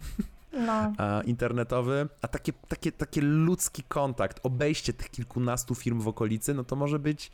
No. 0.53 0.93
Internetowy, 1.26 2.07
a 2.22 2.28
takie, 2.28 2.53
takie, 2.68 2.91
takie 2.91 3.22
ludzki 3.22 3.84
kontakt, 3.84 4.39
obejście 4.43 4.93
tych 4.93 5.09
kilkunastu 5.09 5.76
firm 5.76 5.99
w 5.99 6.07
okolicy, 6.07 6.53
no 6.53 6.63
to 6.63 6.76
może 6.76 6.99
być 6.99 7.32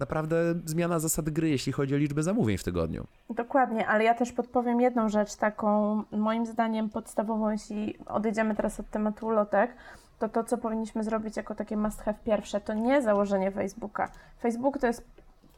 naprawdę 0.00 0.36
zmiana 0.64 0.98
zasad 0.98 1.30
gry, 1.30 1.48
jeśli 1.48 1.72
chodzi 1.72 1.94
o 1.94 1.98
liczbę 1.98 2.22
zamówień 2.22 2.58
w 2.58 2.64
tygodniu. 2.64 3.06
Dokładnie, 3.30 3.86
ale 3.86 4.04
ja 4.04 4.14
też 4.14 4.32
podpowiem 4.32 4.80
jedną 4.80 5.08
rzecz 5.08 5.36
taką, 5.36 6.02
moim 6.12 6.46
zdaniem 6.46 6.90
podstawową, 6.90 7.50
jeśli 7.50 7.98
odejdziemy 8.06 8.54
teraz 8.54 8.80
od 8.80 8.90
tematu 8.90 9.26
ulotek, 9.26 9.70
to 10.18 10.28
to, 10.28 10.44
co 10.44 10.58
powinniśmy 10.58 11.04
zrobić 11.04 11.36
jako 11.36 11.54
takie 11.54 11.76
must 11.76 12.02
have 12.02 12.18
pierwsze, 12.24 12.60
to 12.60 12.74
nie 12.74 13.02
założenie 13.02 13.50
Facebooka. 13.50 14.10
Facebook 14.40 14.78
to 14.78 14.86
jest 14.86 15.04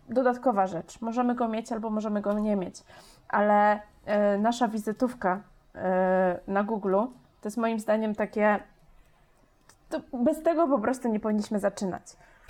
dodatkowa 0.08 0.66
rzecz. 0.66 1.00
Możemy 1.00 1.34
go 1.34 1.48
mieć 1.48 1.72
albo 1.72 1.90
możemy 1.90 2.20
go 2.20 2.38
nie 2.38 2.56
mieć, 2.56 2.82
ale 3.28 3.76
y, 3.76 4.38
nasza 4.38 4.68
wizytówka 4.68 5.40
y, 5.74 5.80
na 6.46 6.62
Google 6.62 6.96
to 7.40 7.48
jest 7.48 7.56
moim 7.56 7.80
zdaniem 7.80 8.14
takie. 8.14 8.58
bez 10.12 10.42
tego 10.42 10.68
po 10.68 10.78
prostu 10.78 11.08
nie 11.08 11.20
powinniśmy 11.20 11.60
zaczynać. 11.60 12.02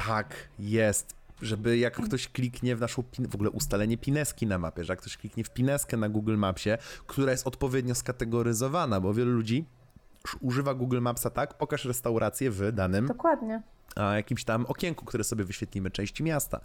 Tak, 0.07 0.27
jest 0.59 1.15
żeby 1.43 1.79
jak 1.79 1.95
ktoś 1.95 2.29
kliknie 2.29 2.77
w 2.77 2.81
naszą, 2.81 3.03
w 3.29 3.35
ogóle 3.35 3.51
ustalenie 3.51 3.99
pineski 3.99 4.47
na 4.47 4.59
mapie, 4.59 4.85
że 4.85 4.93
jak 4.93 5.01
ktoś 5.01 5.17
kliknie 5.17 5.45
w 5.45 5.51
pineskę 5.51 5.97
na 5.97 6.09
Google 6.09 6.37
Mapsie, 6.37 6.71
która 7.07 7.33
jest 7.33 7.47
odpowiednio 7.47 7.95
skategoryzowana, 7.95 9.01
bo 9.01 9.15
wielu 9.15 9.33
ludzi 9.33 9.65
używa 10.41 10.75
Google 10.75 11.01
Mapsa 11.01 11.31
tak, 11.31 11.59
pokaż 11.59 11.85
restaurację 11.85 12.51
w 12.51 12.73
danym 12.73 13.07
Dokładnie 13.07 13.63
jakimś 14.15 14.45
tam 14.45 14.67
okienku, 14.67 15.05
które 15.05 15.25
sobie 15.25 15.45
wyświetlimy, 15.45 15.91
części 15.91 16.23
miasta. 16.23 16.61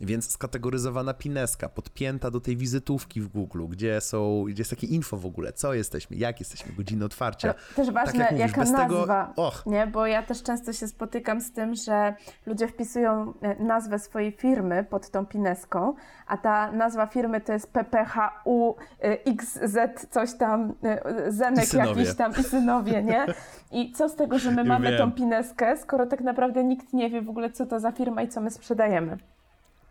Więc 0.00 0.30
skategoryzowana 0.30 1.14
pineska, 1.14 1.68
podpięta 1.68 2.30
do 2.30 2.40
tej 2.40 2.56
wizytówki 2.56 3.20
w 3.20 3.28
Google, 3.28 3.66
gdzie 3.68 4.00
są, 4.00 4.44
gdzie 4.48 4.60
jest 4.60 4.70
takie 4.70 4.86
info 4.86 5.16
w 5.16 5.26
ogóle, 5.26 5.52
co 5.52 5.74
jesteśmy, 5.74 6.16
jak 6.16 6.40
jesteśmy, 6.40 6.72
godziny 6.72 7.04
otwarcia. 7.04 7.54
też 7.76 7.90
ważne, 7.90 8.12
tak 8.12 8.18
jak 8.18 8.30
mówisz, 8.30 8.56
jaka 8.56 8.70
nazwa, 8.70 9.26
tego... 9.26 9.42
Och. 9.46 9.66
nie? 9.66 9.86
Bo 9.86 10.06
ja 10.06 10.22
też 10.22 10.42
często 10.42 10.72
się 10.72 10.88
spotykam 10.88 11.40
z 11.40 11.52
tym, 11.52 11.74
że 11.74 12.14
ludzie 12.46 12.68
wpisują 12.68 13.34
e, 13.42 13.62
nazwę 13.62 13.98
swojej 13.98 14.32
firmy 14.32 14.84
pod 14.90 15.10
tą 15.10 15.26
pineską, 15.26 15.94
a 16.26 16.36
ta 16.36 16.72
nazwa 16.72 17.06
firmy 17.06 17.40
to 17.40 17.52
jest 17.52 17.72
PPHU 17.72 18.76
XZ 19.24 19.78
coś 20.10 20.34
tam, 20.34 20.72
e, 20.84 21.32
Zenek 21.32 21.72
jakiś 21.74 22.14
tam 22.14 22.32
i 22.40 22.42
synowie, 22.42 23.02
nie? 23.02 23.26
I 23.72 23.92
co 23.92 24.08
z 24.08 24.16
tego, 24.16 24.38
że 24.38 24.50
my 24.50 24.64
mamy 24.74 24.90
wiem. 24.90 24.98
tą 24.98 25.12
pineskę, 25.12 25.76
skoro 25.76 26.06
tak 26.06 26.20
naprawdę 26.20 26.61
nikt 26.62 26.92
nie 26.92 27.10
wie 27.10 27.22
w 27.22 27.30
ogóle, 27.30 27.50
co 27.50 27.66
to 27.66 27.80
za 27.80 27.92
firma 27.92 28.22
i 28.22 28.28
co 28.28 28.40
my 28.40 28.50
sprzedajemy. 28.50 29.18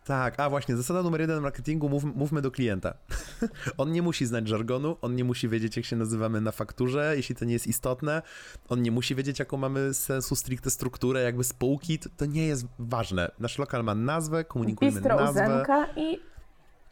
Tak, 0.04 0.40
a 0.40 0.50
właśnie, 0.50 0.76
zasada 0.76 1.02
numer 1.02 1.20
jeden 1.20 1.40
marketingu, 1.40 1.88
mów, 1.88 2.04
mówmy 2.04 2.42
do 2.42 2.50
klienta. 2.50 2.94
on 3.78 3.92
nie 3.92 4.02
musi 4.02 4.26
znać 4.26 4.48
żargonu, 4.48 4.96
on 5.02 5.16
nie 5.16 5.24
musi 5.24 5.48
wiedzieć, 5.48 5.76
jak 5.76 5.86
się 5.86 5.96
nazywamy 5.96 6.40
na 6.40 6.52
fakturze, 6.52 7.12
jeśli 7.16 7.34
to 7.34 7.44
nie 7.44 7.52
jest 7.52 7.66
istotne. 7.66 8.22
On 8.68 8.82
nie 8.82 8.90
musi 8.90 9.14
wiedzieć, 9.14 9.38
jaką 9.38 9.56
mamy 9.56 9.94
sensu 9.94 10.36
stricte 10.36 10.70
strukturę, 10.70 11.22
jakby 11.22 11.44
spółki, 11.44 11.98
to, 11.98 12.08
to 12.16 12.26
nie 12.26 12.46
jest 12.46 12.66
ważne. 12.78 13.30
Nasz 13.38 13.58
lokal 13.58 13.84
ma 13.84 13.94
nazwę, 13.94 14.44
komunikujemy 14.44 15.00
Bistro 15.00 15.16
nazwę. 15.16 15.64
i 15.96 16.20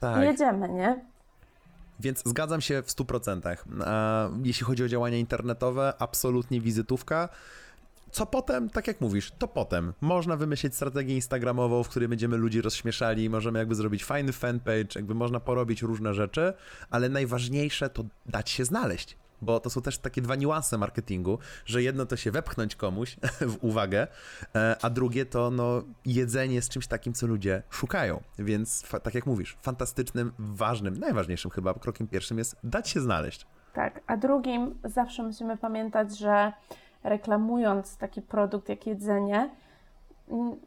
tak. 0.00 0.24
jedziemy, 0.24 0.68
nie? 0.68 1.04
Więc 2.00 2.22
zgadzam 2.24 2.60
się 2.60 2.82
w 2.82 2.86
100%. 2.86 3.56
A 3.84 4.28
jeśli 4.44 4.66
chodzi 4.66 4.84
o 4.84 4.88
działania 4.88 5.18
internetowe, 5.18 5.92
absolutnie 5.98 6.60
wizytówka. 6.60 7.28
Co 8.10 8.26
potem? 8.26 8.70
Tak 8.70 8.86
jak 8.86 9.00
mówisz, 9.00 9.32
to 9.38 9.48
potem. 9.48 9.92
Można 10.00 10.36
wymyślić 10.36 10.74
strategię 10.74 11.14
instagramową, 11.14 11.82
w 11.82 11.88
której 11.88 12.08
będziemy 12.08 12.36
ludzi 12.36 12.60
rozśmieszali, 12.62 13.30
możemy 13.30 13.58
jakby 13.58 13.74
zrobić 13.74 14.04
fajny 14.04 14.32
fanpage, 14.32 14.88
jakby 14.94 15.14
można 15.14 15.40
porobić 15.40 15.82
różne 15.82 16.14
rzeczy, 16.14 16.52
ale 16.90 17.08
najważniejsze 17.08 17.90
to 17.90 18.04
dać 18.26 18.50
się 18.50 18.64
znaleźć 18.64 19.16
bo 19.42 19.60
to 19.60 19.70
są 19.70 19.82
też 19.82 19.98
takie 19.98 20.22
dwa 20.22 20.36
niuanse 20.36 20.78
marketingu, 20.78 21.38
że 21.64 21.82
jedno 21.82 22.06
to 22.06 22.16
się 22.16 22.30
wepchnąć 22.30 22.76
komuś 22.76 23.16
w 23.52 23.64
uwagę, 23.64 24.06
e, 24.54 24.76
a 24.82 24.90
drugie 24.90 25.26
to 25.26 25.50
no, 25.50 25.82
jedzenie 26.06 26.62
z 26.62 26.68
czymś 26.68 26.86
takim, 26.86 27.12
co 27.12 27.26
ludzie 27.26 27.62
szukają. 27.70 28.22
Więc 28.38 28.84
tak 29.02 29.14
jak 29.14 29.26
mówisz, 29.26 29.56
fantastycznym, 29.62 30.32
ważnym, 30.38 30.98
najważniejszym 30.98 31.50
chyba 31.50 31.74
krokiem 31.74 32.06
pierwszym 32.06 32.38
jest 32.38 32.56
dać 32.64 32.88
się 32.88 33.00
znaleźć. 33.00 33.46
Tak, 33.72 34.00
a 34.06 34.16
drugim 34.16 34.74
zawsze 34.84 35.22
musimy 35.22 35.56
pamiętać, 35.56 36.18
że 36.18 36.52
reklamując 37.04 37.96
taki 37.96 38.22
produkt 38.22 38.68
jak 38.68 38.86
jedzenie, 38.86 39.50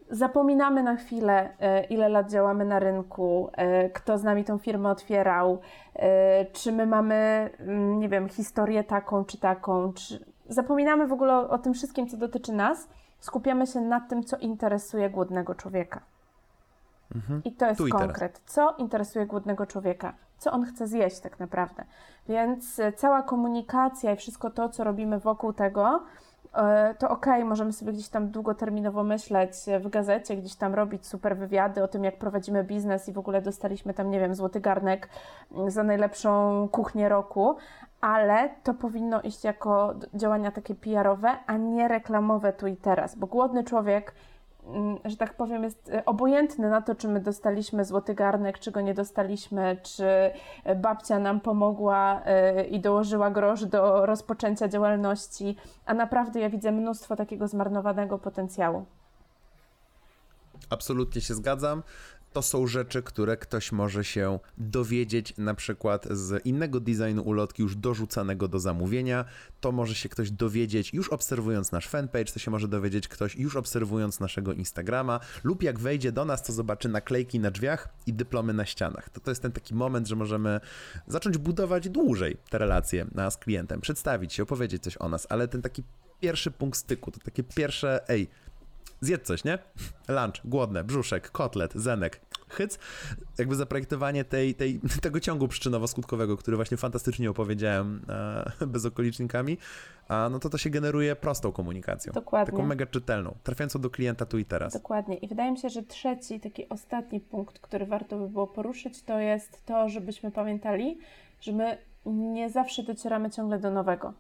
zapominamy 0.10 0.84
na 0.84 0.96
chwilę, 0.96 1.50
e, 1.60 1.84
ile 1.84 2.10
lat 2.10 2.32
działamy 2.32 2.66
na 2.66 2.80
rynku, 2.80 3.50
e, 3.54 3.90
kto 3.90 4.18
z 4.18 4.24
nami 4.24 4.44
tą 4.44 4.58
firmę 4.58 4.90
otwierał, 4.90 5.62
e, 5.96 6.46
czy 6.46 6.72
my 6.72 6.86
mamy, 6.86 7.50
mm, 7.60 8.00
nie 8.00 8.10
wiem, 8.10 8.30
historię 8.30 8.84
taką 8.84 9.26
czy 9.26 9.38
taką, 9.38 9.94
czy... 9.94 10.26
zapominamy 10.50 11.08
w 11.08 11.14
ogóle 11.14 11.50
o 11.50 11.58
tym 11.58 11.74
wszystkim, 11.74 12.08
co 12.08 12.18
dotyczy 12.18 12.54
nas, 12.54 12.88
skupiamy 13.20 13.68
się 13.68 13.82
na 13.82 14.00
tym, 14.00 14.24
co 14.24 14.38
interesuje 14.38 15.10
głodnego 15.10 15.56
człowieka. 15.56 16.02
Mhm. 17.16 17.42
I 17.46 17.52
to 17.52 17.66
jest 17.68 17.78
tu 17.78 17.90
konkret. 17.90 18.42
Co 18.46 18.76
interesuje 18.78 19.26
głodnego 19.26 19.66
człowieka? 19.66 20.14
Co 20.44 20.52
on 20.52 20.66
chce 20.66 20.88
zjeść 20.88 21.20
tak 21.20 21.40
naprawdę? 21.40 21.84
Więc 22.28 22.82
cała 22.96 23.22
komunikacja 23.22 24.12
i 24.12 24.16
wszystko 24.16 24.50
to, 24.50 24.70
co 24.70 24.84
robimy 24.84 25.20
wokół 25.20 25.54
tego, 25.54 26.04
E, 26.54 26.96
to 27.00 27.10
okay, 27.10 27.46
możemy 27.46 27.74
sobie 27.74 27.94
gdzieś 27.94 28.10
tam 28.10 28.30
długoterminowo 28.30 29.04
myśleć 29.04 29.52
w 29.80 29.90
gazecie, 29.90 30.38
gdzieś 30.38 30.56
tam 30.56 30.74
robić 30.74 31.08
super 31.08 31.38
wywiady 31.38 31.84
o 31.84 31.88
tym, 31.88 32.04
jak 32.04 32.18
prowadzimy 32.18 32.64
biznes 32.64 33.10
i 33.10 33.14
w 33.14 33.18
ogóle 33.18 33.42
dostaliśmy 33.42 33.94
tam, 33.94 34.12
nie 34.12 34.20
wiem, 34.20 34.36
złoty 34.36 34.60
garnek 34.60 35.10
za 35.68 35.84
najlepszą 35.84 36.68
kuchnię 36.72 37.10
roku, 37.10 37.56
ale 38.02 38.50
to 38.64 38.74
powinno 38.74 39.22
iść 39.22 39.44
jako 39.44 39.94
działania 40.14 40.52
takie 40.52 40.76
PR-owe, 40.76 41.38
a 41.48 41.58
nie 41.58 41.88
reklamowe 41.88 42.54
tu 42.54 42.68
i 42.68 42.78
teraz, 42.78 43.16
bo 43.16 43.28
głodny 43.28 43.64
człowiek 43.64 44.14
Mm, 44.14 44.33
że 45.06 45.18
tak 45.18 45.34
powiem, 45.34 45.64
jest 45.64 45.90
e, 45.90 46.06
obojętny 46.06 46.70
na 46.70 46.82
to, 46.82 46.96
czy 46.96 47.08
my 47.08 47.20
dostaliśmy 47.20 47.86
złoty 47.86 48.14
garnek, 48.14 48.60
czy 48.60 48.72
go 48.72 48.82
nie 48.82 48.94
dostaliśmy, 48.94 49.78
czy 49.84 50.06
e, 50.64 50.76
babcia 50.76 51.20
nam 51.20 51.40
pomogła 51.40 52.22
e, 52.26 52.64
i 52.64 52.80
dołożyła 52.80 53.32
grosz 53.32 53.66
do 53.66 54.06
rozpoczęcia 54.06 54.68
działalności, 54.68 55.56
a 55.86 55.94
naprawdę 55.94 56.40
ja 56.40 56.50
widzę 56.50 56.72
mnóstwo 56.72 57.16
takiego 57.16 57.48
zmarnowanego 57.48 58.20
potencjału. 58.20 58.86
Absolutnie 60.70 61.22
się 61.22 61.34
zgadzam 61.34 61.84
to 62.34 62.42
są 62.42 62.68
rzeczy, 62.68 63.04
które 63.04 63.38
ktoś 63.38 63.72
może 63.72 64.04
się 64.04 64.40
dowiedzieć 64.58 65.34
na 65.38 65.54
przykład 65.54 66.08
z 66.12 66.46
innego 66.46 66.80
designu 66.80 67.22
ulotki 67.22 67.62
już 67.62 67.76
dorzucanego 67.76 68.48
do 68.48 68.60
zamówienia. 68.60 69.26
To 69.62 69.72
może 69.72 69.96
się 69.96 70.10
ktoś 70.10 70.32
dowiedzieć 70.32 70.94
już 70.94 71.10
obserwując 71.10 71.72
nasz 71.72 71.88
fanpage, 71.88 72.26
to 72.26 72.40
się 72.40 72.52
może 72.52 72.68
dowiedzieć 72.68 73.08
ktoś 73.08 73.36
już 73.36 73.56
obserwując 73.56 74.20
naszego 74.20 74.54
Instagrama 74.54 75.20
lub 75.44 75.64
jak 75.64 75.80
wejdzie 75.80 76.12
do 76.12 76.26
nas, 76.26 76.44
to 76.44 76.54
zobaczy 76.54 76.90
naklejki 76.90 77.40
na 77.40 77.52
drzwiach 77.52 77.90
i 78.08 78.14
dyplomy 78.14 78.54
na 78.54 78.66
ścianach. 78.66 79.10
To, 79.10 79.20
to 79.20 79.32
jest 79.32 79.42
ten 79.42 79.52
taki 79.52 79.76
moment, 79.76 80.08
że 80.08 80.16
możemy 80.16 80.60
zacząć 81.08 81.38
budować 81.38 81.90
dłużej 81.90 82.38
te 82.50 82.58
relacje 82.58 83.06
z 83.30 83.38
klientem, 83.38 83.82
przedstawić 83.82 84.34
się, 84.34 84.44
opowiedzieć 84.44 84.84
coś 84.84 84.98
o 84.98 85.10
nas, 85.10 85.28
ale 85.30 85.48
ten 85.48 85.62
taki 85.62 85.84
pierwszy 86.20 86.52
punkt 86.52 86.78
styku, 86.80 87.12
to 87.12 87.20
takie 87.20 87.44
pierwsze, 87.44 88.10
ej, 88.10 88.28
zjedz 89.04 89.28
coś, 89.28 89.44
nie? 89.44 89.58
Lunch, 90.08 90.42
głodne, 90.46 90.84
brzuszek, 90.84 91.32
kotlet, 91.32 91.74
zenek, 91.74 92.22
hyc. 92.50 92.80
Jakby 93.38 93.56
zaprojektowanie 93.56 94.26
tej, 94.26 94.56
tej, 94.56 94.80
tego 95.02 95.20
ciągu 95.20 95.48
przyczynowo-skutkowego, 95.48 96.38
który 96.38 96.58
właśnie 96.58 96.78
fantastycznie 96.78 97.30
opowiedziałem 97.30 98.02
e, 98.62 98.68
bezokolicznikami, 98.68 99.58
a 100.08 100.30
no 100.32 100.40
to 100.40 100.50
to 100.50 100.58
się 100.58 100.70
generuje 100.70 101.16
prostą 101.16 101.52
komunikacją. 101.52 102.14
Dokładnie. 102.14 102.52
Taką 102.52 102.68
mega 102.68 102.86
czytelną, 102.86 103.36
trafiającą 103.44 103.82
do 103.82 103.90
klienta 103.90 104.26
tu 104.26 104.38
i 104.38 104.46
teraz. 104.46 104.74
Dokładnie. 104.74 105.18
I 105.18 105.28
wydaje 105.28 105.52
mi 105.52 105.58
się, 105.58 105.70
że 105.70 105.84
trzeci, 105.84 106.40
taki 106.40 106.70
ostatni 106.70 107.20
punkt, 107.20 107.60
który 107.60 107.86
warto 107.86 108.18
by 108.18 108.30
było 108.30 108.48
poruszyć, 108.48 109.04
to 109.04 109.20
jest 109.20 109.66
to, 109.66 109.90
żebyśmy 109.90 110.32
pamiętali, 110.32 110.98
że 111.42 111.52
my 111.52 111.78
nie 112.06 112.50
zawsze 112.50 112.84
docieramy 112.84 113.32
ciągle 113.32 113.60
do 113.60 113.72
nowego. 113.72 114.14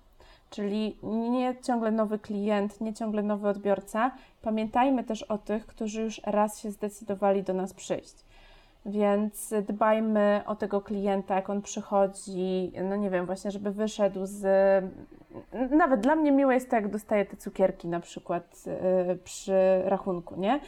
Czyli 0.53 0.97
nie 1.03 1.55
ciągle 1.61 1.91
nowy 1.91 2.19
klient, 2.19 2.81
nie 2.81 2.93
ciągle 2.93 3.23
nowy 3.23 3.47
odbiorca. 3.47 4.11
Pamiętajmy 4.41 5.03
też 5.03 5.23
o 5.23 5.37
tych, 5.37 5.65
którzy 5.65 6.01
już 6.01 6.21
raz 6.25 6.59
się 6.59 6.71
zdecydowali 6.71 7.43
do 7.43 7.53
nas 7.53 7.73
przyjść. 7.73 8.15
Więc 8.85 9.53
dbajmy 9.67 10.41
o 10.45 10.55
tego 10.55 10.81
klienta, 10.81 11.35
jak 11.35 11.49
on 11.49 11.61
przychodzi, 11.61 12.71
no 12.83 12.95
nie 12.95 13.09
wiem, 13.09 13.25
właśnie, 13.25 13.51
żeby 13.51 13.71
wyszedł 13.71 14.19
z. 14.23 14.43
Nawet 15.71 16.01
dla 16.01 16.15
mnie 16.15 16.31
miłe 16.31 16.53
jest 16.53 16.69
to, 16.69 16.75
jak 16.75 16.91
dostaję 16.91 17.25
te 17.25 17.37
cukierki 17.37 17.87
na 17.87 17.99
przykład 17.99 18.63
yy, 19.07 19.15
przy 19.15 19.81
rachunku, 19.85 20.39
nie? 20.39 20.59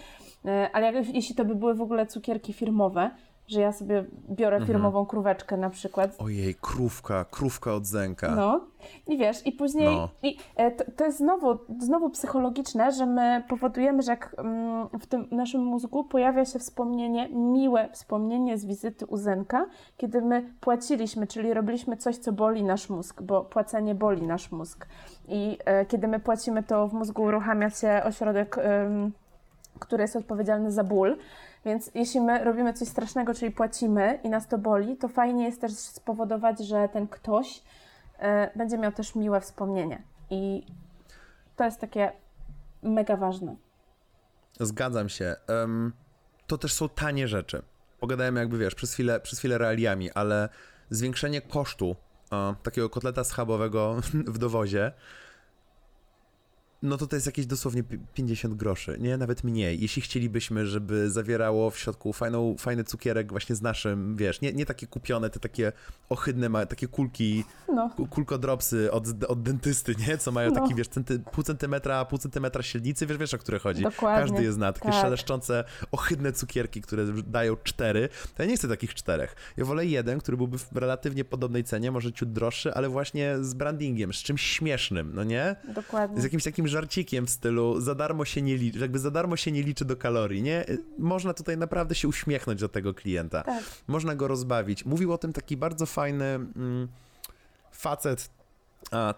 Yy, 0.46 0.52
ale 0.74 0.94
jeśli 1.14 1.36
to 1.36 1.46
by 1.46 1.56
były 1.56 1.76
w 1.76 1.82
ogóle 1.82 2.06
cukierki 2.06 2.54
firmowe, 2.54 3.12
że 3.48 3.62
ja 3.62 3.72
sobie 3.72 4.06
biorę 4.30 4.56
mhm. 4.56 4.68
firmową 4.68 5.00
mhm. 5.00 5.06
króweczkę 5.06 5.58
na 5.58 5.70
przykład. 5.70 6.16
Ojej, 6.20 6.56
krówka, 6.56 7.26
krówka 7.32 7.74
od 7.74 7.86
zęka. 7.86 8.36
No 8.36 8.62
i 9.08 9.18
wiesz, 9.18 9.48
i 9.48 9.52
później 9.52 9.96
no. 9.96 10.10
i, 10.24 10.38
e, 10.56 10.72
to, 10.72 10.84
to, 10.96 11.06
jest 11.06 11.18
znowu, 11.18 11.58
znowu 11.80 12.10
psychologiczne, 12.10 12.92
że 12.92 13.06
my 13.06 13.44
powodujemy, 13.50 14.02
że 14.02 14.12
jak 14.12 14.36
mm, 14.38 14.88
w 15.00 15.08
tym 15.08 15.28
naszym 15.32 15.62
mózgu 15.62 16.04
pojawia 16.04 16.46
się 16.46 16.60
wspomnienie, 16.60 17.30
miłe 17.30 17.90
wspomnienie 17.92 18.58
z 18.58 18.66
wizyty 18.66 19.06
u 19.06 19.18
zęka, 19.18 19.66
kiedy 19.98 20.22
my 20.22 20.54
płaciliśmy, 20.60 21.28
czyli 21.28 21.54
robiliśmy 21.54 21.98
coś, 21.98 22.18
co 22.18 22.32
boli 22.32 22.64
nasz 22.64 22.90
mózg, 22.90 23.22
bo 23.22 23.42
płacenie 23.42 23.96
boli 23.96 24.28
nasz 24.28 24.52
mózg. 24.52 24.88
I 25.28 25.58
e, 25.66 25.86
kiedy 25.86 26.08
my 26.08 26.20
płacimy, 26.20 26.64
to 26.64 26.88
w 26.88 26.94
mózgu 26.94 27.24
uruchamia 27.24 27.70
się 27.70 28.02
ośrodek, 28.06 28.56
który 29.80 30.02
jest 30.02 30.16
odpowiedzialny 30.16 30.72
za 30.72 30.84
ból. 30.84 31.18
Więc 31.66 31.92
jeśli 31.94 32.22
my 32.22 32.44
robimy 32.44 32.74
coś 32.74 32.88
strasznego, 32.88 33.34
czyli 33.34 33.52
płacimy 33.52 34.20
i 34.24 34.30
nas 34.30 34.48
to 34.48 34.58
boli, 34.58 34.98
to 34.98 35.08
fajnie 35.08 35.46
jest 35.46 35.62
też 35.62 35.72
spowodować, 35.72 36.60
że 36.60 36.90
ten 36.94 37.08
ktoś 37.08 37.58
y, 37.58 38.22
będzie 38.56 38.78
miał 38.78 38.92
też 38.92 39.16
miłe 39.16 39.42
wspomnienie. 39.42 40.04
I 40.30 40.66
to 41.56 41.64
jest 41.64 41.80
takie 41.80 42.12
mega 42.84 43.18
ważne. 43.18 43.56
Zgadzam 44.60 45.10
się. 45.10 45.36
Um, 45.50 45.94
to 46.48 46.58
też 46.58 46.74
są 46.74 46.90
tanie 46.90 47.28
rzeczy. 47.28 47.62
Pogadałem 48.00 48.36
jakby, 48.36 48.58
wiesz, 48.58 48.76
przez 48.76 48.94
chwilę, 48.94 49.20
przez 49.20 49.40
chwilę 49.40 49.58
realiami, 49.58 50.12
ale 50.12 50.50
zwiększenie 50.90 51.42
kosztu 51.42 51.96
takiego 52.64 52.90
kotleta 52.90 53.24
schabowego 53.24 53.96
w 54.36 54.38
dowozie 54.38 54.92
no 56.86 56.98
to 56.98 57.08
to 57.08 57.16
jest 57.16 57.26
jakieś 57.26 57.46
dosłownie 57.46 57.84
50 58.14 58.54
groszy, 58.54 58.98
nie? 59.00 59.18
Nawet 59.18 59.44
mniej. 59.44 59.82
Jeśli 59.82 60.02
chcielibyśmy, 60.02 60.68
żeby 60.68 61.10
zawierało 61.10 61.70
w 61.70 61.80
środku 61.80 62.14
fajną, 62.14 62.56
fajny 62.60 62.84
cukierek 62.84 63.30
właśnie 63.32 63.56
z 63.56 63.62
naszym, 63.62 64.16
wiesz, 64.16 64.42
nie, 64.42 64.54
nie 64.54 64.66
takie 64.66 64.88
kupione, 64.88 65.30
te 65.30 65.40
takie 65.40 65.72
ohydne, 66.10 66.68
takie 66.68 66.88
kulki, 66.88 67.44
no. 67.74 67.90
kulkodropsy 68.10 68.92
od, 68.92 69.24
od 69.28 69.44
dentysty, 69.44 69.96
nie? 70.08 70.18
Co 70.18 70.32
mają 70.32 70.52
no. 70.52 70.62
taki, 70.62 70.76
wiesz, 70.76 70.88
centy, 70.88 71.20
pół 71.20 71.44
centymetra, 71.44 72.06
pół 72.06 72.20
centymetra 72.20 72.64
średnicy, 72.64 73.08
wiesz, 73.08 73.18
wiesz 73.18 73.34
o 73.34 73.38
które 73.38 73.60
chodzi. 73.60 73.84
Dokładnie. 73.84 74.22
Każdy 74.22 74.44
je 74.44 74.52
zna. 74.52 74.74
Takie 74.74 74.90
tak. 74.90 75.02
szeleszczące, 75.02 75.64
ohydne 75.92 76.34
cukierki, 76.34 76.82
które 76.82 77.06
dają 77.28 77.56
cztery. 77.64 78.10
To 78.36 78.44
ja 78.44 78.50
nie 78.50 78.58
chcę 78.58 78.68
takich 78.68 78.94
czterech. 78.94 79.36
Ja 79.58 79.66
wolę 79.66 79.86
jeden, 79.86 80.20
który 80.20 80.38
byłby 80.38 80.58
w 80.58 80.72
relatywnie 80.76 81.26
podobnej 81.26 81.64
cenie, 81.64 81.92
może 81.92 82.14
ciut 82.14 82.32
droższy, 82.32 82.74
ale 82.74 82.90
właśnie 82.90 83.36
z 83.42 83.54
brandingiem, 83.54 84.14
z 84.14 84.18
czymś 84.18 84.42
śmiesznym, 84.42 85.12
no 85.14 85.24
nie? 85.24 85.56
Dokładnie. 85.76 86.22
Z 86.22 86.24
jakimś 86.24 86.44
takim 86.44 86.68
żarcikiem 86.76 87.26
w 87.26 87.30
stylu 87.30 87.82
za 87.82 87.96
darmo 87.96 88.26
się 88.26 88.42
nie 88.42 88.58
liczy, 88.58 88.80
jakby 88.80 89.00
za 89.00 89.12
darmo 89.12 89.36
się 89.38 89.52
nie 89.52 89.64
liczy 89.64 89.86
do 89.86 89.96
kalorii, 89.96 90.42
nie? 90.42 90.66
Można 90.98 91.34
tutaj 91.34 91.58
naprawdę 91.58 91.96
się 91.96 92.08
uśmiechnąć 92.08 92.62
do 92.62 92.70
tego 92.70 92.94
klienta. 92.94 93.44
Tak. 93.44 93.64
Można 93.88 94.16
go 94.16 94.28
rozbawić. 94.28 94.86
Mówił 94.86 95.14
o 95.14 95.18
tym 95.18 95.34
taki 95.34 95.58
bardzo 95.58 95.86
fajny 95.86 96.26
mm, 96.26 96.88
facet, 97.72 98.30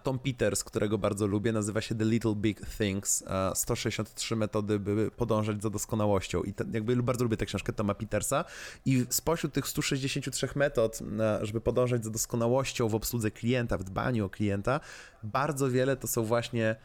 Tom 0.03 0.19
Peters, 0.19 0.63
którego 0.63 0.97
bardzo 0.97 1.27
lubię, 1.27 1.51
nazywa 1.51 1.81
się 1.81 1.95
The 1.95 2.05
Little 2.05 2.35
Big 2.35 2.61
Things. 2.77 3.23
163 3.53 4.35
metody, 4.35 4.79
by 4.79 5.11
podążać 5.11 5.61
za 5.61 5.69
doskonałością. 5.69 6.43
I 6.43 6.53
ten, 6.53 6.73
jakby 6.73 7.03
bardzo 7.03 7.23
lubię 7.23 7.37
tę 7.37 7.45
książkę 7.45 7.73
Toma 7.73 7.93
Petersa. 7.93 8.45
I 8.85 9.05
spośród 9.09 9.53
tych 9.53 9.67
163 9.67 10.49
metod, 10.55 10.99
żeby 11.41 11.61
podążać 11.61 12.03
za 12.03 12.09
doskonałością 12.09 12.89
w 12.89 12.95
obsłudze 12.95 13.31
klienta, 13.31 13.77
w 13.77 13.83
dbaniu 13.83 14.25
o 14.25 14.29
klienta, 14.29 14.79
bardzo 15.23 15.69
wiele 15.69 15.97
to 15.97 16.07
są 16.07 16.23
właśnie 16.23 16.75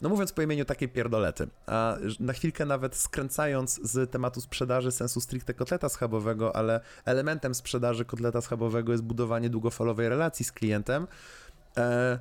no 0.00 0.08
mówiąc 0.08 0.32
po 0.32 0.42
imieniu, 0.42 0.64
takie 0.64 0.88
pierdolety. 0.88 1.48
A 1.66 1.96
na 2.20 2.32
chwilkę 2.32 2.66
nawet 2.66 2.96
skręcając 2.96 3.80
z 3.82 4.10
tematu 4.10 4.40
sprzedaży 4.40 4.92
sensu 4.92 5.20
stricte 5.20 5.54
kotleta 5.54 5.88
schabowego, 5.88 6.56
ale 6.56 6.80
elementem 7.04 7.54
sprzedaży 7.54 8.04
kotleta 8.04 8.40
schabowego 8.40 8.92
jest 8.92 9.04
budowanie 9.04 9.50
długofalowej 9.50 10.08
relacji 10.08 10.44
z 10.44 10.52
klientem. 10.52 11.06
E, 11.76 12.18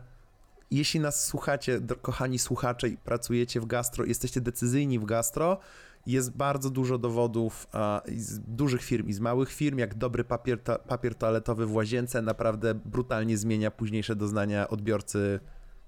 jeśli 0.72 1.00
nas 1.00 1.26
słuchacie, 1.26 1.82
kochani 2.02 2.40
słuchacze, 2.40 2.90
i 2.90 2.98
pracujecie 2.98 3.62
w 3.62 3.66
gastro, 3.66 4.06
jesteście 4.06 4.42
decyzyjni 4.42 5.00
w 5.00 5.06
gastro, 5.06 5.58
jest 6.06 6.38
bardzo 6.38 6.70
dużo 6.70 6.98
dowodów 6.98 7.68
a, 7.72 8.02
z 8.18 8.40
dużych 8.40 8.82
firm 8.82 9.08
i 9.08 9.14
z 9.14 9.20
małych 9.20 9.52
firm, 9.52 9.78
jak 9.78 9.96
dobry 9.96 10.24
papier, 10.24 10.60
papier 10.88 11.16
toaletowy 11.16 11.66
w 11.66 11.74
łazience 11.74 12.22
naprawdę 12.22 12.76
brutalnie 12.76 13.38
zmienia 13.38 13.72
późniejsze 13.72 14.16
doznania 14.16 14.68
odbiorcy 14.70 15.40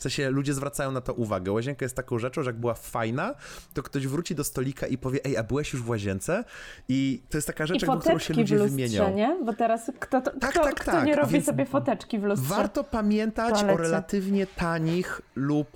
w 0.02 0.04
sensie 0.04 0.30
ludzie 0.30 0.54
zwracają 0.54 0.92
na 0.92 1.02
to 1.02 1.14
uwagę. 1.14 1.52
Łazienka 1.52 1.86
jest 1.86 1.96
taką 1.96 2.20
rzeczą, 2.20 2.44
że 2.44 2.50
jak 2.50 2.60
była 2.60 2.74
fajna, 2.74 3.36
to 3.74 3.84
ktoś 3.84 4.08
wróci 4.08 4.36
do 4.36 4.44
stolika 4.44 4.88
i 4.88 4.98
powie, 4.98 5.26
ej, 5.26 5.38
a 5.38 5.44
byłeś 5.44 5.74
już 5.74 5.82
w 5.82 5.90
łazience? 5.90 6.44
I 6.90 7.22
to 7.30 7.38
jest 7.38 7.48
taka 7.48 7.66
rzecz, 7.66 7.82
jakby, 7.82 8.00
którą 8.00 8.20
się 8.20 8.34
ludzie 8.34 8.56
lustrze, 8.56 8.76
wymienią. 8.76 9.16
nie? 9.16 9.38
Bo 9.46 9.54
teraz 9.54 9.92
kto, 10.00 10.22
to, 10.22 10.32
tak, 10.40 10.52
kto, 10.52 10.64
tak, 10.64 10.76
kto 10.76 10.92
tak. 10.92 11.06
nie 11.06 11.16
robi 11.16 11.32
Więc 11.32 11.46
sobie 11.46 11.66
foteczki 11.66 12.20
w 12.20 12.24
lustrze? 12.24 12.56
Warto 12.56 12.84
pamiętać 12.84 13.64
o 13.64 13.78
relatywnie 13.78 14.48
tanich 14.48 15.22
lub 15.36 15.68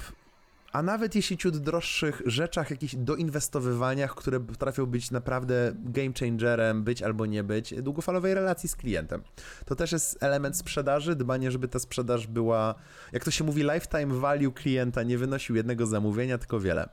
a 0.76 0.82
nawet 0.82 1.16
jeśli 1.16 1.38
ciut 1.38 1.58
droższych 1.58 2.22
rzeczach, 2.26 2.70
jakichś 2.72 2.96
doinwestowywaniach, 2.96 4.16
które 4.16 4.40
potrafią 4.40 4.86
być 4.86 5.12
naprawdę 5.12 5.72
game 5.76 6.12
changerem, 6.20 6.84
być 6.84 7.04
albo 7.04 7.26
nie 7.26 7.44
być, 7.44 7.74
długofalowej 7.82 8.34
relacji 8.34 8.70
z 8.70 8.76
klientem. 8.76 9.22
To 9.66 9.76
też 9.76 9.92
jest 9.92 10.24
element 10.24 10.58
sprzedaży, 10.58 11.16
dbanie, 11.16 11.52
żeby 11.52 11.68
ta 11.68 11.80
sprzedaż 11.80 12.28
była, 12.28 12.76
jak 13.14 13.24
to 13.24 13.32
się 13.32 13.44
mówi, 13.44 13.64
lifetime 13.64 14.20
value 14.20 14.52
klienta, 14.52 15.04
nie 15.04 15.18
wynosił 15.18 15.56
jednego 15.56 15.86
zamówienia, 15.86 16.38
tylko 16.38 16.60
wiele. 16.60 16.90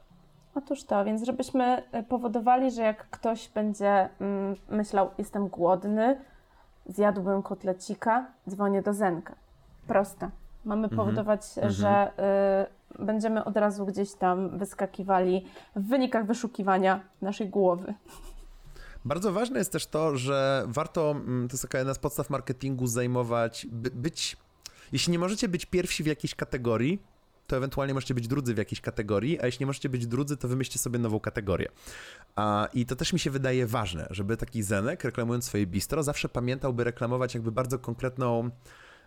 Otóż 0.55 0.85
to, 0.85 1.05
więc 1.05 1.27
żebyśmy 1.27 1.83
e, 1.93 2.03
powodowali, 2.03 2.71
że 2.71 2.83
jak 2.83 3.11
ktoś 3.11 3.49
będzie 3.49 4.09
mm, 4.21 4.57
myślał, 4.69 5.11
jestem 5.19 5.49
głodny, 5.49 6.21
zjadłbym 6.87 7.43
kotlecika, 7.43 8.27
dzwonię 8.49 8.83
do 8.83 8.95
Zenka. 8.95 9.35
Proste. 9.87 10.31
Mamy 10.65 10.85
mhm. 10.85 10.97
powodować, 10.97 11.41
mm 11.57 11.71
-hmm. 11.71 11.73
że 11.73 12.11
y, 12.69 12.82
będziemy 12.99 13.45
od 13.45 13.57
razu 13.57 13.87
gdzieś 13.87 14.13
tam 14.15 14.59
wyskakiwali 14.59 15.47
w 15.77 15.89
wynikach 15.89 16.27
wyszukiwania 16.27 17.01
naszej 17.23 17.49
głowy. 17.49 17.95
Bardzo 19.05 19.33
ważne 19.33 19.59
jest 19.59 19.73
też 19.73 19.87
to, 19.87 20.17
że 20.17 20.65
warto, 20.67 21.11
mm, 21.11 21.49
to 21.49 21.55
jest 21.55 21.63
taka 21.63 21.79
jedna 21.79 21.95
z 21.95 21.99
podstaw 21.99 22.31
marketingu, 22.31 22.87
zajmować, 22.87 23.67
by, 23.71 23.91
być 23.91 24.37
Jeśli 24.93 25.13
nie 25.13 25.19
możecie 25.19 25.49
być 25.49 25.67
pierwsi 25.67 26.03
w 26.03 26.07
jakiejś 26.07 26.35
kategorii, 26.35 27.03
to 27.47 27.57
ewentualnie 27.57 27.95
możecie 27.95 28.15
być 28.15 28.29
drudzy 28.29 28.55
w 28.55 28.59
jakiejś 28.59 28.81
kategorii, 28.81 29.41
a 29.41 29.47
jeśli 29.47 29.63
nie 29.63 29.67
możecie 29.67 29.89
być 29.89 30.07
drudzy, 30.07 30.37
to 30.37 30.49
wymyślcie 30.49 30.79
sobie 30.79 30.99
nową 30.99 31.21
kategorię. 31.21 31.69
A, 32.37 32.69
I 32.75 32.87
to 32.87 32.97
też 32.97 33.13
mi 33.13 33.19
się 33.19 33.31
wydaje 33.31 33.67
ważne, 33.67 34.07
żeby 34.11 34.37
taki 34.37 34.63
Zenek, 34.63 35.05
reklamując 35.05 35.45
swoje 35.45 35.67
bistro, 35.67 36.03
zawsze 36.03 36.29
pamiętał, 36.29 36.73
by 36.73 36.85
reklamować 36.85 37.35
jakby 37.35 37.53
bardzo 37.53 37.79
konkretną 37.79 38.51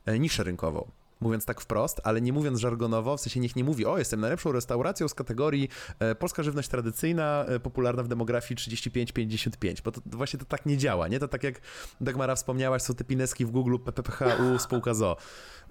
e, 0.06 0.20
niszę 0.20 0.44
rynkową 0.44 0.92
mówiąc 1.22 1.46
tak 1.46 1.62
wprost, 1.62 2.02
ale 2.04 2.22
nie 2.22 2.34
mówiąc 2.34 2.60
żargonowo, 2.60 3.18
w 3.18 3.22
sensie 3.22 3.40
niech 3.40 3.56
nie 3.56 3.64
mówi, 3.64 3.86
o, 3.86 3.98
jestem 3.98 4.20
najlepszą 4.20 4.52
restauracją 4.52 5.08
z 5.08 5.14
kategorii 5.14 5.70
e, 6.00 6.16
polska 6.16 6.44
żywność 6.44 6.70
tradycyjna, 6.70 7.46
e, 7.48 7.60
popularna 7.60 8.04
w 8.04 8.08
demografii 8.08 8.58
35-55, 8.58 9.82
bo 9.84 9.92
to, 9.92 10.02
to, 10.02 10.18
właśnie 10.18 10.40
to 10.40 10.46
tak 10.46 10.66
nie 10.66 10.78
działa, 10.78 11.08
nie? 11.08 11.20
To 11.20 11.28
tak 11.28 11.44
jak 11.44 11.62
Dagmara 12.02 12.36
wspomniałaś, 12.36 12.82
są 12.82 12.96
te 12.96 13.04
pineski 13.04 13.46
w 13.46 13.52
Google 13.52 13.78
PPPHU 13.86 14.60
spółka 14.66 14.94
ZO. 14.94 15.18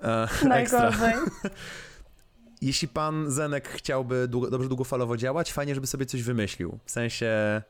E, 0.02 0.28
Najgorzej. 0.48 1.14
Jeśli 2.62 2.88
pan 2.88 3.30
Zenek 3.30 3.68
chciałby 3.68 4.28
długo, 4.28 4.50
dobrze 4.50 4.68
długofalowo 4.68 5.16
działać, 5.16 5.52
fajnie, 5.52 5.74
żeby 5.74 5.86
sobie 5.86 6.06
coś 6.06 6.22
wymyślił. 6.22 6.78
W 6.84 6.90
sensie... 6.90 7.62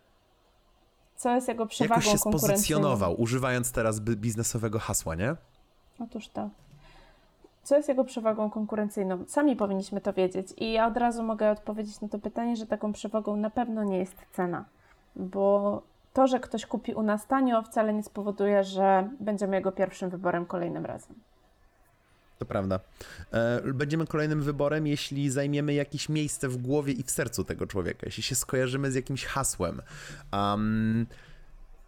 Co 1.17 1.35
jest 1.35 1.49
jego 1.49 1.67
przewagą 1.67 2.01
Jakoś 2.01 2.13
się 2.13 2.19
spozycjonował, 2.19 3.21
używając 3.21 3.73
teraz 3.73 4.01
biznesowego 4.01 4.79
hasła, 4.79 5.15
nie? 5.15 5.37
Otóż 5.99 6.29
tak. 6.29 6.49
Co 7.65 7.77
jest 7.77 7.89
jego 7.89 8.05
przewagą 8.05 8.51
konkurencyjną? 8.51 9.25
Sami 9.27 9.57
powinniśmy 9.57 10.01
to 10.01 10.13
wiedzieć. 10.13 10.49
I 10.57 10.73
ja 10.73 10.87
od 10.87 10.97
razu 10.97 11.23
mogę 11.23 11.51
odpowiedzieć 11.51 12.01
na 12.01 12.09
to 12.09 12.19
pytanie, 12.19 12.57
że 12.57 12.67
taką 12.67 12.93
przewagą 12.93 13.37
na 13.37 13.51
pewno 13.51 13.85
nie 13.85 13.99
jest 13.99 14.17
cena, 14.33 14.65
bo 15.17 15.83
to, 16.13 16.27
że 16.27 16.41
ktoś 16.41 16.67
kupi 16.67 16.95
u 16.95 17.03
nas 17.03 17.27
tanio, 17.27 17.63
wcale 17.63 17.95
nie 17.95 18.03
spowoduje, 18.03 18.65
że 18.65 19.09
będziemy 19.21 19.57
jego 19.57 19.73
pierwszym 19.73 20.11
wyborem 20.11 20.47
kolejnym 20.47 20.87
razem. 20.87 21.17
To 22.39 22.47
prawda. 22.47 22.81
E, 23.33 23.61
będziemy 23.75 24.07
kolejnym 24.07 24.43
wyborem, 24.43 24.87
jeśli 24.87 25.31
zajmiemy 25.31 25.75
jakieś 25.75 26.09
miejsce 26.09 26.49
w 26.49 26.57
głowie 26.57 26.93
i 26.93 27.03
w 27.03 27.11
sercu 27.11 27.45
tego 27.45 27.67
człowieka, 27.67 28.01
jeśli 28.07 28.23
się 28.23 28.35
skojarzymy 28.35 28.91
z 28.91 28.95
jakimś 28.95 29.25
hasłem. 29.25 29.83
Um, 30.33 31.07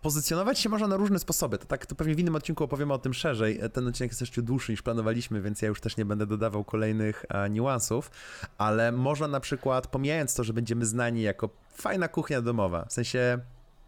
pozycjonować 0.06 0.58
się 0.58 0.68
można 0.68 0.86
na 0.88 0.96
różne 0.96 1.18
sposoby. 1.18 1.58
To 1.58 1.66
tak, 1.66 1.86
to 1.86 1.94
pewnie 1.94 2.14
w 2.14 2.18
innym 2.18 2.36
odcinku 2.36 2.64
opowiemy 2.64 2.92
o 2.92 2.98
tym 2.98 3.14
szerzej. 3.14 3.60
Ten 3.72 3.88
odcinek 3.88 4.10
jest 4.10 4.20
jeszcze 4.20 4.42
dłuższy 4.42 4.72
niż 4.72 4.82
planowaliśmy, 4.82 5.42
więc 5.42 5.62
ja 5.62 5.68
już 5.68 5.80
też 5.80 5.96
nie 5.96 6.04
będę 6.04 6.26
dodawał 6.26 6.64
kolejnych 6.64 7.24
a, 7.28 7.48
niuansów, 7.48 8.10
ale 8.58 8.92
można 8.92 9.28
na 9.28 9.40
przykład, 9.40 9.86
pomijając 9.86 10.34
to, 10.34 10.44
że 10.44 10.52
będziemy 10.52 10.86
znani 10.86 11.22
jako 11.22 11.48
fajna 11.74 12.08
kuchnia 12.08 12.42
domowa, 12.42 12.84
w 12.84 12.92
sensie 12.92 13.38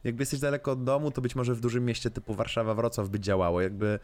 jakby 0.04 0.22
jesteś 0.22 0.40
daleko 0.40 0.72
od 0.72 0.84
domu, 0.84 1.10
to 1.10 1.20
być 1.20 1.36
może 1.36 1.54
w 1.54 1.60
dużym 1.60 1.84
mieście 1.84 2.10
typu 2.10 2.34
Warszawa, 2.34 2.74
Wrocław 2.74 3.08
by 3.08 3.20
działało. 3.20 3.60
Jakby 3.60 3.98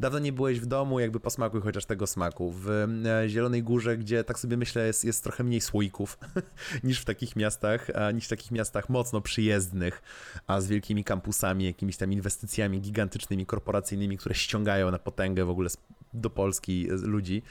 dawno 0.00 0.18
nie 0.18 0.32
byłeś 0.32 0.60
w 0.60 0.66
domu, 0.66 1.00
jakby 1.00 1.20
posmakuj 1.20 1.60
chociaż 1.60 1.84
tego 1.84 2.06
smaku. 2.06 2.50
W 2.50 2.70
e, 2.70 3.28
Zielonej 3.28 3.62
Górze, 3.62 3.96
gdzie 3.96 4.24
tak 4.24 4.38
sobie 4.38 4.56
myślę 4.56 4.86
jest, 4.86 5.04
jest 5.04 5.22
trochę 5.22 5.44
mniej 5.44 5.60
słoików 5.60 6.18
niż 6.84 7.00
w 7.00 7.04
takich 7.04 7.36
miastach, 7.36 7.86
niż 8.14 8.26
w 8.26 8.28
takich 8.28 8.50
miastach 8.50 8.88
mocno 8.88 9.20
przyjezdnych, 9.20 10.02
a 10.46 10.60
z 10.60 10.66
wielkimi 10.66 11.04
kampusami, 11.04 11.64
jakimiś 11.64 11.96
tam 11.96 12.12
inwestycjami 12.12 12.80
gigantycznymi, 12.80 13.46
korporacyjnymi, 13.46 14.18
które 14.18 14.34
ściągają 14.34 14.90
na 14.90 14.98
potęgę 14.98 15.44
w 15.44 15.50
ogóle 15.50 15.70
do 16.14 16.30
Polski 16.30 16.88
ludzi. 16.90 17.42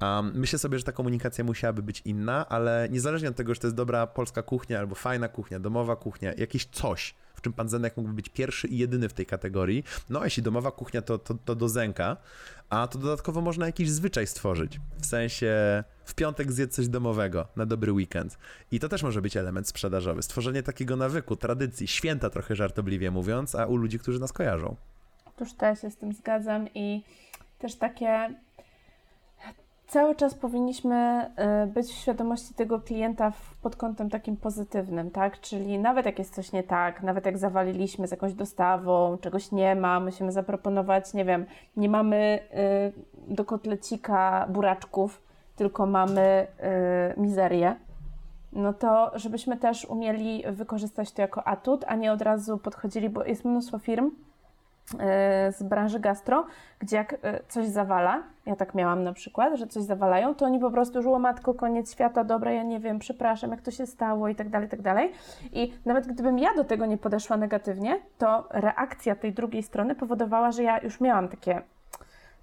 Um, 0.00 0.32
myślę 0.34 0.58
sobie, 0.58 0.78
że 0.78 0.84
ta 0.84 0.92
komunikacja 0.92 1.44
musiałaby 1.44 1.82
być 1.82 2.02
inna, 2.04 2.48
ale 2.48 2.88
niezależnie 2.90 3.28
od 3.28 3.36
tego, 3.36 3.54
że 3.54 3.60
to 3.60 3.66
jest 3.66 3.76
dobra 3.76 4.06
polska 4.06 4.42
kuchnia 4.42 4.78
albo 4.78 4.94
fajna 4.94 5.28
kuchnia, 5.28 5.60
domowa 5.60 5.96
kuchnia, 5.96 6.32
jakieś 6.32 6.66
coś, 6.66 7.14
czym 7.46 7.52
pan 7.52 7.68
Zenek 7.68 7.96
mógłby 7.96 8.14
być 8.14 8.28
pierwszy 8.28 8.68
i 8.68 8.78
jedyny 8.78 9.08
w 9.08 9.12
tej 9.12 9.26
kategorii. 9.26 9.84
No, 10.10 10.20
a 10.20 10.24
jeśli 10.24 10.42
domowa 10.42 10.70
kuchnia, 10.70 11.02
to, 11.02 11.18
to, 11.18 11.34
to 11.44 11.54
do 11.54 11.68
Zenka, 11.68 12.16
a 12.70 12.86
to 12.86 12.98
dodatkowo 12.98 13.40
można 13.40 13.66
jakiś 13.66 13.90
zwyczaj 13.90 14.26
stworzyć. 14.26 14.80
W 14.98 15.06
sensie 15.06 15.84
w 16.04 16.14
piątek 16.14 16.52
zjedz 16.52 16.74
coś 16.74 16.88
domowego 16.88 17.48
na 17.56 17.66
dobry 17.66 17.92
weekend. 17.92 18.38
I 18.72 18.80
to 18.80 18.88
też 18.88 19.02
może 19.02 19.22
być 19.22 19.36
element 19.36 19.68
sprzedażowy. 19.68 20.22
Stworzenie 20.22 20.62
takiego 20.62 20.96
nawyku, 20.96 21.36
tradycji, 21.36 21.88
święta 21.88 22.30
trochę 22.30 22.56
żartobliwie 22.56 23.10
mówiąc, 23.10 23.54
a 23.54 23.66
u 23.66 23.76
ludzi, 23.76 23.98
którzy 23.98 24.20
nas 24.20 24.32
kojarzą. 24.32 24.76
Otóż 25.24 25.52
też 25.52 25.80
się 25.80 25.90
z 25.90 25.96
tym 25.96 26.12
zgadzam 26.12 26.68
i 26.74 27.02
też 27.58 27.74
takie 27.74 28.34
cały 29.96 30.14
czas 30.14 30.34
powinniśmy 30.34 31.30
y, 31.64 31.66
być 31.66 31.86
w 31.86 31.98
świadomości 31.98 32.54
tego 32.54 32.80
klienta 32.80 33.32
pod 33.62 33.76
kątem 33.76 34.10
takim 34.10 34.36
pozytywnym, 34.36 35.10
tak? 35.10 35.40
Czyli 35.40 35.78
nawet 35.78 36.06
jak 36.06 36.18
jest 36.18 36.34
coś 36.34 36.52
nie 36.52 36.62
tak, 36.62 37.02
nawet 37.02 37.26
jak 37.26 37.38
zawaliliśmy 37.38 38.08
z 38.08 38.10
jakąś 38.10 38.34
dostawą, 38.34 39.18
czegoś 39.18 39.52
nie 39.52 39.74
ma, 39.74 40.00
musimy 40.00 40.32
zaproponować, 40.32 41.14
nie 41.14 41.24
wiem, 41.24 41.46
nie 41.76 41.88
mamy 41.88 42.38
y, 43.28 43.34
do 43.34 43.44
kotlecika 43.44 44.46
buraczków, 44.50 45.22
tylko 45.56 45.86
mamy 45.86 46.46
y, 47.16 47.20
mizerię, 47.20 47.76
no 48.52 48.72
to 48.72 49.12
żebyśmy 49.14 49.56
też 49.56 49.84
umieli 49.84 50.42
wykorzystać 50.50 51.12
to 51.12 51.22
jako 51.22 51.48
atut, 51.48 51.84
a 51.88 51.96
nie 51.96 52.12
od 52.12 52.22
razu 52.22 52.58
podchodzili, 52.58 53.08
bo 53.08 53.24
jest 53.24 53.44
mnóstwo 53.44 53.78
firm, 53.78 54.10
E, 54.10 54.25
z 55.56 55.62
branży 55.62 56.00
gastro, 56.00 56.46
gdzie 56.78 56.96
jak 56.96 57.12
e, 57.22 57.40
coś 57.48 57.66
zawala, 57.68 58.22
ja 58.46 58.56
tak 58.56 58.74
miałam 58.74 59.02
na 59.02 59.12
przykład, 59.12 59.58
że 59.58 59.66
coś 59.66 59.82
zawalają, 59.82 60.34
to 60.34 60.44
oni 60.44 60.60
po 60.60 60.70
prostu 60.70 61.02
już 61.02 61.20
matko, 61.20 61.54
koniec 61.54 61.92
świata, 61.92 62.24
dobra, 62.24 62.52
ja 62.52 62.62
nie 62.62 62.80
wiem, 62.80 62.98
przepraszam, 62.98 63.50
jak 63.50 63.62
to 63.62 63.70
się 63.70 63.86
stało 63.86 64.28
i 64.28 64.34
tak 64.34 64.48
dalej, 64.48 64.66
i 64.66 64.70
tak 64.70 64.82
dalej. 64.82 65.12
I 65.52 65.72
nawet 65.84 66.06
gdybym 66.06 66.38
ja 66.38 66.54
do 66.54 66.64
tego 66.64 66.86
nie 66.86 66.98
podeszła 66.98 67.36
negatywnie, 67.36 68.00
to 68.18 68.48
reakcja 68.50 69.16
tej 69.16 69.32
drugiej 69.32 69.62
strony 69.62 69.94
powodowała, 69.94 70.52
że 70.52 70.62
ja 70.62 70.78
już 70.78 71.00
miałam 71.00 71.28
takie 71.28 71.62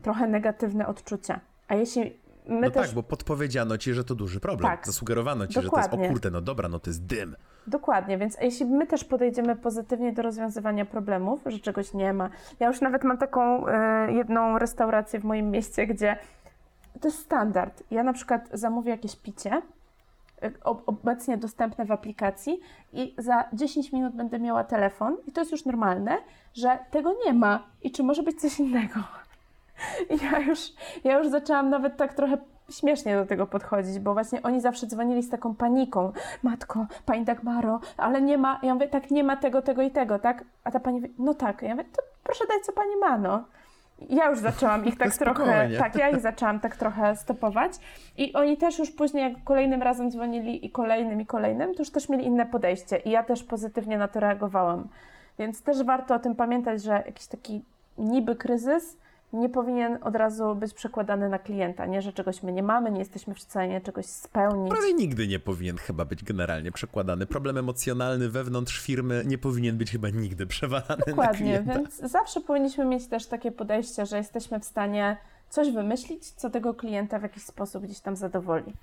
trochę 0.01 0.27
negatywne 0.27 0.87
odczucia. 0.87 1.39
A 1.67 1.75
jeśli 1.75 2.23
My 2.47 2.61
no 2.61 2.71
też... 2.71 2.87
tak, 2.87 2.95
bo 2.95 3.03
podpowiedziano 3.03 3.77
ci, 3.77 3.93
że 3.93 4.03
to 4.03 4.15
duży 4.15 4.39
problem. 4.39 4.71
Tak. 4.71 4.85
Zasugerowano 4.85 5.47
ci, 5.47 5.53
Dokładnie. 5.53 5.83
że 5.83 5.89
to 5.89 5.97
jest, 5.97 6.09
o 6.09 6.13
kurde, 6.13 6.31
no 6.31 6.41
dobra, 6.41 6.69
no 6.69 6.79
to 6.79 6.89
jest 6.89 7.05
dym. 7.05 7.35
Dokładnie, 7.67 8.17
więc 8.17 8.37
jeśli 8.41 8.65
my 8.65 8.87
też 8.87 9.03
podejdziemy 9.03 9.55
pozytywnie 9.55 10.13
do 10.13 10.21
rozwiązywania 10.21 10.85
problemów, 10.85 11.41
że 11.45 11.59
czegoś 11.59 11.93
nie 11.93 12.13
ma. 12.13 12.29
Ja 12.59 12.67
już 12.67 12.81
nawet 12.81 13.03
mam 13.03 13.17
taką 13.17 13.67
y, 13.67 13.71
jedną 14.13 14.59
restaurację 14.59 15.19
w 15.19 15.23
moim 15.23 15.51
mieście, 15.51 15.87
gdzie 15.87 16.17
to 17.01 17.07
jest 17.07 17.19
standard. 17.19 17.83
Ja 17.91 18.03
na 18.03 18.13
przykład 18.13 18.49
zamówię 18.53 18.91
jakieś 18.91 19.15
picie, 19.15 19.61
e, 20.43 20.51
obecnie 20.85 21.37
dostępne 21.37 21.85
w 21.85 21.91
aplikacji 21.91 22.59
i 22.93 23.15
za 23.17 23.43
10 23.53 23.91
minut 23.91 24.15
będę 24.15 24.39
miała 24.39 24.63
telefon 24.63 25.17
i 25.27 25.31
to 25.31 25.41
jest 25.41 25.51
już 25.51 25.65
normalne, 25.65 26.17
że 26.53 26.79
tego 26.91 27.15
nie 27.25 27.33
ma 27.33 27.63
i 27.83 27.91
czy 27.91 28.03
może 28.03 28.23
być 28.23 28.41
coś 28.41 28.59
innego. 28.59 28.99
Ja 30.23 30.39
już, 30.39 30.59
ja 31.03 31.17
już 31.17 31.29
zaczęłam 31.29 31.69
nawet 31.69 31.97
tak 31.97 32.13
trochę 32.13 32.37
śmiesznie 32.69 33.15
do 33.15 33.25
tego 33.25 33.47
podchodzić, 33.47 33.99
bo 33.99 34.13
właśnie 34.13 34.41
oni 34.43 34.61
zawsze 34.61 34.87
dzwonili 34.87 35.23
z 35.23 35.29
taką 35.29 35.55
paniką. 35.55 36.11
Matko, 36.43 36.85
pani 37.05 37.25
Dagmaro, 37.25 37.79
ale 37.97 38.21
nie 38.21 38.37
ma, 38.37 38.59
ja 38.63 38.73
mówię, 38.73 38.87
tak, 38.87 39.11
nie 39.11 39.23
ma 39.23 39.37
tego, 39.37 39.61
tego 39.61 39.81
i 39.81 39.91
tego, 39.91 40.19
tak? 40.19 40.43
A 40.63 40.71
ta 40.71 40.79
pani 40.79 40.99
mówi, 40.99 41.13
no 41.19 41.33
tak. 41.33 41.61
Ja 41.61 41.75
mówię, 41.75 41.89
to 41.97 42.03
proszę 42.23 42.45
dać, 42.47 42.65
co 42.65 42.71
pani 42.71 42.95
ma, 43.01 43.17
no. 43.17 43.43
Ja 44.09 44.29
już 44.29 44.39
zaczęłam 44.39 44.85
ich 44.85 44.97
tak 45.03 45.15
trochę, 45.15 45.69
tak, 45.77 45.95
ja 45.95 46.09
ich 46.09 46.19
zaczęłam 46.19 46.59
tak 46.59 46.75
trochę 46.75 47.15
stopować 47.15 47.71
i 48.17 48.33
oni 48.33 48.57
też 48.57 48.79
już 48.79 48.91
później, 48.91 49.31
jak 49.33 49.43
kolejnym 49.43 49.81
razem 49.81 50.11
dzwonili 50.11 50.65
i 50.65 50.69
kolejnym 50.69 51.21
i 51.21 51.25
kolejnym, 51.25 51.73
to 51.73 51.81
już 51.81 51.89
też 51.89 52.09
mieli 52.09 52.25
inne 52.25 52.45
podejście 52.45 52.97
i 52.97 53.09
ja 53.09 53.23
też 53.23 53.43
pozytywnie 53.43 53.97
na 53.97 54.07
to 54.07 54.19
reagowałam. 54.19 54.87
Więc 55.39 55.61
też 55.61 55.83
warto 55.83 56.15
o 56.15 56.19
tym 56.19 56.35
pamiętać, 56.35 56.83
że 56.83 56.91
jakiś 56.91 57.27
taki 57.27 57.63
niby 57.97 58.35
kryzys 58.35 58.97
nie 59.33 59.49
powinien 59.49 59.97
od 60.01 60.15
razu 60.15 60.55
być 60.55 60.73
przekładany 60.73 61.29
na 61.29 61.39
klienta, 61.39 61.85
nie, 61.85 62.01
że 62.01 62.13
czegoś 62.13 62.43
my 62.43 62.53
nie 62.53 62.63
mamy, 62.63 62.91
nie 62.91 62.99
jesteśmy 62.99 63.35
w 63.35 63.39
stanie 63.41 63.81
czegoś 63.81 64.05
spełnić. 64.05 64.71
Prawie 64.71 64.93
nigdy 64.93 65.27
nie 65.27 65.39
powinien 65.39 65.77
chyba 65.77 66.05
być 66.05 66.23
generalnie 66.23 66.71
przekładany. 66.71 67.25
Problem 67.25 67.57
emocjonalny 67.57 68.29
wewnątrz 68.29 68.81
firmy 68.81 69.23
nie 69.25 69.37
powinien 69.37 69.77
być 69.77 69.91
chyba 69.91 70.09
nigdy 70.09 70.47
przewalany 70.47 71.03
Dokładnie, 71.07 71.61
na 71.61 71.73
więc 71.73 71.95
zawsze 71.95 72.41
powinniśmy 72.41 72.85
mieć 72.85 73.07
też 73.07 73.25
takie 73.25 73.51
podejście, 73.51 74.05
że 74.05 74.17
jesteśmy 74.17 74.59
w 74.59 74.65
stanie 74.65 75.17
coś 75.49 75.71
wymyślić, 75.71 76.31
co 76.31 76.49
tego 76.49 76.73
klienta 76.73 77.19
w 77.19 77.23
jakiś 77.23 77.43
sposób 77.43 77.83
gdzieś 77.83 77.99
tam 77.99 78.15
zadowoli. 78.15 78.73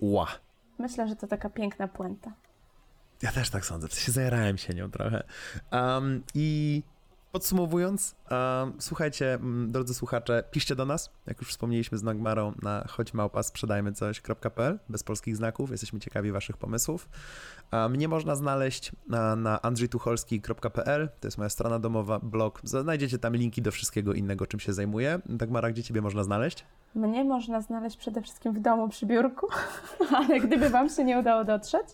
Ła. 0.00 0.26
Myślę, 0.78 1.08
że 1.08 1.16
to 1.16 1.26
taka 1.26 1.50
piękna 1.50 1.88
puenta. 1.88 2.32
Ja 3.22 3.32
też 3.32 3.50
tak 3.50 3.64
sądzę, 3.64 3.88
w 3.88 3.94
sensie 3.94 4.12
zajarałem 4.12 4.58
się 4.58 4.74
nią 4.74 4.90
trochę. 4.90 5.22
Um, 5.72 6.22
I 6.34 6.82
Podsumowując, 7.32 8.14
uh, 8.24 8.30
słuchajcie, 8.78 9.38
drodzy 9.66 9.94
słuchacze, 9.94 10.44
piszcie 10.50 10.76
do 10.76 10.86
nas, 10.86 11.10
jak 11.26 11.40
już 11.40 11.50
wspomnieliśmy 11.50 11.98
z 11.98 12.02
Nagmarą, 12.02 12.52
na 12.62 12.84
choćmałpa 12.88 13.42
coś.pl, 13.94 14.78
bez 14.88 15.02
polskich 15.02 15.36
znaków, 15.36 15.70
jesteśmy 15.70 16.00
ciekawi 16.00 16.32
waszych 16.32 16.56
pomysłów. 16.56 17.08
Uh, 17.72 17.90
mnie 17.90 18.08
można 18.08 18.36
znaleźć 18.36 18.92
na, 19.08 19.36
na 19.36 19.62
andrzejtucholski.pl, 19.62 21.08
to 21.20 21.26
jest 21.26 21.38
moja 21.38 21.50
strona 21.50 21.78
domowa, 21.78 22.18
blog, 22.18 22.60
znajdziecie 22.64 23.18
tam 23.18 23.36
linki 23.36 23.62
do 23.62 23.72
wszystkiego 23.72 24.12
innego, 24.12 24.46
czym 24.46 24.60
się 24.60 24.72
zajmuję. 24.72 25.20
Dagmara, 25.26 25.70
gdzie 25.70 25.82
ciebie 25.82 26.00
można 26.00 26.24
znaleźć? 26.24 26.64
Mnie 26.94 27.24
można 27.24 27.60
znaleźć 27.60 27.96
przede 27.96 28.22
wszystkim 28.22 28.52
w 28.52 28.60
domu 28.60 28.88
przy 28.88 29.06
biurku, 29.06 29.46
ale 30.16 30.40
gdyby 30.40 30.70
Wam 30.70 30.88
się 30.88 31.04
nie 31.04 31.18
udało 31.18 31.44
dotrzeć, 31.44 31.86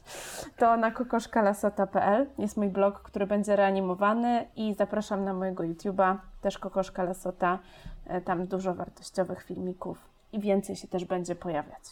to 0.57 0.77
na 0.77 0.91
kokoszkalasota.pl 0.91 2.27
jest 2.39 2.57
mój 2.57 2.69
blog, 2.69 3.03
który 3.03 3.27
będzie 3.27 3.57
reanimowany 3.57 4.47
i 4.57 4.75
zapraszam 4.75 5.25
na 5.25 5.35
mojego 5.35 5.65
YouTube'a, 5.65 6.17
też 6.41 6.59
Kokoszka 6.59 7.03
Lasota. 7.03 7.59
E, 8.07 8.21
tam 8.21 8.47
dużo 8.47 8.75
wartościowych 8.75 9.43
filmików 9.43 9.99
i 10.33 10.41
więcej 10.41 10.77
się 10.77 10.89
też 10.89 11.05
będzie 11.05 11.35
pojawiać. 11.35 11.83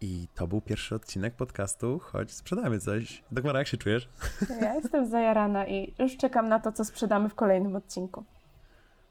I 0.00 0.28
to 0.34 0.46
był 0.46 0.60
pierwszy 0.60 0.94
odcinek 0.94 1.34
podcastu, 1.34 1.98
choć 1.98 2.32
sprzedamy 2.32 2.78
coś. 2.78 3.24
Dagmara, 3.32 3.58
jak 3.58 3.68
się 3.68 3.76
czujesz? 3.76 4.08
Ja 4.60 4.74
jestem 4.74 5.06
zajarana 5.06 5.66
i 5.66 5.94
już 5.98 6.16
czekam 6.16 6.48
na 6.48 6.60
to, 6.60 6.72
co 6.72 6.84
sprzedamy 6.84 7.28
w 7.28 7.34
kolejnym 7.34 7.76
odcinku. 7.76 8.24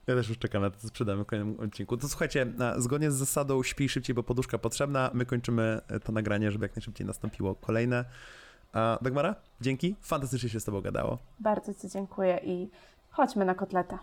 Ja 0.06 0.14
też 0.14 0.28
już 0.28 0.38
czekam 0.38 0.62
na 0.62 0.70
to, 0.70 0.78
co 0.78 0.88
sprzedamy 0.88 1.24
w 1.24 1.26
kolejnym 1.26 1.60
odcinku. 1.60 1.96
To 1.96 2.08
słuchajcie, 2.08 2.46
zgodnie 2.76 3.10
z 3.10 3.14
zasadą 3.14 3.62
śpij 3.62 3.88
szybciej, 3.88 4.14
bo 4.14 4.22
poduszka 4.22 4.58
potrzebna, 4.58 5.10
my 5.14 5.26
kończymy 5.26 5.80
to 6.04 6.12
nagranie, 6.12 6.50
żeby 6.50 6.64
jak 6.64 6.76
najszybciej 6.76 7.06
nastąpiło 7.06 7.54
kolejne. 7.54 8.04
Dagmara, 9.02 9.34
dzięki, 9.60 9.96
fantastycznie 10.00 10.48
się 10.48 10.60
z 10.60 10.64
tobą 10.64 10.80
gadało. 10.80 11.18
Bardzo 11.40 11.74
ci 11.74 11.88
dziękuję 11.88 12.40
i 12.44 12.70
chodźmy 13.10 13.44
na 13.44 13.54
kotleta. 13.54 13.98